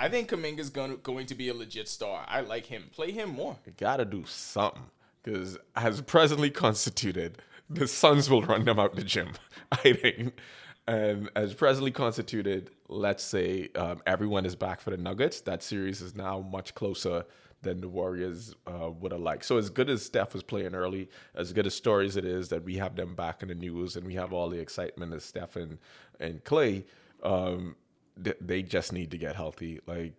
I 0.00 0.08
think 0.08 0.30
Kuminga's 0.30 0.70
going 0.70 0.98
going 1.02 1.26
to 1.26 1.34
be 1.34 1.50
a 1.50 1.54
legit 1.54 1.86
star. 1.86 2.24
I 2.26 2.40
like 2.40 2.64
him. 2.64 2.84
Play 2.90 3.10
him 3.10 3.28
more. 3.28 3.58
gotta 3.76 4.06
do 4.06 4.24
something 4.26 4.84
because 5.22 5.58
as 5.76 6.00
presently 6.00 6.48
constituted, 6.48 7.36
the 7.68 7.86
Suns 7.86 8.30
will 8.30 8.40
run 8.40 8.64
them 8.64 8.78
out 8.78 8.96
the 8.96 9.04
gym. 9.04 9.32
I 9.72 9.92
think, 9.92 10.40
and 10.88 11.28
as 11.36 11.52
presently 11.52 11.90
constituted, 11.90 12.70
let's 12.88 13.22
say 13.22 13.68
um, 13.76 14.00
everyone 14.06 14.46
is 14.46 14.56
back 14.56 14.80
for 14.80 14.88
the 14.88 14.96
Nuggets. 14.96 15.42
That 15.42 15.62
series 15.62 16.00
is 16.00 16.14
now 16.14 16.40
much 16.40 16.74
closer 16.74 17.26
than 17.60 17.82
the 17.82 17.88
Warriors 17.88 18.54
uh, 18.66 18.88
would 18.88 19.12
have 19.12 19.20
liked. 19.20 19.44
So 19.44 19.58
as 19.58 19.68
good 19.68 19.90
as 19.90 20.02
Steph 20.02 20.32
was 20.32 20.42
playing 20.42 20.74
early, 20.74 21.10
as 21.34 21.52
good 21.52 21.66
as 21.66 21.74
stories 21.74 22.16
it 22.16 22.24
is 22.24 22.48
that 22.48 22.64
we 22.64 22.78
have 22.78 22.96
them 22.96 23.14
back 23.14 23.42
in 23.42 23.48
the 23.48 23.54
news 23.54 23.96
and 23.96 24.06
we 24.06 24.14
have 24.14 24.32
all 24.32 24.48
the 24.48 24.58
excitement 24.58 25.12
of 25.12 25.22
Steph 25.22 25.56
and, 25.56 25.76
and 26.18 26.42
Clay. 26.42 26.86
Um, 27.22 27.76
they 28.16 28.62
just 28.62 28.92
need 28.92 29.10
to 29.10 29.18
get 29.18 29.36
healthy. 29.36 29.80
Like 29.86 30.14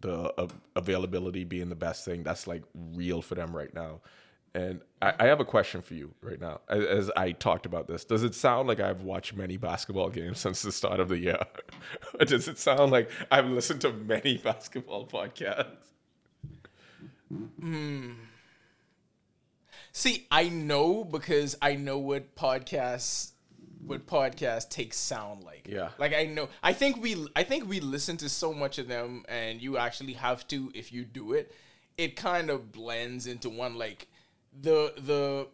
the 0.00 0.32
uh, 0.38 0.48
availability 0.74 1.44
being 1.44 1.68
the 1.68 1.76
best 1.76 2.04
thing 2.04 2.22
that's 2.22 2.46
like 2.46 2.62
real 2.74 3.22
for 3.22 3.34
them 3.34 3.54
right 3.54 3.72
now. 3.74 4.00
And 4.54 4.80
I, 5.02 5.12
I 5.20 5.26
have 5.26 5.40
a 5.40 5.44
question 5.44 5.82
for 5.82 5.94
you 5.94 6.14
right 6.22 6.40
now 6.40 6.60
as, 6.68 6.84
as 6.84 7.10
i 7.16 7.32
talked 7.32 7.66
about 7.66 7.88
this. 7.88 8.04
Does 8.04 8.22
it 8.22 8.34
sound 8.34 8.68
like 8.68 8.80
i've 8.80 9.02
watched 9.02 9.36
many 9.36 9.56
basketball 9.56 10.08
games 10.10 10.38
since 10.40 10.62
the 10.62 10.72
start 10.72 11.00
of 11.00 11.08
the 11.08 11.18
year? 11.18 11.38
Does 12.26 12.48
it 12.48 12.58
sound 12.58 12.90
like 12.90 13.10
i've 13.30 13.46
listened 13.46 13.80
to 13.82 13.92
many 13.92 14.38
basketball 14.44 15.06
podcasts? 15.06 15.66
See, 19.92 20.26
I 20.30 20.48
know 20.48 21.04
because 21.04 21.56
I 21.62 21.74
know 21.74 21.98
what 21.98 22.36
podcasts 22.36 23.32
what 23.86 24.06
podcast 24.06 24.68
takes 24.70 24.96
sound 24.96 25.44
like. 25.44 25.66
Yeah. 25.68 25.90
Like 25.98 26.14
I 26.14 26.24
know 26.24 26.48
I 26.62 26.72
think 26.72 27.02
we 27.02 27.26
I 27.34 27.42
think 27.42 27.68
we 27.68 27.80
listen 27.80 28.16
to 28.18 28.28
so 28.28 28.52
much 28.52 28.78
of 28.78 28.88
them 28.88 29.24
and 29.28 29.60
you 29.60 29.78
actually 29.78 30.14
have 30.14 30.46
to 30.48 30.70
if 30.74 30.92
you 30.92 31.04
do 31.04 31.32
it, 31.32 31.52
it 31.96 32.16
kind 32.16 32.50
of 32.50 32.72
blends 32.72 33.26
into 33.26 33.48
one 33.48 33.76
like 33.76 34.08
the 34.60 34.92
the 34.98 35.48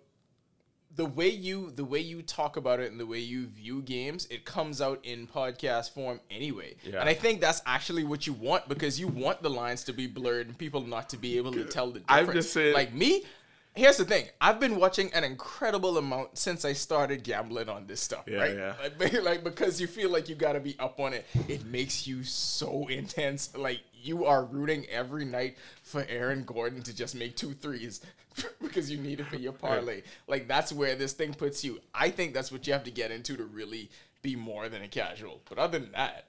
the 0.94 1.06
way 1.06 1.28
you 1.28 1.70
the 1.70 1.84
way 1.84 1.98
you 1.98 2.20
talk 2.22 2.56
about 2.56 2.78
it 2.78 2.90
and 2.90 3.00
the 3.00 3.06
way 3.06 3.18
you 3.18 3.46
view 3.46 3.80
games, 3.82 4.26
it 4.30 4.44
comes 4.44 4.80
out 4.82 5.00
in 5.04 5.26
podcast 5.26 5.90
form 5.92 6.20
anyway. 6.30 6.74
Yeah. 6.84 7.00
And 7.00 7.08
I 7.08 7.14
think 7.14 7.40
that's 7.40 7.62
actually 7.64 8.04
what 8.04 8.26
you 8.26 8.34
want 8.34 8.68
because 8.68 9.00
you 9.00 9.08
want 9.08 9.42
the 9.42 9.48
lines 9.50 9.84
to 9.84 9.92
be 9.92 10.06
blurred 10.06 10.48
and 10.48 10.58
people 10.58 10.82
not 10.82 11.08
to 11.10 11.16
be 11.16 11.38
able 11.38 11.52
to 11.52 11.64
tell 11.64 11.90
the 11.90 12.00
difference. 12.00 12.28
I'm 12.28 12.34
just 12.34 12.52
saying- 12.52 12.74
like 12.74 12.92
me, 12.92 13.24
here's 13.74 13.96
the 13.96 14.04
thing. 14.04 14.26
I've 14.40 14.60
been 14.60 14.76
watching 14.76 15.12
an 15.14 15.24
incredible 15.24 15.96
amount 15.98 16.36
since 16.38 16.64
I 16.64 16.72
started 16.72 17.22
gambling 17.24 17.68
on 17.68 17.86
this 17.86 18.00
stuff, 18.00 18.24
Yeah, 18.26 18.38
right? 18.38 18.54
yeah. 18.56 18.74
Like, 18.98 19.12
like 19.22 19.44
because 19.44 19.80
you 19.80 19.86
feel 19.86 20.10
like 20.10 20.28
you 20.28 20.34
got 20.34 20.52
to 20.52 20.60
be 20.60 20.76
up 20.78 21.00
on 21.00 21.12
it. 21.12 21.26
It 21.48 21.64
makes 21.64 22.06
you 22.06 22.24
so 22.24 22.86
intense. 22.88 23.56
Like 23.56 23.80
you 23.94 24.24
are 24.24 24.44
rooting 24.44 24.86
every 24.90 25.24
night 25.24 25.56
for 25.82 26.04
Aaron 26.08 26.44
Gordon 26.44 26.82
to 26.82 26.94
just 26.94 27.14
make 27.14 27.36
two 27.36 27.54
threes 27.54 28.00
because 28.62 28.90
you 28.90 28.98
need 28.98 29.20
it 29.20 29.26
for 29.26 29.36
your 29.36 29.52
parlay. 29.52 30.02
Like 30.26 30.48
that's 30.48 30.72
where 30.72 30.94
this 30.94 31.12
thing 31.12 31.34
puts 31.34 31.64
you. 31.64 31.80
I 31.94 32.10
think 32.10 32.34
that's 32.34 32.50
what 32.52 32.66
you 32.66 32.72
have 32.72 32.84
to 32.84 32.90
get 32.90 33.10
into 33.10 33.36
to 33.36 33.44
really 33.44 33.90
be 34.22 34.36
more 34.36 34.68
than 34.68 34.82
a 34.82 34.88
casual. 34.88 35.40
But 35.48 35.58
other 35.58 35.78
than 35.78 35.92
that, 35.92 36.26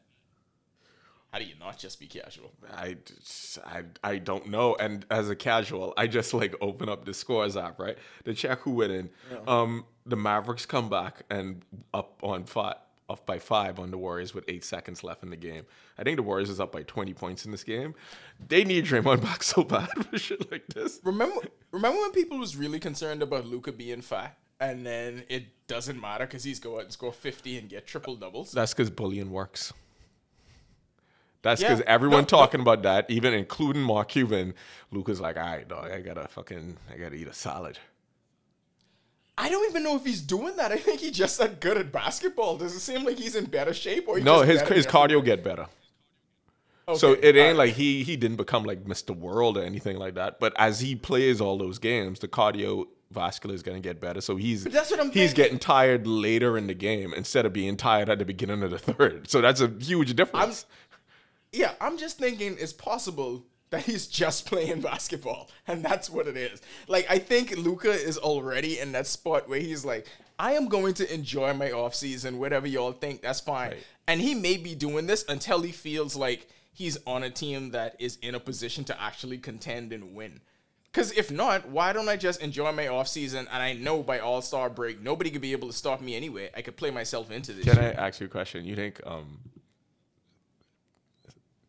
how 1.34 1.40
do 1.40 1.46
you 1.46 1.56
not 1.60 1.80
just 1.80 2.00
be 2.00 2.06
casual? 2.06 2.52
I, 2.72 2.96
I, 3.66 3.84
I 4.04 4.18
don't 4.20 4.50
know. 4.50 4.76
And 4.80 5.04
as 5.10 5.32
a 5.32 5.36
casual, 5.36 5.92
I 5.98 6.06
just 6.06 6.32
like 6.32 6.54
open 6.62 6.90
up 6.90 7.06
the 7.06 7.14
scores 7.16 7.58
app, 7.58 7.80
right? 7.80 7.98
To 8.26 8.36
check 8.36 8.60
who 8.60 8.70
went 8.76 8.92
in. 8.92 9.10
Um, 9.48 9.86
the 10.06 10.16
Mavericks 10.16 10.68
come 10.68 10.90
back 10.90 11.24
and 11.32 11.64
up 11.92 12.20
on 12.22 12.44
five, 12.44 12.76
up 13.10 13.26
by 13.26 13.40
five 13.40 13.80
on 13.80 13.90
the 13.90 13.98
Warriors 13.98 14.36
with 14.36 14.44
eight 14.48 14.64
seconds 14.64 15.04
left 15.04 15.24
in 15.24 15.32
the 15.32 15.36
game. 15.36 15.66
I 15.98 16.04
think 16.04 16.18
the 16.18 16.24
Warriors 16.24 16.52
is 16.52 16.60
up 16.60 16.72
by 16.72 16.84
20 16.84 17.16
points 17.16 17.46
in 17.46 17.52
this 17.52 17.64
game. 17.64 17.96
They 18.48 18.64
need 18.64 18.86
Draymond 18.86 19.24
back 19.24 19.42
so 19.42 19.64
bad 19.64 19.90
for 20.12 20.20
shit 20.20 20.52
like 20.52 20.68
this. 20.68 21.00
Remember, 21.04 21.42
remember 21.72 22.00
when 22.00 22.12
people 22.12 22.38
was 22.38 22.56
really 22.56 22.80
concerned 22.80 23.24
about 23.24 23.48
Luka 23.48 23.72
being 23.72 24.02
fat, 24.02 24.38
and 24.60 24.86
then 24.86 25.24
it 25.30 25.46
doesn't 25.66 26.00
matter 26.00 26.28
because 26.28 26.44
he's 26.44 26.60
go 26.60 26.76
out 26.76 26.84
and 26.84 26.92
score 26.92 27.12
fifty 27.12 27.58
and 27.58 27.70
get 27.70 27.88
triple 27.88 28.16
doubles. 28.16 28.52
That's 28.52 28.72
because 28.72 28.92
bullying 28.92 29.32
works. 29.32 29.74
That's 31.44 31.62
Yeah. 31.62 31.70
because 31.70 31.84
everyone 31.86 32.18
No, 32.18 32.22
no. 32.22 32.26
talking 32.26 32.62
about 32.62 32.82
that, 32.84 33.06
even 33.10 33.34
including 33.34 33.84
Mark 33.84 34.10
Cuban. 34.10 34.54
Luka's 34.92 35.22
like, 35.22 35.38
all 35.38 35.44
right, 35.44 35.68
dog, 35.68 35.92
I 35.92 36.02
gotta 36.02 36.28
fucking, 36.28 36.78
I 36.92 36.98
gotta 36.98 37.16
eat 37.16 37.28
a 37.28 37.34
salad. 37.34 37.78
I 39.38 39.50
don't 39.50 39.68
even 39.70 39.84
know 39.84 39.96
if 39.96 40.06
he's 40.06 40.22
doing 40.22 40.56
that. 40.58 40.72
I 40.72 40.78
think 40.78 41.00
he's 41.00 41.12
just 41.18 41.38
that 41.40 41.60
good 41.60 41.78
at 41.78 41.92
basketball. 41.92 42.58
Does 42.58 42.76
it 42.76 42.80
seem 42.80 43.04
like 43.04 43.18
he's 43.18 43.36
in 43.36 43.46
better 43.46 43.74
shape? 43.74 44.08
Or 44.08 44.18
he 44.18 44.24
No, 44.24 44.42
his 44.42 44.62
his 44.62 44.86
cardio 44.86 45.24
get 45.24 45.44
better. 45.44 45.68
everyone? 46.88 47.00
So 47.00 47.14
it 47.14 47.36
ain't 47.36 47.58
like 47.58 47.74
he 47.74 48.04
he 48.04 48.16
didn't 48.16 48.38
become 48.38 48.64
like 48.64 48.84
Mr. 48.86 49.16
World 49.16 49.58
or 49.58 49.64
anything 49.64 49.98
like 49.98 50.14
that. 50.16 50.40
But 50.40 50.54
as 50.58 50.82
he 50.82 50.96
plays 50.96 51.42
all 51.42 51.58
those 51.58 51.80
games, 51.80 52.20
the 52.20 52.28
cardiovascular 52.28 53.54
is 53.54 53.64
gonna 53.64 53.80
get 53.80 54.00
better. 54.00 54.22
So 54.22 54.36
he's 54.36 54.66
that's 54.66 54.92
what 54.92 55.00
I'm 55.00 55.08
he's 55.08 55.32
thinking. 55.32 55.36
getting 55.44 55.60
tired 55.60 56.06
later 56.06 56.56
in 56.58 56.68
the 56.68 56.74
game 56.76 57.12
instead 57.14 57.46
of 57.48 57.54
being 57.54 57.76
tired 57.76 58.10
at 58.10 58.20
the 58.20 58.26
beginning 58.26 58.62
of 58.64 58.70
the 58.70 58.78
third. 58.94 59.30
So 59.30 59.42
that's 59.42 59.62
a 59.62 59.68
huge 59.80 60.16
difference. 60.16 60.66
Yeah, 61.54 61.74
I'm 61.80 61.98
just 61.98 62.18
thinking 62.18 62.58
it's 62.60 62.74
possible 62.74 63.46
that 63.70 63.84
he's 63.84 64.08
just 64.08 64.46
playing 64.48 64.82
basketball, 64.82 65.50
and 65.68 65.84
that's 65.84 66.10
what 66.10 66.28
it 66.28 66.36
is. 66.36 66.62
Like, 66.88 67.06
I 67.10 67.20
think 67.20 67.56
Luka 67.58 67.92
is 67.92 68.18
already 68.18 68.80
in 68.80 68.92
that 68.94 69.08
spot 69.08 69.48
where 69.48 69.60
he's 69.60 69.86
like, 69.86 70.08
I 70.40 70.54
am 70.54 70.68
going 70.68 70.96
to 70.96 71.14
enjoy 71.14 71.54
my 71.54 71.72
off 71.72 71.96
season, 71.96 72.40
whatever 72.40 72.68
y'all 72.68 72.92
think, 72.92 73.22
that's 73.22 73.40
fine. 73.40 73.70
Right. 73.70 73.84
And 74.08 74.20
he 74.20 74.36
may 74.36 74.58
be 74.58 74.76
doing 74.76 75.06
this 75.06 75.24
until 75.30 75.62
he 75.62 75.72
feels 75.72 76.16
like 76.16 76.48
he's 76.74 76.98
on 77.06 77.24
a 77.24 77.30
team 77.30 77.72
that 77.72 77.96
is 78.00 78.18
in 78.22 78.36
a 78.36 78.40
position 78.40 78.84
to 78.86 79.02
actually 79.02 79.38
contend 79.38 79.94
and 79.94 80.16
win. 80.16 80.42
Because 80.92 81.12
if 81.14 81.32
not, 81.32 81.70
why 81.70 81.94
don't 81.94 82.10
I 82.10 82.18
just 82.18 82.42
enjoy 82.42 82.72
my 82.72 82.88
off 82.88 83.08
season? 83.08 83.48
And 83.52 83.64
I 83.64 83.74
know 83.74 84.04
by 84.04 84.20
All 84.20 84.42
Star 84.42 84.70
break, 84.70 85.02
nobody 85.02 85.32
could 85.32 85.42
be 85.42 85.52
able 85.52 85.68
to 85.68 85.74
stop 85.74 86.02
me 86.02 86.16
anyway. 86.16 86.52
I 86.56 86.62
could 86.62 86.78
play 86.78 86.92
myself 86.92 87.32
into 87.32 87.54
this. 87.54 87.66
Can 87.66 87.76
shit. 87.76 87.98
I 87.98 88.08
ask 88.08 88.20
you 88.20 88.28
a 88.28 88.30
question? 88.30 88.66
You 88.66 88.76
think 88.76 89.00
um 89.06 89.40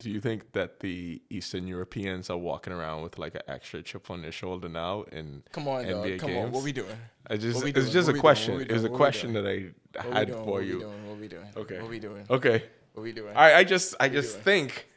do 0.05 0.11
you 0.11 0.20
think 0.20 0.52
that 0.52 0.80
the 0.80 1.22
Eastern 1.30 1.66
Europeans 1.66 2.28
are 2.28 2.36
walking 2.36 2.72
around 2.74 3.02
with 3.02 3.18
like 3.18 3.34
an 3.34 3.40
extra 3.48 3.82
chip 3.82 4.11
on 4.11 4.20
their 4.20 4.32
shoulder 4.32 4.68
now 4.68 5.05
in 5.11 5.42
Come 5.52 5.66
on, 5.66 5.84
dog. 5.84 6.05
NBA 6.07 6.18
Come 6.18 6.30
games? 6.30 6.44
on. 6.46 6.52
What 6.52 6.62
we 6.62 6.72
doing? 6.72 6.96
I 7.26 7.38
just 7.38 7.64
we 7.64 7.70
it's 7.72 7.90
just 7.90 8.09
What 8.09 8.16
a 8.16 8.20
question. 8.20 8.52
What 8.55 8.59
we 8.59 8.64
It 8.66 8.72
was 8.72 8.84
a 8.84 8.88
doing? 8.88 8.98
Question 8.98 9.32
that 9.32 9.46
I 9.46 9.59
What 10.07 10.16
had 10.18 10.28
doing? 10.28 10.44
for 10.44 10.50
what 10.50 10.66
you. 10.66 10.78
Doing? 10.80 11.09
What 11.09 11.18
we 11.18 11.28
doing? 11.28 11.48
Okay. 11.57 11.78
What 11.80 11.90
we 11.90 11.98
doing? 11.98 12.26
Okay. 12.28 12.62
What 12.92 13.02
we 13.02 13.12
doing? 13.12 13.34
I, 13.34 13.55
I 13.61 13.64
just 13.64 13.94
I 13.98 14.09
just 14.11 14.32
doing? 14.34 14.44
think 14.44 14.88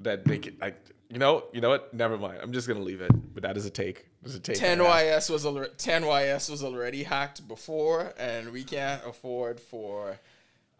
that 0.00 0.24
they 0.24 0.38
could 0.38 0.56
I 0.60 0.74
you 1.08 1.18
know 1.18 1.44
you 1.52 1.60
know 1.60 1.68
what 1.68 1.94
never 1.94 2.18
mind 2.18 2.38
I'm 2.42 2.52
just 2.52 2.66
gonna 2.66 2.80
leave 2.90 3.00
it 3.00 3.12
but 3.34 3.44
that 3.44 3.56
is 3.56 3.64
a 3.64 3.70
take 3.70 4.08
It's 4.24 4.34
a 4.34 4.40
take 4.40 4.60
I 4.60 4.74
10YS 4.76 5.30
was 5.30 5.46
already 5.46 5.72
10YS 5.78 6.50
was 6.50 6.64
already 6.64 7.02
hacked 7.04 7.46
before, 7.46 8.12
and 8.18 8.50
we 8.52 8.64
can't 8.64 9.02
afford 9.06 9.60
for 9.60 10.18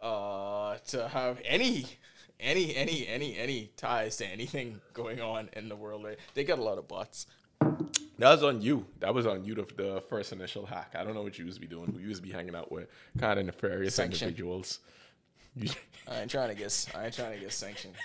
uh 0.01 0.77
to 0.87 1.07
have 1.09 1.41
any 1.45 1.85
any 2.39 2.75
any 2.75 3.07
any 3.07 3.37
any 3.37 3.71
ties 3.75 4.17
to 4.17 4.25
anything 4.25 4.79
going 4.93 5.21
on 5.21 5.49
in 5.53 5.69
the 5.69 5.75
world. 5.75 6.05
They 6.33 6.43
got 6.43 6.59
a 6.59 6.63
lot 6.63 6.77
of 6.77 6.87
bots. 6.87 7.27
that 7.61 8.31
was 8.31 8.43
on 8.43 8.61
you 8.61 8.85
that 8.99 9.13
was 9.13 9.27
on 9.27 9.43
you 9.43 9.55
the, 9.55 9.65
the 9.75 10.01
first 10.09 10.31
initial 10.31 10.65
hack 10.65 10.95
I 10.97 11.03
don't 11.03 11.13
know 11.13 11.23
what 11.23 11.37
you 11.37 11.51
to 11.51 11.59
be 11.59 11.67
doing 11.67 11.91
who 11.91 11.99
you 11.99 12.13
to 12.13 12.21
be 12.21 12.31
hanging 12.31 12.55
out 12.55 12.71
with 12.71 12.87
kind 13.17 13.39
of 13.39 13.45
nefarious 13.45 13.95
Sanction. 13.95 14.29
individuals 14.29 14.79
I 16.07 16.21
ain't 16.21 16.31
trying 16.31 16.49
to 16.49 16.55
guess. 16.55 16.87
I 16.95 17.05
ain't 17.05 17.13
trying 17.13 17.33
to 17.33 17.39
get 17.39 17.51
sanctioned. 17.51 17.95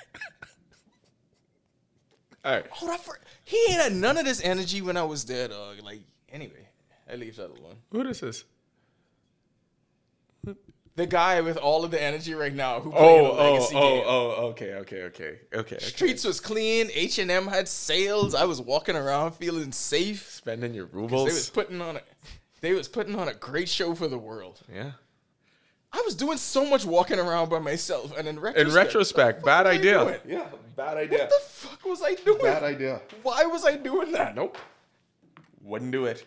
all 2.44 2.52
right 2.52 2.66
Hold 2.68 2.92
up 2.92 3.00
for 3.00 3.18
he 3.44 3.56
ain't 3.68 3.80
had 3.82 3.92
none 3.92 4.16
of 4.18 4.24
this 4.24 4.42
energy 4.42 4.82
when 4.82 4.96
I 4.96 5.04
was 5.04 5.24
there, 5.24 5.48
dog. 5.48 5.76
Like 5.82 6.00
anyway, 6.32 6.68
I 7.10 7.16
leave 7.16 7.36
that 7.36 7.50
alone. 7.50 7.76
who 7.92 8.04
this 8.04 8.22
is 8.22 8.44
The 10.96 11.06
guy 11.06 11.40
with 11.40 11.56
all 11.56 11.84
of 11.84 11.90
the 11.90 12.00
energy 12.00 12.34
right 12.34 12.54
now 12.54 12.78
who 12.78 12.90
played 12.92 13.02
oh 13.02 13.26
a 13.26 13.30
oh 13.30 13.52
legacy 13.52 13.74
oh 13.76 13.80
game. 13.96 14.04
oh 14.06 14.30
okay 14.50 14.74
okay 14.74 15.02
okay 15.04 15.38
okay 15.52 15.78
okay 15.78 15.78
Streets 15.78 16.24
was 16.24 16.38
clean. 16.38 16.88
H 16.94 17.18
and 17.18 17.30
M 17.32 17.48
had 17.48 17.66
sales. 17.66 18.32
I 18.34 18.44
was 18.44 18.60
walking 18.60 18.94
around 18.94 19.32
feeling 19.32 19.72
safe. 19.72 20.30
spending 20.30 20.72
your 20.72 20.86
rubles. 20.86 21.28
They 21.28 21.34
was 21.34 21.50
putting 21.50 21.80
on 21.80 21.96
a, 21.96 22.00
they 22.60 22.72
was 22.72 22.86
putting 22.86 23.16
on 23.16 23.26
a 23.28 23.34
great 23.34 23.68
show 23.68 23.94
for 23.96 24.06
the 24.06 24.18
world. 24.18 24.60
yeah 24.72 24.92
I 25.92 26.02
was 26.04 26.14
doing 26.16 26.38
so 26.38 26.64
much 26.68 26.84
walking 26.84 27.18
around 27.20 27.50
by 27.50 27.60
myself, 27.60 28.16
and 28.16 28.26
in 28.26 28.38
retrospect, 28.40 28.68
in 28.68 28.74
retrospect 28.74 29.44
bad 29.44 29.66
idea 29.66 30.20
yeah 30.26 30.46
bad 30.76 30.96
idea 30.96 31.18
What 31.20 31.28
the 31.30 31.40
fuck 31.48 31.84
was 31.84 32.02
I 32.02 32.14
doing? 32.14 32.42
Bad 32.42 32.62
idea 32.62 33.00
Why 33.22 33.44
was 33.46 33.64
I 33.64 33.76
doing 33.76 34.12
that? 34.12 34.34
Nope. 34.36 34.58
Wouldn't 35.62 35.92
do 35.92 36.04
it. 36.06 36.24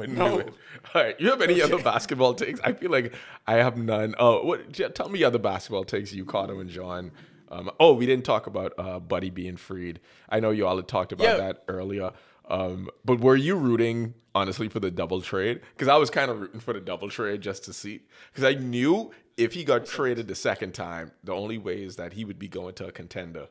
Wouldn't 0.00 0.18
No. 0.18 0.34
do 0.34 0.38
it. 0.40 0.54
All 0.94 1.02
right. 1.02 1.20
You 1.20 1.30
have 1.30 1.40
any 1.42 1.60
other 1.62 1.78
basketball 1.82 2.34
takes? 2.34 2.58
I 2.64 2.72
feel 2.72 2.90
like 2.90 3.14
I 3.46 3.54
have 3.56 3.76
none. 3.76 4.14
Oh, 4.18 4.44
what? 4.44 4.72
Tell 4.94 5.08
me 5.08 5.22
other 5.24 5.38
basketball 5.38 5.84
takes 5.84 6.12
you, 6.12 6.24
Carter 6.24 6.60
and 6.60 6.68
John. 6.70 7.12
Um, 7.50 7.70
oh, 7.80 7.94
we 7.94 8.06
didn't 8.06 8.24
talk 8.24 8.46
about 8.46 8.72
uh, 8.78 8.98
Buddy 9.00 9.30
being 9.30 9.56
freed. 9.56 10.00
I 10.28 10.40
know 10.40 10.50
you 10.50 10.66
all 10.66 10.76
had 10.76 10.88
talked 10.88 11.12
about 11.12 11.24
Yeah. 11.24 11.36
that 11.36 11.64
earlier. 11.68 12.12
Um, 12.48 12.88
but 13.04 13.20
were 13.20 13.36
you 13.36 13.54
rooting 13.56 14.14
honestly 14.34 14.68
for 14.68 14.80
the 14.80 14.90
double 14.90 15.20
trade? 15.20 15.60
Because 15.74 15.88
I 15.88 15.96
was 15.96 16.10
kind 16.10 16.30
of 16.30 16.40
rooting 16.40 16.60
for 16.60 16.72
the 16.72 16.80
double 16.80 17.08
trade 17.08 17.40
just 17.40 17.64
to 17.64 17.72
see. 17.72 18.00
Because 18.32 18.44
I 18.44 18.54
knew 18.58 19.10
if 19.36 19.52
he 19.54 19.64
got 19.64 19.86
traded 19.86 20.28
the 20.28 20.34
second 20.34 20.72
time, 20.74 21.12
the 21.24 21.32
only 21.32 21.58
way 21.58 21.82
is 21.82 21.96
that 21.96 22.12
he 22.14 22.24
would 22.24 22.38
be 22.38 22.48
going 22.48 22.74
to 22.74 22.86
a 22.86 22.92
contender. 22.92 23.48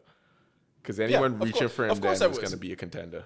Because 0.82 1.00
anyone 1.00 1.34
of 1.34 1.41
reaching 1.41 1.60
course- 1.60 1.72
for 1.74 1.88
him 1.88 2.00
then 2.00 2.10
I 2.10 2.14
is 2.14 2.22
was. 2.22 2.38
going 2.38 2.52
to 2.52 2.58
be 2.58 2.72
a 2.72 2.76
contender. 2.76 3.26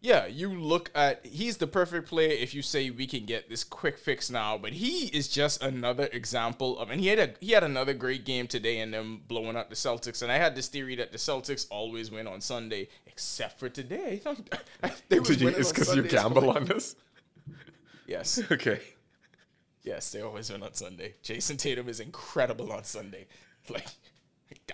Yeah, 0.00 0.26
you 0.26 0.54
look 0.54 0.92
at 0.94 1.26
he's 1.26 1.56
the 1.56 1.66
perfect 1.66 2.08
player 2.08 2.30
if 2.30 2.54
you 2.54 2.62
say 2.62 2.88
we 2.90 3.06
can 3.06 3.24
get 3.24 3.48
this 3.48 3.64
quick 3.64 3.98
fix 3.98 4.30
now, 4.30 4.56
but 4.56 4.74
he 4.74 5.06
is 5.06 5.26
just 5.26 5.60
another 5.60 6.08
example 6.12 6.78
of 6.78 6.90
and 6.90 7.00
he 7.00 7.08
had 7.08 7.18
a 7.18 7.34
he 7.40 7.50
had 7.50 7.64
another 7.64 7.94
great 7.94 8.24
game 8.24 8.46
today 8.46 8.78
and 8.78 8.94
them 8.94 9.22
blowing 9.26 9.56
out 9.56 9.70
the 9.70 9.74
Celtics. 9.74 10.22
And 10.22 10.30
I 10.30 10.36
had 10.36 10.54
this 10.54 10.68
theory 10.68 10.94
that 10.96 11.10
the 11.10 11.18
Celtics 11.18 11.66
always 11.68 12.12
win 12.12 12.28
on 12.28 12.40
Sunday, 12.40 12.88
except 13.06 13.58
for 13.58 13.68
today. 13.68 14.22
They 15.08 15.18
Did 15.18 15.40
you, 15.40 15.48
it's 15.48 15.72
because 15.72 15.96
you 15.96 16.02
gamble 16.02 16.50
on 16.50 16.66
this? 16.66 16.94
Yes. 18.06 18.40
Okay. 18.52 18.80
Yes, 19.82 20.10
they 20.10 20.20
always 20.20 20.50
win 20.52 20.62
on 20.62 20.74
Sunday. 20.74 21.14
Jayson 21.22 21.56
Tatum 21.56 21.88
is 21.88 21.98
incredible 22.00 22.72
on 22.72 22.84
Sunday. 22.84 23.26
Like, 23.70 23.86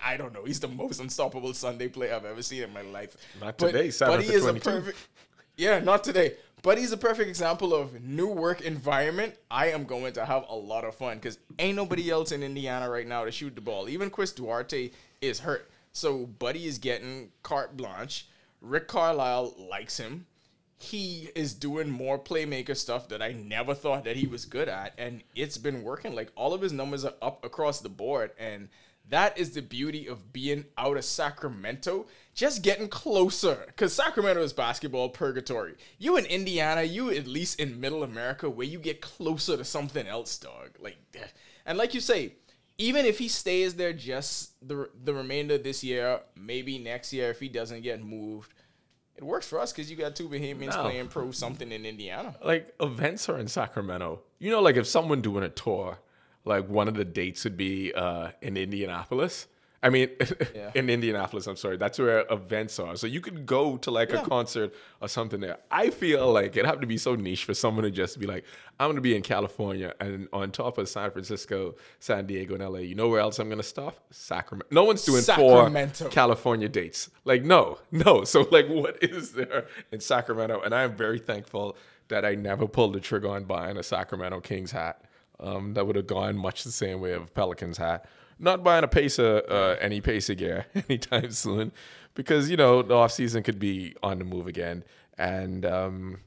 I 0.02 0.16
don't 0.16 0.32
know. 0.32 0.44
He's 0.44 0.60
the 0.60 0.68
most 0.68 1.00
unstoppable 1.00 1.52
Sunday 1.54 1.88
player 1.88 2.14
I've 2.14 2.24
ever 2.24 2.42
seen 2.42 2.62
in 2.62 2.72
my 2.72 2.82
life. 2.82 3.16
Not 3.40 3.58
today, 3.58 3.90
seven 3.90 4.16
Buddy 4.16 4.28
for 4.28 4.34
is 4.34 4.44
a 4.44 4.48
22. 4.50 4.70
perfect. 4.70 4.98
Yeah, 5.56 5.78
not 5.80 6.04
today. 6.04 6.34
But 6.62 6.78
he's 6.78 6.92
a 6.92 6.96
perfect 6.96 7.28
example 7.28 7.74
of 7.74 8.02
new 8.02 8.28
work 8.28 8.62
environment. 8.62 9.34
I 9.50 9.66
am 9.68 9.84
going 9.84 10.14
to 10.14 10.24
have 10.24 10.46
a 10.48 10.54
lot 10.54 10.84
of 10.84 10.94
fun 10.94 11.18
because 11.18 11.38
ain't 11.58 11.76
nobody 11.76 12.10
else 12.10 12.32
in 12.32 12.42
Indiana 12.42 12.88
right 12.88 13.06
now 13.06 13.24
to 13.24 13.30
shoot 13.30 13.54
the 13.54 13.60
ball. 13.60 13.88
Even 13.88 14.08
Chris 14.08 14.32
Duarte 14.32 14.90
is 15.20 15.40
hurt. 15.40 15.70
So 15.92 16.26
Buddy 16.26 16.64
is 16.64 16.78
getting 16.78 17.32
carte 17.42 17.76
blanche. 17.76 18.28
Rick 18.62 18.88
Carlisle 18.88 19.54
likes 19.58 19.98
him 19.98 20.26
he 20.84 21.30
is 21.34 21.54
doing 21.54 21.88
more 21.88 22.18
playmaker 22.18 22.76
stuff 22.76 23.08
that 23.08 23.22
I 23.22 23.32
never 23.32 23.74
thought 23.74 24.04
that 24.04 24.16
he 24.16 24.26
was 24.26 24.44
good 24.44 24.68
at, 24.68 24.92
and 24.98 25.22
it's 25.34 25.56
been 25.56 25.82
working. 25.82 26.14
Like 26.14 26.30
all 26.34 26.52
of 26.52 26.60
his 26.60 26.72
numbers 26.72 27.04
are 27.04 27.14
up 27.22 27.44
across 27.44 27.80
the 27.80 27.88
board, 27.88 28.32
and 28.38 28.68
that 29.08 29.36
is 29.38 29.50
the 29.50 29.62
beauty 29.62 30.06
of 30.06 30.32
being 30.32 30.64
out 30.78 30.96
of 30.96 31.04
Sacramento, 31.04 32.06
just 32.34 32.62
getting 32.62 32.88
closer. 32.88 33.64
Because 33.66 33.92
Sacramento 33.92 34.42
is 34.42 34.52
basketball 34.52 35.10
purgatory. 35.10 35.74
You 35.98 36.16
in 36.16 36.24
Indiana, 36.26 36.82
you 36.82 37.10
at 37.10 37.26
least 37.26 37.60
in 37.60 37.80
Middle 37.80 38.02
America, 38.02 38.48
where 38.48 38.66
you 38.66 38.78
get 38.78 39.00
closer 39.00 39.56
to 39.56 39.64
something 39.64 40.06
else, 40.06 40.36
dog. 40.38 40.70
Like, 40.78 40.96
eh. 41.14 41.26
and 41.66 41.78
like 41.78 41.94
you 41.94 42.00
say. 42.00 42.34
Even 42.76 43.06
if 43.06 43.20
he 43.20 43.28
stays 43.28 43.76
there 43.76 43.92
just 43.92 44.54
the 44.66 44.90
the 45.04 45.14
remainder 45.14 45.54
of 45.54 45.62
this 45.62 45.84
year, 45.84 46.18
maybe 46.34 46.76
next 46.76 47.12
year 47.12 47.30
if 47.30 47.38
he 47.38 47.48
doesn't 47.48 47.82
get 47.82 48.02
moved, 48.02 48.52
it 49.16 49.22
works 49.22 49.46
for 49.46 49.60
us 49.60 49.72
because 49.72 49.88
you 49.88 49.96
got 49.96 50.16
two 50.16 50.28
Bahamians 50.28 50.74
No. 50.74 50.82
playing 50.82 51.06
pro 51.06 51.30
something 51.30 51.70
in 51.70 51.86
Indiana. 51.86 52.34
Like 52.44 52.74
events 52.80 53.28
are 53.28 53.38
in 53.38 53.46
Sacramento. 53.46 54.22
You 54.40 54.50
know, 54.50 54.60
like 54.60 54.74
if 54.74 54.88
someone 54.88 55.20
doing 55.20 55.44
a 55.44 55.48
tour, 55.48 55.98
like 56.44 56.68
one 56.68 56.88
of 56.88 56.94
the 56.94 57.04
dates 57.04 57.44
would 57.44 57.56
be 57.56 57.92
uh, 57.94 58.30
in 58.42 58.56
Indianapolis. 58.56 59.46
I 59.82 59.90
mean, 59.90 60.08
Yeah. 60.54 60.70
in 60.74 60.88
Indianapolis. 60.88 61.46
I'm 61.46 61.56
sorry. 61.56 61.76
That's 61.76 61.98
where 61.98 62.24
events 62.30 62.78
are. 62.78 62.96
So 62.96 63.06
you 63.06 63.20
could 63.20 63.44
go 63.44 63.76
to 63.76 63.90
like 63.90 64.12
Yeah. 64.12 64.22
a 64.22 64.26
concert 64.26 64.72
or 65.02 65.08
something 65.08 65.40
there. 65.40 65.58
I 65.70 65.90
feel 65.90 66.32
like 66.32 66.56
it'd 66.56 66.64
have 66.64 66.80
to 66.80 66.86
be 66.86 66.96
so 66.96 67.14
niche 67.16 67.44
for 67.44 67.52
someone 67.52 67.84
to 67.84 67.90
just 67.90 68.18
be 68.18 68.26
like, 68.26 68.44
I'm 68.80 68.86
going 68.86 68.96
to 68.96 69.02
be 69.02 69.14
in 69.14 69.20
California 69.20 69.92
and 70.00 70.26
on 70.32 70.52
top 70.52 70.78
of 70.78 70.88
San 70.88 71.10
Francisco, 71.10 71.74
San 72.00 72.26
Diego, 72.26 72.54
and 72.54 72.64
LA. 72.64 72.78
You 72.78 72.94
know 72.94 73.08
where 73.10 73.20
else 73.20 73.38
I'm 73.38 73.48
going 73.48 73.58
to 73.58 73.62
stop? 73.62 73.98
Sacramento. 74.10 74.68
No 74.70 74.84
one's 74.84 75.04
doing 75.04 75.20
Sacramento. 75.20 76.04
four 76.04 76.10
California 76.10 76.68
dates. 76.70 77.10
Like, 77.26 77.42
no, 77.44 77.78
no. 77.90 78.24
So, 78.24 78.48
like, 78.50 78.68
what 78.68 79.02
is 79.02 79.32
there 79.32 79.66
in 79.92 80.00
Sacramento? 80.00 80.62
And 80.62 80.74
I 80.74 80.84
am 80.84 80.96
very 80.96 81.18
thankful 81.18 81.76
that 82.08 82.24
I 82.24 82.36
never 82.36 82.66
pulled 82.66 82.94
the 82.94 83.00
trigger 83.00 83.28
on 83.28 83.44
buying 83.44 83.76
a 83.76 83.82
Sacramento 83.82 84.40
Kings 84.40 84.72
hat. 84.72 85.02
Um, 85.40 85.74
that 85.74 85.86
would 85.86 85.96
have 85.96 86.06
gone 86.06 86.36
much 86.36 86.64
the 86.64 86.70
same 86.72 87.00
way 87.00 87.12
of 87.12 87.34
Pelicans 87.34 87.78
hat. 87.78 88.06
Not 88.38 88.62
buying 88.64 88.84
a 88.84 88.88
Pacer, 88.88 89.42
uh, 89.48 89.76
any 89.80 90.00
Pacer 90.00 90.34
gear 90.34 90.66
anytime 90.88 91.30
soon, 91.30 91.72
because 92.14 92.50
you 92.50 92.56
know 92.56 92.82
the 92.82 92.94
off 92.94 93.12
season 93.12 93.42
could 93.42 93.58
be 93.58 93.94
on 94.02 94.18
the 94.18 94.24
move 94.24 94.46
again. 94.46 94.84
And 95.18 95.64
um, 95.64 96.18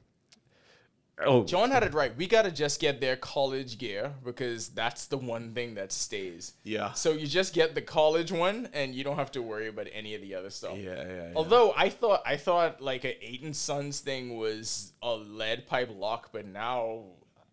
oh, 1.24 1.44
John 1.44 1.70
had 1.70 1.82
it 1.82 1.94
right. 1.94 2.16
We 2.16 2.26
got 2.26 2.42
to 2.42 2.50
just 2.50 2.80
get 2.80 3.00
their 3.00 3.16
college 3.16 3.78
gear 3.78 4.12
because 4.24 4.68
that's 4.70 5.06
the 5.06 5.18
one 5.18 5.52
thing 5.52 5.74
that 5.74 5.92
stays. 5.92 6.54
Yeah. 6.64 6.92
So 6.92 7.12
you 7.12 7.26
just 7.26 7.54
get 7.54 7.74
the 7.74 7.82
college 7.82 8.32
one 8.32 8.68
and 8.72 8.94
you 8.94 9.04
don't 9.04 9.16
have 9.16 9.32
to 9.32 9.42
worry 9.42 9.68
about 9.68 9.88
any 9.92 10.14
of 10.14 10.22
the 10.22 10.34
other 10.34 10.50
stuff. 10.50 10.76
yeah, 10.78 10.94
yeah, 10.94 11.06
yeah. 11.06 11.32
Although 11.34 11.74
I 11.76 11.88
thought 11.88 12.22
I 12.24 12.36
thought 12.36 12.80
like 12.80 13.04
a 13.04 13.24
Ayton 13.24 13.54
Suns 13.54 14.00
thing 14.00 14.36
was 14.36 14.92
a 15.02 15.14
lead 15.14 15.66
pipe 15.66 15.90
lock, 15.94 16.30
but 16.32 16.46
now 16.46 17.04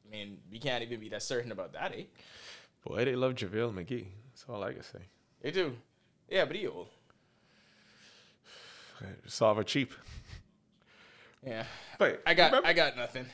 I 0.06 0.12
mean, 0.12 0.38
we 0.52 0.60
can't 0.60 0.84
even 0.84 1.00
be 1.00 1.10
that 1.10 1.24
certain 1.24 1.52
about 1.52 1.74
that, 1.74 1.94
eh? 1.94 2.04
Boy, 2.86 3.06
they 3.06 3.16
love 3.16 3.36
JaVale 3.36 3.74
McGee. 3.74 4.08
That's 4.32 4.46
all 4.48 4.64
I 4.64 4.74
can 4.74 4.84
say. 4.84 5.00
They 5.42 5.52
do. 5.52 5.76
Yeah, 6.30 6.46
but 6.46 6.56
he 6.56 6.68
old. 6.68 6.88
Sarver 9.28 9.66
cheap. 9.66 9.94
Yeah. 11.46 11.66
But 12.00 12.22
I 12.26 12.34
got 12.34 12.52
remember, 12.52 12.68
I 12.68 12.74
got 12.74 12.98
nothing. 12.98 13.26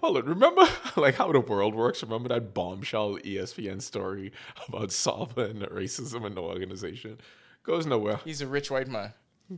hold 0.00 0.16
on. 0.16 0.24
Remember 0.24 0.66
like 0.96 1.16
how 1.16 1.30
the 1.32 1.40
world 1.40 1.74
works? 1.74 2.02
Remember 2.02 2.28
that 2.30 2.54
bombshell 2.54 3.18
ESPN 3.18 3.82
story 3.82 4.32
about 4.68 4.88
Sarver 4.88 5.50
and 5.50 5.62
racism 5.62 6.24
in 6.26 6.34
the 6.34 6.42
organization? 6.42 7.18
Goes 7.62 7.86
nowhere. 7.86 8.20
He's 8.24 8.40
a 8.40 8.46
rich 8.46 8.70
white 8.70 8.88
man. 8.88 9.12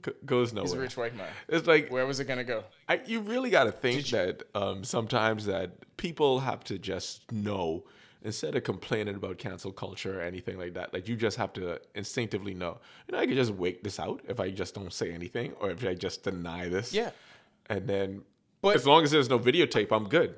G- 0.04 0.12
goes 0.24 0.50
He's 0.50 0.58
a 0.58 0.64
nowhere. 0.64 0.80
rich 0.80 0.96
white 0.96 1.16
man. 1.16 1.28
It's 1.48 1.66
like 1.66 1.90
Where 1.90 2.06
was 2.06 2.20
it 2.20 2.26
gonna 2.26 2.44
go? 2.44 2.64
I, 2.88 3.00
you 3.06 3.20
really 3.20 3.50
got 3.50 3.64
to 3.64 3.72
think 3.72 4.06
that 4.08 4.42
um, 4.54 4.84
sometimes 4.84 5.46
that 5.46 5.96
people 5.96 6.40
have 6.40 6.62
to 6.64 6.78
just 6.78 7.30
know 7.32 7.84
instead 8.22 8.54
of 8.54 8.62
complaining 8.64 9.14
about 9.16 9.38
cancel 9.38 9.72
culture 9.72 10.20
or 10.20 10.22
anything 10.22 10.58
like 10.58 10.74
that. 10.74 10.92
Like 10.92 11.08
you 11.08 11.16
just 11.16 11.38
have 11.38 11.52
to 11.54 11.80
instinctively 11.94 12.54
know. 12.54 12.78
You 13.08 13.12
know, 13.12 13.18
I 13.18 13.26
can 13.26 13.34
just 13.34 13.52
wait 13.52 13.82
this 13.82 13.98
out 13.98 14.20
if 14.28 14.38
I 14.40 14.50
just 14.50 14.74
don't 14.74 14.92
say 14.92 15.10
anything 15.12 15.54
or 15.60 15.70
if 15.70 15.84
I 15.84 15.94
just 15.94 16.22
deny 16.22 16.68
this. 16.68 16.92
Yeah. 16.92 17.10
And 17.68 17.86
then, 17.88 18.22
But- 18.60 18.76
as 18.76 18.86
long 18.86 19.04
as 19.04 19.10
there's 19.10 19.30
no 19.30 19.38
videotape, 19.38 19.88
I'm 19.90 20.08
good. 20.08 20.34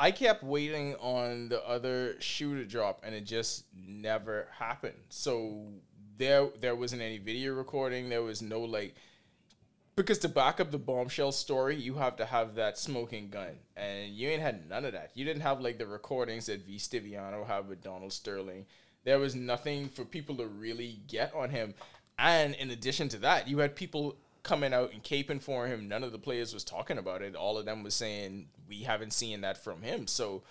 I 0.00 0.12
kept 0.12 0.44
waiting 0.44 0.94
on 0.96 1.48
the 1.48 1.60
other 1.68 2.14
shoe 2.20 2.54
to 2.56 2.64
drop, 2.64 3.00
and 3.04 3.14
it 3.16 3.22
just 3.24 3.64
never 3.76 4.46
happened. 4.56 4.94
So 5.08 5.64
there, 6.18 6.48
there 6.60 6.76
wasn't 6.76 7.02
any 7.02 7.18
video 7.18 7.54
recording. 7.54 8.08
There 8.08 8.22
was 8.22 8.42
no 8.42 8.60
like, 8.60 8.94
because 9.96 10.18
to 10.18 10.28
back 10.28 10.60
up 10.60 10.70
the 10.70 10.78
bombshell 10.78 11.32
story, 11.32 11.76
you 11.76 11.94
have 11.94 12.16
to 12.16 12.26
have 12.26 12.56
that 12.56 12.78
smoking 12.78 13.30
gun, 13.30 13.58
and 13.76 14.12
you 14.12 14.28
ain't 14.28 14.42
had 14.42 14.68
none 14.68 14.84
of 14.84 14.92
that. 14.92 15.12
You 15.14 15.24
didn't 15.24 15.42
have 15.42 15.60
like 15.60 15.78
the 15.78 15.86
recordings 15.86 16.46
that 16.46 16.66
V. 16.66 16.76
Stiviano 16.76 17.46
had 17.46 17.68
with 17.68 17.82
Donald 17.82 18.12
Sterling. 18.12 18.66
There 19.04 19.18
was 19.18 19.34
nothing 19.34 19.88
for 19.88 20.04
people 20.04 20.36
to 20.36 20.46
really 20.46 21.00
get 21.08 21.34
on 21.34 21.50
him, 21.50 21.74
and 22.18 22.54
in 22.56 22.70
addition 22.70 23.08
to 23.10 23.18
that, 23.18 23.48
you 23.48 23.58
had 23.58 23.74
people 23.74 24.16
coming 24.42 24.72
out 24.72 24.92
and 24.92 25.02
caping 25.02 25.42
for 25.42 25.66
him. 25.66 25.88
None 25.88 26.04
of 26.04 26.12
the 26.12 26.18
players 26.18 26.54
was 26.54 26.64
talking 26.64 26.98
about 26.98 27.22
it. 27.22 27.34
All 27.34 27.58
of 27.58 27.64
them 27.64 27.82
was 27.82 27.94
saying 27.94 28.48
we 28.68 28.82
haven't 28.82 29.12
seen 29.12 29.40
that 29.42 29.62
from 29.62 29.82
him. 29.82 30.06
So 30.06 30.42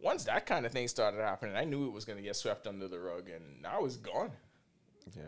once 0.00 0.24
that 0.24 0.46
kind 0.46 0.64
of 0.64 0.72
thing 0.72 0.88
started 0.88 1.20
happening, 1.20 1.56
I 1.56 1.64
knew 1.64 1.86
it 1.86 1.92
was 1.92 2.04
going 2.04 2.18
to 2.18 2.24
get 2.24 2.36
swept 2.36 2.66
under 2.66 2.88
the 2.88 2.98
rug, 2.98 3.28
and 3.28 3.62
now 3.62 3.84
it's 3.84 3.96
gone. 3.96 4.30
Yeah. 5.16 5.22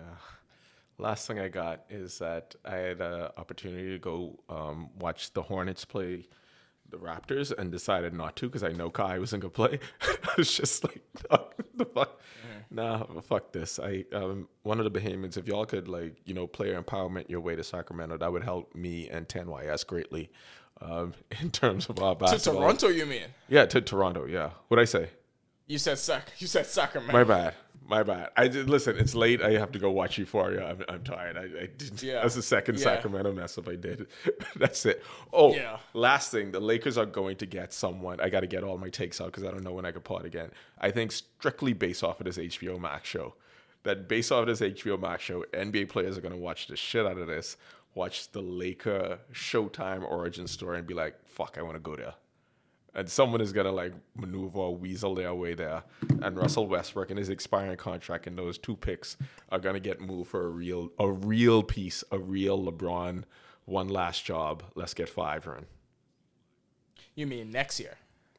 Last 0.99 1.27
thing 1.27 1.39
I 1.39 1.49
got 1.49 1.85
is 1.91 2.19
that 2.19 2.55
I 2.65 2.77
had 2.77 3.01
an 3.01 3.29
opportunity 3.37 3.91
to 3.91 3.99
go 3.99 4.39
um, 4.49 4.91
watch 4.99 5.33
the 5.33 5.43
Hornets 5.43 5.85
play 5.85 6.27
the 6.91 6.97
Raptors 6.99 7.57
and 7.57 7.73
decided 7.73 8.13
not 8.13 8.37
to 8.37 8.47
because 8.47 8.63
I 8.63 8.73
know 8.73 8.91
Kai 8.91 9.19
wasn't 9.19 9.43
gonna 9.43 9.51
play. 9.51 9.81
I 10.03 10.35
was 10.37 10.57
just 10.57 10.85
like, 10.85 11.03
the 11.75 11.85
fuck, 11.85 12.21
nah, 12.71 13.05
fuck 13.21 13.53
this. 13.53 13.79
I 13.79 14.05
um, 14.13 14.49
one 14.63 14.79
of 14.79 14.85
the 14.85 14.91
behemoths. 14.91 15.37
If 15.37 15.49
y'all 15.49 15.67
could 15.67 15.89
like 15.89 16.17
you 16.25 16.35
know 16.35 16.47
player 16.47 16.81
empowerment 16.81 17.29
your 17.29 17.41
way 17.41 17.57
to 17.57 17.65
Sacramento, 17.65 18.19
that 18.19 18.31
would 18.31 18.45
help 18.45 18.75
me 18.75 19.09
and 19.09 19.29
10YS 19.29 19.87
greatly 19.87 20.31
um, 20.81 21.15
in 21.41 21.51
terms 21.51 21.89
of 21.89 22.01
our 22.01 22.15
basketball. 22.15 22.55
To. 22.55 22.61
Toronto, 22.61 22.89
you 22.89 23.07
mean? 23.07 23.27
Yeah, 23.49 23.67
to 23.67 23.81
Toronto. 23.81 24.27
Yeah, 24.27 24.51
What'd 24.69 24.83
I 24.83 24.87
say? 24.87 25.11
You 25.67 25.79
said 25.79 25.99
sac. 25.99 26.33
You 26.39 26.47
said 26.47 26.67
Sacramento. 26.67 27.13
My 27.13 27.25
bad. 27.25 27.55
My 27.87 28.03
bad. 28.03 28.31
I 28.37 28.49
did 28.49 28.71
listen. 28.71 28.97
It's 28.97 29.15
late. 29.15 29.43
I 29.43 29.53
have 29.59 29.71
to 29.73 29.79
go 29.79 29.91
watch 29.91 30.17
Euphoria. 30.17 30.67
I'm, 30.71 30.83
I'm 30.89 31.05
tired. 31.05 31.37
I, 31.37 31.43
I 31.65 31.67
didn't. 31.67 32.03
Yeah. 32.03 32.23
That's 32.23 32.35
the 32.35 32.43
second 32.43 32.77
Yeah. 32.79 32.85
Sacramento 32.85 33.33
mess 33.33 33.59
up 33.59 33.69
I 33.69 33.77
did. 33.77 34.07
that's 34.57 34.87
it. 34.87 35.05
Oh, 35.33 35.55
Yeah. 35.55 35.79
last 35.93 36.31
thing. 36.31 36.51
The 36.51 36.61
Lakers 36.61 36.97
are 36.97 37.05
going 37.05 37.37
to 37.37 37.47
get 37.47 37.75
someone. 37.75 38.21
I 38.21 38.31
got 38.31 38.41
to 38.41 38.47
get 38.47 38.65
all 38.65 38.79
my 38.79 38.89
takes 38.89 39.21
out 39.21 39.27
because 39.27 39.45
I 39.45 39.51
don't 39.51 39.63
know 39.65 39.73
when 39.75 39.85
I 39.85 39.93
could 39.93 40.05
pod 40.05 40.25
again. 40.25 40.51
I 40.81 40.91
think 40.91 41.13
strictly 41.13 41.75
based 41.75 42.03
off 42.03 42.21
of 42.21 42.25
this 42.27 42.39
HBO 42.39 42.81
Max 42.81 43.07
show. 43.09 43.35
That 43.83 44.09
based 44.09 44.33
off 44.33 44.49
of 44.49 44.59
this 44.59 44.61
HBO 44.61 44.99
Max 44.99 45.23
show, 45.23 45.45
NBA 45.53 45.91
players 45.91 46.17
are 46.17 46.23
going 46.23 46.33
to 46.35 46.41
watch 46.41 46.69
the 46.69 46.77
shit 46.77 47.05
out 47.05 47.19
of 47.19 47.27
this. 47.27 47.59
Watch 47.95 48.33
the 48.33 48.41
Laker 48.41 49.19
Showtime 49.35 50.03
origin 50.11 50.47
story 50.49 50.79
and 50.79 50.87
be 50.87 50.95
like, 50.95 51.17
"Fuck, 51.27 51.57
I 51.59 51.63
want 51.63 51.75
to 51.77 51.81
go 51.81 51.95
there." 51.95 52.15
And 52.95 53.09
someone 53.09 53.41
is 53.41 53.53
gonna 53.53 53.73
like 53.73 53.93
maneuver 54.17 54.59
or 54.59 54.77
weasel 54.77 55.15
their 55.15 55.35
way 55.35 55.55
there. 55.55 55.83
And 56.23 56.37
Russell 56.37 56.67
Westbrook 56.67 57.11
and 57.11 57.19
his 57.19 57.29
expiring 57.29 57.77
contract 57.77 58.27
and 58.27 58.39
those 58.39 58.59
two 58.59 58.77
picks 58.77 59.17
are 59.51 59.59
gonna 59.59 59.81
get 59.81 60.01
moved 60.01 60.31
for 60.31 60.47
a 60.47 60.51
real 60.51 60.91
a 60.99 61.11
real 61.11 61.63
piece, 61.63 62.05
a 62.11 62.19
real 62.19 62.63
LeBron 62.65 63.25
one 63.65 63.89
last 63.89 64.25
job. 64.25 64.63
Let's 64.75 64.95
get 64.95 65.09
five 65.09 65.47
run. 65.47 65.67
You 67.15 67.27
mean 67.27 67.51
next 67.51 67.81
year? 67.81 67.97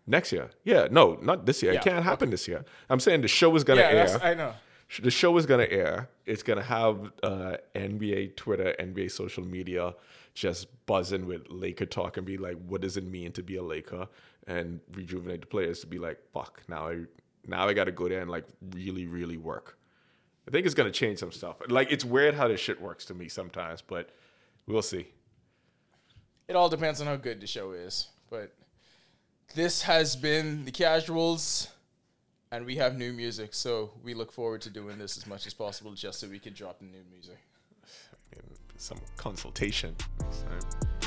Next 0.07 0.31
year. 0.31 0.51
Yeah, 0.63 0.87
no, 0.91 1.17
not 1.21 1.45
this 1.45 1.63
year. 1.63 1.73
Yeah, 1.73 1.79
it 1.79 1.83
can't 1.83 2.03
happen 2.03 2.29
this 2.29 2.47
year. 2.47 2.63
I'm 2.89 2.99
saying 2.99 3.21
the 3.21 3.27
show 3.27 3.55
is 3.55 3.63
gonna 3.63 3.81
Yeah, 3.81 3.87
air. 3.87 4.19
I 4.23 4.33
know. 4.33 4.53
the 5.01 5.11
show 5.11 5.35
is 5.37 5.45
gonna 5.45 5.67
air. 5.69 6.09
It's 6.25 6.43
gonna 6.43 6.61
have 6.61 7.11
uh, 7.23 7.57
NBA 7.73 8.35
Twitter, 8.35 8.75
NBA 8.79 9.11
social 9.11 9.43
media 9.43 9.95
just 10.35 10.67
buzzing 10.85 11.25
with 11.25 11.49
Laker 11.49 11.85
talk 11.85 12.17
and 12.17 12.25
be 12.25 12.37
like, 12.37 12.57
what 12.67 12.81
does 12.81 12.97
it 12.97 13.05
mean 13.05 13.31
to 13.31 13.41
be 13.41 13.55
a 13.55 13.63
Laker? 13.63 14.07
And 14.47 14.79
rejuvenate 14.91 15.41
the 15.41 15.47
players 15.47 15.79
to 15.79 15.87
be 15.87 15.97
like, 15.97 16.19
fuck, 16.31 16.61
now 16.67 16.87
I 16.89 17.05
now 17.47 17.67
I 17.67 17.73
gotta 17.73 17.91
go 17.91 18.07
there 18.07 18.21
and 18.21 18.29
like 18.29 18.45
really, 18.71 19.07
really 19.07 19.37
work. 19.37 19.77
I 20.47 20.51
think 20.51 20.65
it's 20.65 20.75
gonna 20.75 20.91
change 20.91 21.19
some 21.19 21.31
stuff. 21.31 21.57
Like 21.67 21.91
it's 21.91 22.05
weird 22.05 22.35
how 22.35 22.47
this 22.47 22.59
shit 22.59 22.79
works 22.79 23.05
to 23.05 23.13
me 23.13 23.27
sometimes, 23.27 23.81
but 23.81 24.11
we'll 24.67 24.81
see. 24.81 25.07
It 26.47 26.55
all 26.55 26.69
depends 26.69 27.01
on 27.01 27.07
how 27.07 27.15
good 27.15 27.41
the 27.41 27.47
show 27.47 27.71
is. 27.71 28.07
But 28.29 28.53
this 29.53 29.83
has 29.83 30.15
been 30.15 30.65
the 30.65 30.71
casuals, 30.71 31.69
and 32.51 32.65
we 32.65 32.75
have 32.75 32.97
new 32.97 33.13
music, 33.13 33.53
so 33.53 33.91
we 34.03 34.13
look 34.13 34.31
forward 34.31 34.61
to 34.61 34.69
doing 34.69 34.97
this 34.97 35.17
as 35.17 35.27
much 35.27 35.47
as 35.47 35.53
possible, 35.53 35.93
just 35.93 36.19
so 36.19 36.27
we 36.27 36.39
can 36.39 36.53
drop 36.53 36.79
the 36.79 36.85
new 36.85 37.03
music. 37.11 37.37
Some 38.77 38.99
consultation. 39.15 39.95
next 40.19 40.43
time. 40.43 41.04